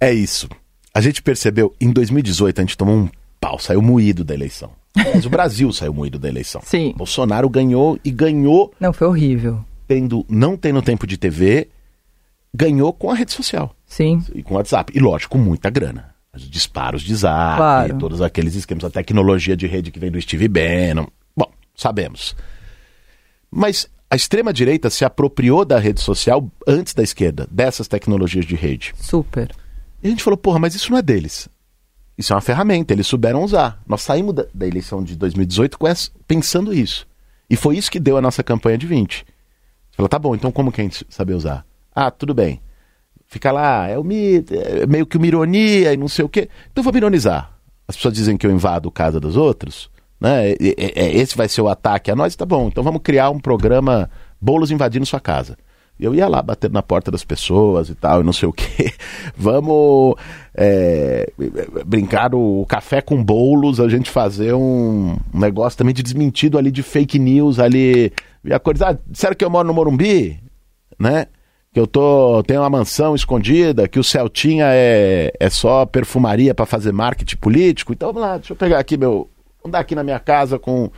É 0.00 0.12
isso. 0.12 0.48
A 0.92 1.00
gente 1.00 1.22
percebeu, 1.22 1.72
em 1.80 1.92
2018 1.92 2.58
a 2.58 2.62
gente 2.62 2.76
tomou 2.76 2.96
um 2.96 3.08
pau, 3.40 3.58
saiu 3.58 3.80
moído 3.80 4.24
da 4.24 4.34
eleição. 4.34 4.70
Mas 4.96 5.26
o 5.26 5.30
Brasil 5.30 5.72
saiu 5.72 5.92
moído 5.92 6.18
da 6.18 6.28
eleição. 6.28 6.62
Sim. 6.66 6.94
Bolsonaro 6.96 7.48
ganhou 7.48 7.98
e 8.04 8.10
ganhou. 8.10 8.72
Não, 8.80 8.92
foi 8.92 9.06
horrível. 9.06 9.64
Tendo, 9.86 10.24
não 10.28 10.56
tendo 10.56 10.82
tempo 10.82 11.06
de 11.06 11.16
TV, 11.16 11.68
ganhou 12.52 12.92
com 12.92 13.10
a 13.10 13.14
rede 13.14 13.32
social. 13.32 13.75
Sim. 13.86 14.22
E 14.34 14.42
com 14.42 14.54
WhatsApp. 14.54 14.92
E 14.94 15.00
lógico, 15.00 15.38
muita 15.38 15.70
grana. 15.70 16.14
Os 16.34 16.42
disparos 16.50 17.02
de 17.02 17.14
zap, 17.14 17.56
Claro. 17.56 17.98
todos 17.98 18.20
aqueles 18.20 18.54
esquemas, 18.54 18.84
a 18.84 18.90
tecnologia 18.90 19.56
de 19.56 19.66
rede 19.66 19.90
que 19.90 19.98
vem 19.98 20.10
do 20.10 20.20
Steve 20.20 20.48
Bannon. 20.48 21.06
Bom, 21.36 21.50
sabemos. 21.74 22.36
Mas 23.50 23.88
a 24.10 24.16
extrema-direita 24.16 24.90
se 24.90 25.04
apropriou 25.04 25.64
da 25.64 25.78
rede 25.78 26.00
social 26.00 26.50
antes 26.66 26.94
da 26.94 27.02
esquerda, 27.02 27.46
dessas 27.50 27.88
tecnologias 27.88 28.44
de 28.44 28.54
rede. 28.54 28.92
Super. 28.98 29.50
E 30.02 30.06
a 30.08 30.10
gente 30.10 30.22
falou, 30.22 30.36
porra, 30.36 30.58
mas 30.58 30.74
isso 30.74 30.90
não 30.90 30.98
é 30.98 31.02
deles. 31.02 31.48
Isso 32.18 32.32
é 32.32 32.36
uma 32.36 32.42
ferramenta, 32.42 32.92
eles 32.92 33.06
souberam 33.06 33.42
usar. 33.42 33.80
Nós 33.86 34.02
saímos 34.02 34.34
da, 34.34 34.46
da 34.52 34.66
eleição 34.66 35.02
de 35.02 35.16
2018 35.16 35.78
com 35.78 35.86
essa- 35.86 36.10
pensando 36.26 36.72
isso. 36.72 37.06
E 37.48 37.56
foi 37.56 37.76
isso 37.76 37.90
que 37.90 38.00
deu 38.00 38.16
a 38.16 38.22
nossa 38.22 38.42
campanha 38.42 38.76
de 38.78 38.86
20. 38.86 39.18
Você 39.90 39.96
falou, 39.96 40.08
tá 40.08 40.18
bom, 40.18 40.34
então 40.34 40.50
como 40.52 40.72
que 40.72 40.80
a 40.80 40.84
gente 40.84 41.06
saber 41.08 41.34
usar? 41.34 41.64
Ah, 41.94 42.10
tudo 42.10 42.34
bem. 42.34 42.60
Fica 43.26 43.50
lá, 43.52 43.88
é, 43.88 43.98
o 43.98 44.04
mi- 44.04 44.44
é 44.50 44.86
meio 44.86 45.04
que 45.06 45.16
uma 45.16 45.26
ironia 45.26 45.92
e 45.92 45.96
não 45.96 46.08
sei 46.08 46.24
o 46.24 46.28
quê. 46.28 46.48
Então 46.70 46.82
vamos 46.84 46.96
ironizar. 46.96 47.50
As 47.88 47.96
pessoas 47.96 48.14
dizem 48.14 48.36
que 48.36 48.46
eu 48.46 48.50
invado 48.50 48.90
casa 48.90 49.18
dos 49.20 49.36
outros, 49.36 49.90
né? 50.20 50.50
E- 50.52 50.56
e- 50.60 50.92
e- 50.96 51.16
esse 51.20 51.36
vai 51.36 51.48
ser 51.48 51.60
o 51.60 51.68
ataque 51.68 52.10
a 52.10 52.16
nós, 52.16 52.34
tá 52.36 52.44
bom. 52.46 52.68
Então 52.68 52.82
vamos 52.84 53.00
criar 53.02 53.30
um 53.30 53.38
programa 53.38 54.08
Bolos 54.40 54.70
invadindo 54.70 55.04
sua 55.06 55.20
casa. 55.20 55.56
Eu 55.98 56.14
ia 56.14 56.28
lá 56.28 56.42
batendo 56.42 56.74
na 56.74 56.82
porta 56.82 57.10
das 57.10 57.24
pessoas 57.24 57.88
e 57.88 57.94
tal, 57.94 58.20
e 58.20 58.24
não 58.24 58.32
sei 58.32 58.46
o 58.46 58.52
quê. 58.52 58.92
Vamos 59.34 60.14
é, 60.54 61.32
brincar 61.86 62.34
o 62.34 62.66
café 62.68 63.00
com 63.00 63.24
bolos, 63.24 63.80
a 63.80 63.88
gente 63.88 64.10
fazer 64.10 64.52
um, 64.54 65.16
um 65.32 65.40
negócio 65.40 65.78
também 65.78 65.94
de 65.94 66.02
desmentido 66.02 66.58
ali 66.58 66.70
de 66.70 66.82
fake 66.82 67.18
news 67.18 67.58
ali. 67.58 68.12
E 68.44 68.52
a 68.52 68.58
coisa, 68.60 68.90
ah, 68.90 68.98
disseram 69.06 69.34
que 69.34 69.42
eu 69.42 69.48
moro 69.48 69.66
no 69.66 69.72
Morumbi, 69.72 70.38
né? 70.98 71.28
Que 71.76 71.80
eu 71.80 71.86
tô, 71.86 72.42
tenho 72.44 72.62
uma 72.62 72.70
mansão 72.70 73.14
escondida, 73.14 73.86
que 73.86 73.98
o 73.98 74.02
Celtinha 74.02 74.64
é, 74.70 75.30
é 75.38 75.50
só 75.50 75.84
perfumaria 75.84 76.54
para 76.54 76.64
fazer 76.64 76.90
marketing 76.90 77.36
político. 77.36 77.92
Então 77.92 78.14
vamos 78.14 78.22
lá, 78.26 78.38
deixa 78.38 78.54
eu 78.54 78.56
pegar 78.56 78.78
aqui 78.78 78.96
meu. 78.96 79.28
Andar 79.62 79.80
aqui 79.80 79.94
na 79.94 80.02
minha 80.02 80.18
casa 80.18 80.58
com, 80.58 80.90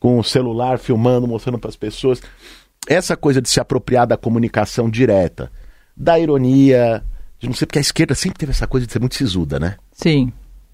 com 0.00 0.18
o 0.18 0.24
celular 0.24 0.78
filmando, 0.78 1.28
mostrando 1.28 1.58
para 1.58 1.68
as 1.68 1.76
pessoas 1.76 2.22
essa 2.88 3.14
coisa 3.14 3.42
de 3.42 3.50
se 3.50 3.60
apropriar 3.60 4.06
da 4.06 4.16
comunicação 4.16 4.88
direta, 4.88 5.52
da 5.94 6.18
ironia, 6.18 7.04
de 7.38 7.46
não 7.46 7.54
sei, 7.54 7.66
porque 7.66 7.80
a 7.80 7.82
esquerda 7.82 8.14
sempre 8.14 8.38
teve 8.38 8.52
essa 8.52 8.66
coisa 8.66 8.86
de 8.86 8.92
ser 8.94 9.00
muito 9.00 9.16
sisuda, 9.16 9.60
né? 9.60 9.76
Sim. 9.92 10.32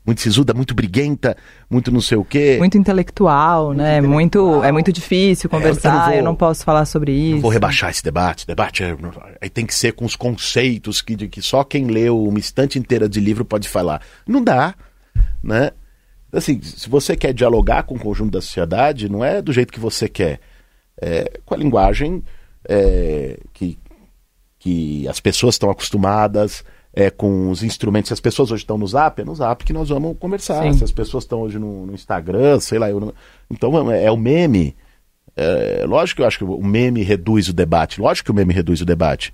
Muito 0.09 0.23
sisuda, 0.23 0.55
muito 0.55 0.75
briguenta, 0.75 1.37
muito 1.69 1.93
não 1.93 2.01
sei 2.01 2.17
o 2.17 2.25
quê. 2.25 2.57
Muito 2.59 2.79
intelectual, 2.79 3.75
né? 3.75 4.01
Muito, 4.01 4.65
é 4.65 4.73
muito 4.73 4.91
difícil 4.91 5.51
conversar, 5.51 5.91
eu 5.91 5.93
não 5.93 6.07
eu 6.09 6.15
vou- 6.15 6.25
não, 6.25 6.35
posso 6.35 6.65
falar 6.65 6.87
sobre 6.87 7.13
isso. 7.13 7.43
Vou 7.43 7.51
rebaixar 7.51 7.91
esse 7.91 8.03
debate. 8.03 8.47
Debate 8.47 8.83
é, 8.83 9.49
tem 9.51 9.67
que 9.67 9.75
ser 9.75 9.93
com 9.93 10.07
os 10.07 10.17
conceitos 10.17 11.03
que, 11.03 11.15
de 11.15 11.29
que 11.29 11.43
só 11.43 11.63
quem 11.63 11.89
leu 11.89 12.25
uma 12.25 12.39
estante 12.39 12.79
inteira 12.79 13.07
de 13.07 13.21
livro 13.21 13.45
pode 13.45 13.69
falar. 13.69 14.01
Não 14.27 14.43
dá, 14.43 14.75
né? 15.43 15.73
Assim, 16.33 16.59
se 16.63 16.89
você 16.89 17.15
quer 17.15 17.35
dialogar 17.35 17.83
com 17.83 17.95
o 17.95 18.01
conjunto 18.01 18.31
da 18.31 18.41
sociedade, 18.41 19.11
não 19.11 19.23
é 19.23 19.43
do 19.43 19.53
jeito 19.53 19.71
que 19.71 19.79
você 19.79 20.09
quer. 20.09 20.41
É 20.99 21.39
com 21.45 21.53
a 21.53 21.59
linguagem 21.59 22.25
é, 22.67 23.39
que, 23.53 23.79
que 24.59 25.07
as 25.07 25.21
pessoas 25.21 25.57
estão 25.57 25.69
acostumadas, 25.69 26.65
é 27.01 27.11
com 27.11 27.49
os 27.51 27.63
instrumentos. 27.63 28.09
Se 28.09 28.13
as 28.15 28.19
pessoas 28.21 28.51
hoje 28.51 28.65
estão 28.65 28.77
no 28.77 28.87
Zap, 28.87 29.21
é 29.23 29.25
no 29.25 29.33
Zap 29.33 29.65
que 29.65 29.73
nós 29.73 29.89
vamos 29.89 30.17
conversar. 30.19 30.65
Sim. 30.65 30.73
Se 30.73 30.83
as 30.83 30.91
pessoas 30.91 31.23
estão 31.23 31.43
hoje 31.43 31.57
no, 31.57 31.87
no 31.87 31.95
Instagram, 31.95 32.59
sei 32.59 32.77
lá, 32.79 32.91
eu 32.91 32.99
não- 32.99 33.15
então 33.49 33.91
é, 33.93 34.05
é 34.05 34.11
o 34.11 34.17
meme. 34.17 34.75
É, 35.37 35.85
lógico 35.87 36.17
que 36.17 36.23
eu 36.23 36.27
acho 36.27 36.39
que 36.39 36.45
o 36.45 36.65
meme 36.65 37.03
reduz 37.05 37.49
o 37.49 37.53
debate. 37.53 38.01
Lógico 38.01 38.25
que 38.27 38.31
o 38.33 38.35
meme 38.35 38.53
reduz 38.53 38.81
o 38.81 38.85
debate. 38.85 39.33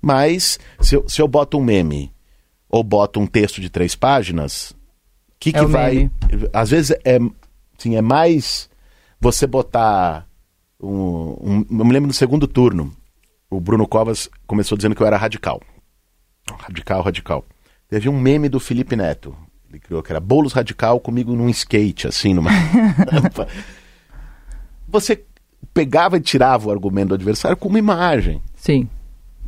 Mas 0.00 0.58
se 0.80 0.94
eu, 0.94 1.08
se 1.08 1.20
eu 1.20 1.26
boto 1.26 1.58
um 1.58 1.64
meme 1.64 2.12
ou 2.68 2.84
boto 2.84 3.18
um 3.18 3.26
texto 3.26 3.60
de 3.60 3.68
três 3.68 3.96
páginas, 3.96 4.70
o 4.70 4.76
que, 5.40 5.48
É 5.50 5.52
que 5.54 5.60
o 5.64 5.68
vai. 5.68 5.94
meme. 5.94 6.10
Às 6.52 6.70
vezes 6.70 6.96
é, 7.04 7.18
assim, 7.76 7.96
é 7.96 8.00
mais 8.02 8.70
você 9.20 9.48
botar. 9.48 10.28
Um, 10.80 11.36
um- 11.40 11.66
eu 11.78 11.84
me 11.84 11.92
lembro 11.92 12.06
no 12.06 12.14
segundo 12.14 12.46
turno, 12.46 12.92
o 13.50 13.60
Bruno 13.60 13.86
Covas 13.88 14.30
começou 14.46 14.78
dizendo 14.78 14.94
que 14.94 15.02
eu 15.02 15.06
era 15.08 15.16
radical. 15.18 15.60
Radical, 16.58 17.02
radical. 17.02 17.44
Teve 17.88 18.08
um 18.08 18.18
meme 18.18 18.48
do 18.48 18.60
Felipe 18.60 18.96
Neto. 18.96 19.34
Ele 19.68 19.78
criou 19.78 20.02
que 20.02 20.12
era 20.12 20.20
bolos 20.20 20.52
radical 20.52 20.98
comigo 20.98 21.34
num 21.34 21.48
skate, 21.48 22.08
assim, 22.08 22.34
numa 22.34 22.50
rampa. 22.50 23.46
Você 24.88 25.22
pegava 25.72 26.16
e 26.16 26.20
tirava 26.20 26.68
o 26.68 26.72
argumento 26.72 27.08
do 27.10 27.14
adversário 27.14 27.56
com 27.56 27.68
uma 27.68 27.78
imagem. 27.78 28.42
Sim, 28.56 28.88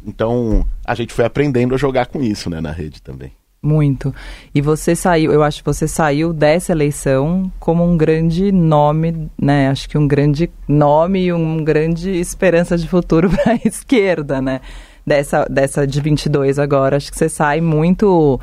Então, 0.07 0.65
a 0.85 0.95
gente 0.95 1.13
foi 1.13 1.25
aprendendo 1.25 1.75
a 1.75 1.79
jogar 1.79 2.07
com 2.07 2.23
isso, 2.23 2.49
né, 2.49 2.61
na 2.61 2.71
rede 2.71 3.03
também. 3.03 3.33
muito. 3.61 4.13
E 4.53 4.61
você 4.61 4.95
saiu, 4.97 5.33
eu 5.33 5.43
acho 5.43 5.59
que 5.59 5.65
você 5.67 5.87
saiu 5.87 6.33
dessa 6.33 6.73
eleição 6.73 7.51
como 7.61 7.85
um 7.85 7.97
grande 7.97 8.51
nome, 8.51 9.31
né? 9.41 9.69
Acho 9.69 9.89
que 9.89 9.97
um 9.97 10.07
grande 10.09 10.51
nome 10.67 11.27
e 11.27 11.33
um 11.33 11.63
grande 11.63 12.11
esperança 12.11 12.77
de 12.77 12.89
futuro 12.89 13.31
para 13.37 13.53
a 13.53 13.61
esquerda, 13.65 14.41
né? 14.43 14.61
Dessa, 15.07 15.45
dessa 15.51 15.87
de 15.87 16.01
22 16.01 16.59
agora. 16.59 16.97
Acho 16.97 17.11
que 17.11 17.17
você 17.19 17.29
sai 17.29 17.61
muito 17.61 18.41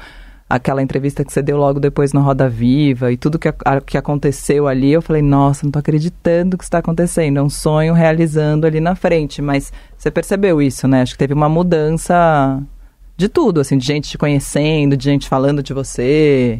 aquela 0.49 0.81
entrevista 0.81 1.23
que 1.23 1.31
você 1.31 1.41
deu 1.43 1.57
logo 1.57 1.79
depois 1.79 2.11
no 2.11 2.21
Roda 2.21 2.49
Viva 2.49 3.11
e 3.11 3.17
tudo 3.17 3.37
que, 3.37 3.47
a- 3.47 3.81
que 3.85 3.95
aconteceu 3.97 4.67
ali, 4.67 4.91
eu 4.91 5.01
falei, 5.01 5.21
nossa, 5.21 5.63
não 5.63 5.71
tô 5.71 5.77
acreditando 5.77 6.57
que 6.57 6.63
isso 6.63 6.67
está 6.69 6.79
acontecendo, 6.79 7.37
é 7.37 7.41
um 7.43 7.49
sonho 7.51 7.93
realizando 7.93 8.65
ali 8.65 8.79
na 8.79 8.95
frente, 8.95 9.43
mas 9.43 9.71
você 9.95 10.09
percebeu 10.09 10.59
isso, 10.59 10.87
né? 10.87 11.03
Acho 11.03 11.13
que 11.13 11.19
teve 11.19 11.35
uma 11.35 11.47
mudança 11.47 12.59
de 13.15 13.29
tudo, 13.29 13.59
assim, 13.61 13.77
de 13.77 13.85
gente 13.85 14.09
te 14.09 14.17
conhecendo, 14.17 14.97
de 14.97 15.03
gente 15.05 15.29
falando 15.29 15.61
de 15.61 15.71
você. 15.71 16.59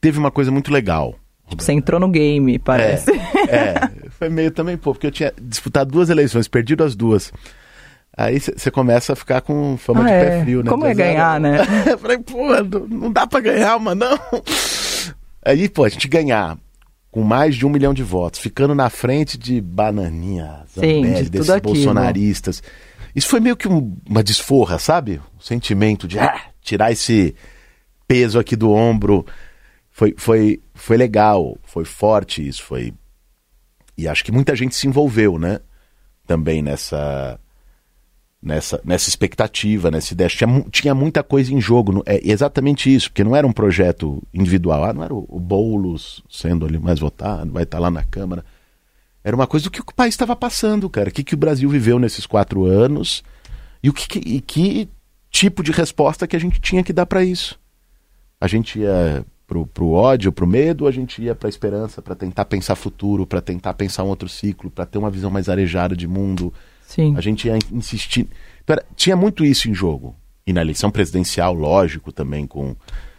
Teve 0.00 0.18
uma 0.18 0.30
coisa 0.30 0.50
muito 0.50 0.70
legal. 0.70 1.14
Tipo, 1.48 1.62
você 1.62 1.72
entrou 1.72 1.98
no 1.98 2.08
game, 2.10 2.58
parece. 2.58 3.10
É, 3.48 4.08
foi 4.10 4.28
meio 4.28 4.50
também, 4.50 4.76
pô, 4.76 4.92
porque 4.92 5.06
eu 5.06 5.10
tinha 5.12 5.32
disputado 5.40 5.90
duas 5.90 6.10
eleições, 6.10 6.48
perdido 6.48 6.84
as 6.84 6.94
duas. 6.94 7.32
Aí 8.16 8.40
você 8.40 8.70
começa 8.70 9.12
a 9.12 9.16
ficar 9.16 9.42
com 9.42 9.76
fama 9.76 10.00
Ah, 10.00 10.06
de 10.06 10.12
é. 10.12 10.24
pé 10.24 10.42
frio, 10.42 10.62
né? 10.62 10.70
Como 10.70 10.82
De 10.84 10.88
é 10.88 10.92
azar. 10.92 11.06
ganhar, 11.06 11.40
né? 11.40 11.58
Eu 11.92 11.98
falei, 11.98 12.18
pô, 12.18 12.48
não- 12.88 13.12
dá 13.12 13.26
pra 13.26 13.40
ganhar 13.40 13.76
uma, 13.76 13.94
não. 13.94 14.18
Aí, 15.44 15.68
pô, 15.68 15.84
a 15.84 15.88
gente 15.88 16.08
ganhar 16.08 16.58
com 17.10 17.22
mais 17.22 17.54
de 17.56 17.64
um 17.66 17.68
milhão 17.70 17.92
de 17.94 18.02
votos, 18.02 18.40
ficando 18.40 18.74
na 18.74 18.88
frente 18.90 19.36
de 19.38 19.60
Bananinha, 19.60 20.64
Zambelli, 20.74 21.24
de 21.24 21.30
desses 21.30 21.50
aquilo. 21.50 21.74
bolsonaristas. 21.74 22.62
Isso 23.14 23.28
foi 23.28 23.40
meio 23.40 23.56
que 23.56 23.68
um- 23.68 23.96
uma 24.08 24.22
desforra, 24.22 24.78
sabe? 24.78 25.20
O 25.38 25.42
sentimento 25.42 26.06
de 26.08 26.18
ah, 26.18 26.40
tirar 26.60 26.90
esse 26.92 27.34
peso 28.08 28.38
aqui 28.38 28.56
do 28.56 28.70
ombro. 28.72 29.24
Foi, 29.90 30.14
foi, 30.18 30.60
foi 30.74 30.96
legal, 30.96 31.56
foi 31.64 31.84
forte 31.86 32.46
isso, 32.46 32.62
foi. 32.62 32.92
E 33.96 34.06
acho 34.08 34.22
que 34.24 34.32
muita 34.32 34.54
gente 34.54 34.74
se 34.74 34.86
envolveu, 34.86 35.38
né? 35.38 35.60
Também 36.26 36.60
nessa 36.60 37.38
nessa, 38.46 38.80
nessa 38.84 39.08
expectativa, 39.08 39.90
nessa 39.90 40.14
ideia. 40.14 40.30
Tinha, 40.30 40.64
tinha 40.70 40.94
muita 40.94 41.22
coisa 41.22 41.52
em 41.52 41.60
jogo. 41.60 42.02
É 42.06 42.20
exatamente 42.22 42.94
isso, 42.94 43.10
porque 43.10 43.24
não 43.24 43.34
era 43.34 43.46
um 43.46 43.52
projeto 43.52 44.22
individual. 44.32 44.84
Ah, 44.84 44.92
não 44.92 45.02
era 45.02 45.12
o, 45.12 45.26
o 45.28 45.40
Boulos 45.40 46.22
sendo 46.30 46.64
ali 46.64 46.78
mais 46.78 47.00
votado, 47.00 47.50
vai 47.50 47.64
estar 47.64 47.80
lá 47.80 47.90
na 47.90 48.04
Câmara. 48.04 48.44
Era 49.24 49.34
uma 49.34 49.46
coisa 49.46 49.64
do 49.64 49.70
que 49.70 49.80
o 49.80 49.94
país 49.94 50.14
estava 50.14 50.36
passando, 50.36 50.88
cara. 50.88 51.08
O 51.08 51.12
que, 51.12 51.24
que 51.24 51.34
o 51.34 51.38
Brasil 51.38 51.68
viveu 51.68 51.98
nesses 51.98 52.24
quatro 52.24 52.64
anos 52.64 53.24
e 53.82 53.90
o 53.90 53.92
que, 53.92 54.20
e 54.20 54.40
que 54.40 54.88
tipo 55.28 55.62
de 55.62 55.72
resposta 55.72 56.26
que 56.26 56.36
a 56.36 56.38
gente 56.38 56.60
tinha 56.60 56.84
que 56.84 56.92
dar 56.92 57.06
para 57.06 57.24
isso. 57.24 57.58
A 58.40 58.46
gente 58.46 58.78
ia 58.78 59.26
pro, 59.44 59.66
pro 59.66 59.90
ódio, 59.90 60.30
pro 60.30 60.46
medo, 60.46 60.86
a 60.86 60.92
gente 60.92 61.20
ia 61.20 61.34
pra 61.34 61.48
esperança, 61.48 62.00
para 62.00 62.14
tentar 62.14 62.44
pensar 62.44 62.76
futuro, 62.76 63.26
para 63.26 63.40
tentar 63.40 63.74
pensar 63.74 64.04
um 64.04 64.08
outro 64.08 64.28
ciclo, 64.28 64.70
para 64.70 64.86
ter 64.86 64.98
uma 64.98 65.10
visão 65.10 65.30
mais 65.30 65.48
arejada 65.48 65.96
de 65.96 66.06
mundo. 66.06 66.54
Sim. 66.86 67.14
A 67.16 67.20
gente 67.20 67.46
ia 67.48 67.58
insistir. 67.72 68.28
Então, 68.62 68.74
era- 68.74 68.86
tinha 68.94 69.16
muito 69.16 69.44
isso 69.44 69.68
em 69.68 69.74
jogo. 69.74 70.14
E 70.46 70.52
na 70.52 70.60
eleição 70.60 70.90
presidencial, 70.90 71.52
lógico, 71.52 72.12
também 72.12 72.46
com, 72.46 72.74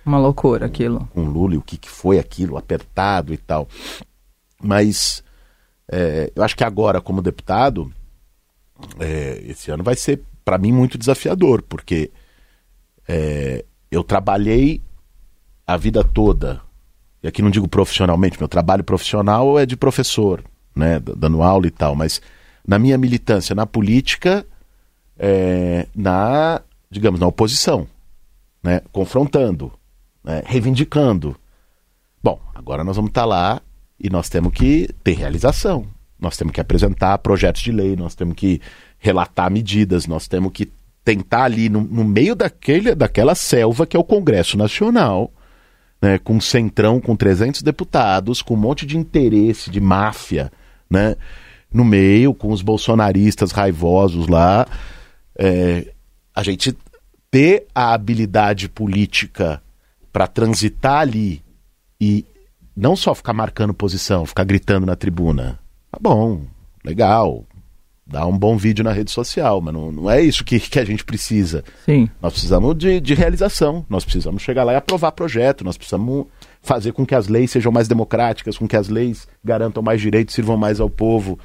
Uma 0.05 0.17
loucura 0.17 0.65
aquilo. 0.65 1.07
com 1.13 1.25
Lula 1.25 1.55
e 1.55 1.57
o 1.57 1.61
que, 1.61 1.77
que 1.77 1.89
foi 1.89 2.17
aquilo, 2.19 2.57
apertado 2.57 3.33
e 3.33 3.37
tal. 3.37 3.67
Mas 4.61 5.23
É, 5.89 6.29
eu 6.35 6.43
acho 6.43 6.53
que 6.55 6.65
agora, 6.65 6.99
como 6.99 7.21
deputado, 7.21 7.89
é, 8.99 9.41
esse 9.47 9.71
ano 9.71 9.83
vai 9.83 9.95
ser, 9.95 10.21
para 10.43 10.57
mim, 10.57 10.73
muito 10.73 10.97
desafiador, 10.97 11.61
porque 11.61 12.11
é, 13.07 13.63
eu 13.89 14.03
trabalhei 14.03 14.81
a 15.65 15.77
vida 15.77 16.03
toda, 16.03 16.61
e 17.23 17.27
aqui 17.27 17.41
não 17.41 17.49
digo 17.49 17.69
profissionalmente, 17.69 18.37
meu 18.37 18.49
trabalho 18.49 18.83
profissional 18.83 19.57
é 19.57 19.65
de 19.65 19.77
professor, 19.77 20.43
né, 20.75 20.99
dando 20.99 21.41
aula 21.41 21.67
e 21.67 21.71
tal, 21.71 21.95
mas 21.95 22.21
na 22.67 22.77
minha 22.77 22.97
militância 22.97 23.55
na 23.55 23.65
política, 23.65 24.45
é, 25.17 25.87
na, 25.95 26.61
digamos, 26.91 27.19
na 27.19 27.25
oposição, 27.27 27.87
né, 28.61 28.81
confrontando, 28.91 29.71
né, 30.23 30.43
reivindicando. 30.45 31.35
Bom, 32.21 32.39
agora 32.53 32.83
nós 32.83 32.97
vamos 32.97 33.09
estar 33.09 33.21
tá 33.21 33.27
lá 33.27 33.61
e 33.97 34.09
nós 34.09 34.27
temos 34.27 34.51
que 34.53 34.89
ter 35.03 35.13
realização. 35.13 35.87
Nós 36.19 36.35
temos 36.35 36.53
que 36.53 36.59
apresentar 36.59 37.17
projetos 37.19 37.61
de 37.61 37.71
lei, 37.71 37.95
nós 37.95 38.15
temos 38.15 38.35
que 38.35 38.59
relatar 38.99 39.49
medidas, 39.49 40.07
nós 40.07 40.27
temos 40.27 40.51
que 40.51 40.69
tentar 41.05 41.43
ali 41.43 41.69
no, 41.69 41.81
no 41.81 42.03
meio 42.03 42.35
daquele, 42.35 42.93
daquela 42.93 43.33
selva 43.33 43.85
que 43.85 43.95
é 43.95 43.99
o 43.99 44.03
Congresso 44.03 44.57
Nacional, 44.57 45.31
né, 46.01 46.17
com 46.17 46.33
um 46.33 46.41
centrão, 46.41 46.99
com 46.99 47.15
300 47.15 47.61
deputados, 47.61 48.41
com 48.41 48.55
um 48.55 48.57
monte 48.57 48.85
de 48.85 48.97
interesse, 48.97 49.69
de 49.69 49.79
máfia, 49.79 50.51
né, 50.89 51.15
no 51.77 51.85
meio, 51.85 52.33
com 52.33 52.51
os 52.51 52.61
bolsonaristas 52.61 53.51
raivosos 53.51 54.27
lá, 54.27 54.65
é, 55.37 55.93
a 56.35 56.43
gente 56.43 56.75
ter 57.29 57.67
a 57.73 57.93
habilidade 57.93 58.67
política 58.67 59.61
para 60.11 60.27
transitar 60.27 61.01
ali 61.01 61.41
e 62.01 62.25
não 62.75 62.95
só 62.95 63.13
ficar 63.13 63.33
marcando 63.33 63.73
posição, 63.73 64.25
ficar 64.25 64.43
gritando 64.43 64.85
na 64.85 64.95
tribuna. 64.95 65.59
Tá 65.91 65.99
bom, 66.01 66.41
legal, 66.83 67.45
dá 68.05 68.25
um 68.25 68.37
bom 68.37 68.57
vídeo 68.57 68.83
na 68.83 68.91
rede 68.91 69.11
social, 69.11 69.61
mas 69.61 69.73
não, 69.73 69.91
não 69.91 70.09
é 70.09 70.21
isso 70.21 70.43
que, 70.43 70.59
que 70.59 70.79
a 70.79 70.85
gente 70.85 71.03
precisa. 71.05 71.63
Sim. 71.85 72.09
Nós 72.21 72.33
precisamos 72.33 72.75
de, 72.75 72.99
de 72.99 73.13
realização, 73.13 73.85
nós 73.89 74.03
precisamos 74.03 74.41
chegar 74.41 74.63
lá 74.63 74.73
e 74.73 74.75
aprovar 74.77 75.11
projeto, 75.11 75.63
nós 75.63 75.77
precisamos 75.77 76.25
fazer 76.61 76.91
com 76.93 77.05
que 77.05 77.13
as 77.13 77.27
leis 77.27 77.51
sejam 77.51 77.71
mais 77.71 77.87
democráticas, 77.87 78.57
com 78.57 78.67
que 78.67 78.75
as 78.75 78.89
leis 78.89 79.27
garantam 79.43 79.83
mais 79.83 80.01
direitos, 80.01 80.33
sirvam 80.33 80.57
mais 80.57 80.79
ao 80.79 80.89
povo. 80.89 81.37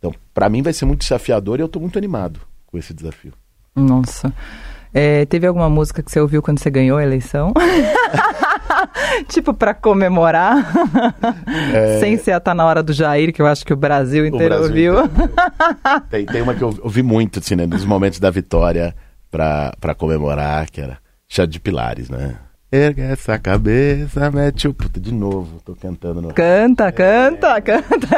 Então, 0.00 0.12
para 0.32 0.48
mim 0.48 0.62
vai 0.62 0.72
ser 0.72 0.86
muito 0.86 1.02
desafiador 1.02 1.60
e 1.60 1.62
eu 1.62 1.66
estou 1.66 1.80
muito 1.80 1.98
animado 1.98 2.40
com 2.66 2.78
esse 2.78 2.94
desafio. 2.94 3.34
Nossa. 3.76 4.32
É, 4.92 5.24
teve 5.26 5.46
alguma 5.46 5.68
música 5.68 6.02
que 6.02 6.10
você 6.10 6.18
ouviu 6.18 6.42
quando 6.42 6.58
você 6.58 6.70
ganhou 6.70 6.98
a 6.98 7.02
eleição? 7.02 7.52
tipo, 9.28 9.54
para 9.54 9.74
comemorar? 9.74 10.72
É... 11.72 12.00
Sem 12.00 12.16
ser 12.16 12.32
a 12.32 12.40
Tá 12.40 12.54
Na 12.54 12.64
Hora 12.64 12.82
do 12.82 12.92
Jair, 12.92 13.32
que 13.32 13.40
eu 13.40 13.46
acho 13.46 13.64
que 13.64 13.72
o 13.72 13.76
Brasil 13.76 14.26
inteiro 14.26 14.54
o 14.54 14.58
Brasil 14.58 14.94
ouviu. 14.94 15.04
Inteiro. 15.04 15.30
tem, 16.10 16.26
tem 16.26 16.42
uma 16.42 16.54
que 16.54 16.62
eu 16.62 16.76
ouvi 16.82 17.02
muito, 17.02 17.38
assim, 17.38 17.54
né, 17.54 17.66
nos 17.66 17.84
momentos 17.84 18.18
da 18.18 18.30
vitória 18.30 18.96
para 19.30 19.94
comemorar, 19.96 20.68
que 20.70 20.80
era 20.80 20.98
Chá 21.28 21.46
de 21.46 21.60
Pilares, 21.60 22.08
né? 22.08 22.36
Erga 22.72 23.02
essa 23.02 23.36
cabeça, 23.36 24.30
mete 24.30 24.68
o 24.68 24.74
puta 24.74 25.00
de 25.00 25.12
novo. 25.12 25.60
Tô 25.64 25.74
cantando 25.74 26.22
no. 26.22 26.32
Canta, 26.32 26.86
é, 26.86 26.92
canta, 26.92 27.60
canta. 27.60 28.08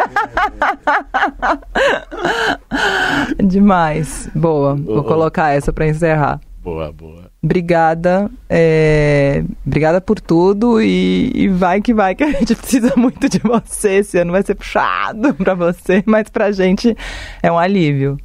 É, 3.39 3.43
Demais. 3.43 4.29
Boa. 4.35 4.75
Vou 4.75 5.05
colocar 5.05 5.51
essa 5.55 5.73
para 5.73 5.89
encerrar. 5.89 6.39
Boa, 6.63 6.93
boa. 6.93 7.31
Obrigada. 7.43 8.31
É... 8.49 9.43
Obrigada 9.67 10.03
por 10.03 10.21
tudo 10.21 10.83
e... 10.83 11.33
e, 11.35 11.49
vai 11.49 11.81
que 11.81 11.95
vai, 11.95 12.15
que 12.15 12.23
a 12.23 12.31
gente 12.31 12.55
precisa 12.55 12.93
muito 12.97 13.31
de 13.31 13.39
você. 13.39 13.95
Esse 13.95 14.19
ano 14.19 14.33
vai 14.33 14.43
ser 14.43 14.55
puxado 14.55 15.33
para 15.43 15.55
você, 15.55 16.05
mas 16.07 16.29
pra 16.29 16.53
gente 16.53 16.95
é 17.43 17.51
um 17.51 17.59
alívio. 17.59 18.19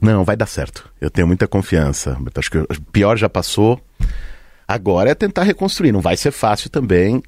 Não, 0.00 0.24
vai 0.24 0.36
dar 0.36 0.46
certo. 0.46 0.90
Eu 0.98 1.10
tenho 1.10 1.26
muita 1.26 1.46
confiança. 1.46 2.16
Acho 2.34 2.50
que 2.50 2.58
o 2.58 2.66
pior 2.90 3.18
já 3.18 3.28
passou. 3.28 3.78
Agora 4.68 5.10
é 5.10 5.14
tentar 5.14 5.44
reconstruir. 5.44 5.92
Não 5.92 6.02
vai 6.02 6.14
ser 6.14 6.30
fácil 6.30 6.68
também, 6.68 7.22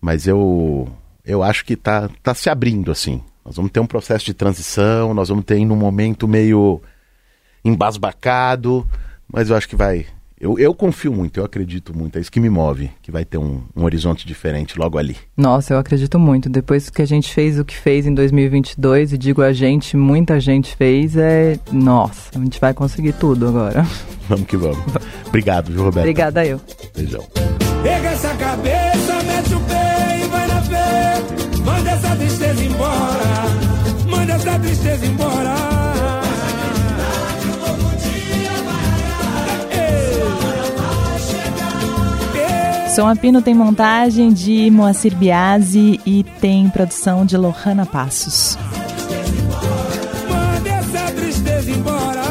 mas 0.00 0.26
eu, 0.26 0.90
eu 1.22 1.42
acho 1.42 1.62
que 1.62 1.76
tá, 1.76 2.08
tá 2.22 2.34
se 2.34 2.48
abrindo 2.48 2.90
assim. 2.90 3.22
Nós 3.44 3.56
vamos 3.56 3.70
ter 3.70 3.80
um 3.80 3.86
processo 3.86 4.24
de 4.24 4.32
transição, 4.32 5.12
nós 5.12 5.28
vamos 5.28 5.44
ter 5.44 5.58
um 5.58 5.76
momento 5.76 6.26
meio 6.26 6.80
embasbacado, 7.62 8.88
mas 9.30 9.50
eu 9.50 9.56
acho 9.56 9.68
que 9.68 9.76
vai. 9.76 10.06
Eu, 10.40 10.58
eu 10.58 10.74
confio 10.74 11.12
muito, 11.12 11.38
eu 11.38 11.44
acredito 11.44 11.94
muito, 11.94 12.16
é 12.16 12.20
isso 12.20 12.32
que 12.32 12.40
me 12.40 12.48
move, 12.48 12.90
que 13.02 13.12
vai 13.12 13.26
ter 13.26 13.36
um, 13.36 13.60
um 13.76 13.84
horizonte 13.84 14.26
diferente 14.26 14.78
logo 14.78 14.96
ali. 14.96 15.14
Nossa, 15.36 15.74
eu 15.74 15.78
acredito 15.78 16.18
muito. 16.18 16.48
Depois 16.48 16.88
que 16.88 17.02
a 17.02 17.04
gente 17.04 17.34
fez 17.34 17.58
o 17.58 17.64
que 17.64 17.76
fez 17.76 18.06
em 18.06 18.14
2022, 18.14 19.12
e 19.12 19.18
digo 19.18 19.42
a 19.42 19.52
gente, 19.52 19.98
muita 19.98 20.40
gente 20.40 20.74
fez, 20.74 21.14
é. 21.14 21.58
Nossa, 21.70 22.30
a 22.34 22.38
gente 22.38 22.58
vai 22.58 22.72
conseguir 22.72 23.12
tudo 23.12 23.48
agora. 23.48 23.84
Vamos 24.30 24.46
que 24.46 24.56
vamos. 24.56 24.78
Obrigado, 25.26 25.72
viu, 25.72 25.82
Roberto? 25.82 26.04
Obrigada 26.04 26.46
eu. 26.46 26.60
Beijão. 26.96 27.26
Pega 27.82 28.08
essa 28.10 28.32
cabeça, 28.36 29.22
mete 29.24 29.54
o 29.54 29.60
pé 29.60 30.20
e 30.24 30.28
vai 30.28 30.46
na 30.46 30.62
fé. 30.62 31.14
Manda 31.64 31.90
essa 31.90 32.16
tristeza 32.16 32.64
embora. 32.64 34.08
Manda 34.08 34.32
essa 34.34 34.58
tristeza 34.60 35.06
embora. 35.06 35.29
Som 43.00 43.08
Apino 43.08 43.40
tem 43.40 43.54
montagem 43.54 44.30
de 44.30 44.70
Moacir 44.70 45.16
Biasi 45.16 45.98
e 46.04 46.22
tem 46.22 46.68
produção 46.68 47.24
de 47.24 47.34
Lohana 47.34 47.86
Passos. 47.86 48.58
Manda 50.28 50.68
essa 50.68 51.10
tristeza 51.12 51.70
embora. 51.70 52.29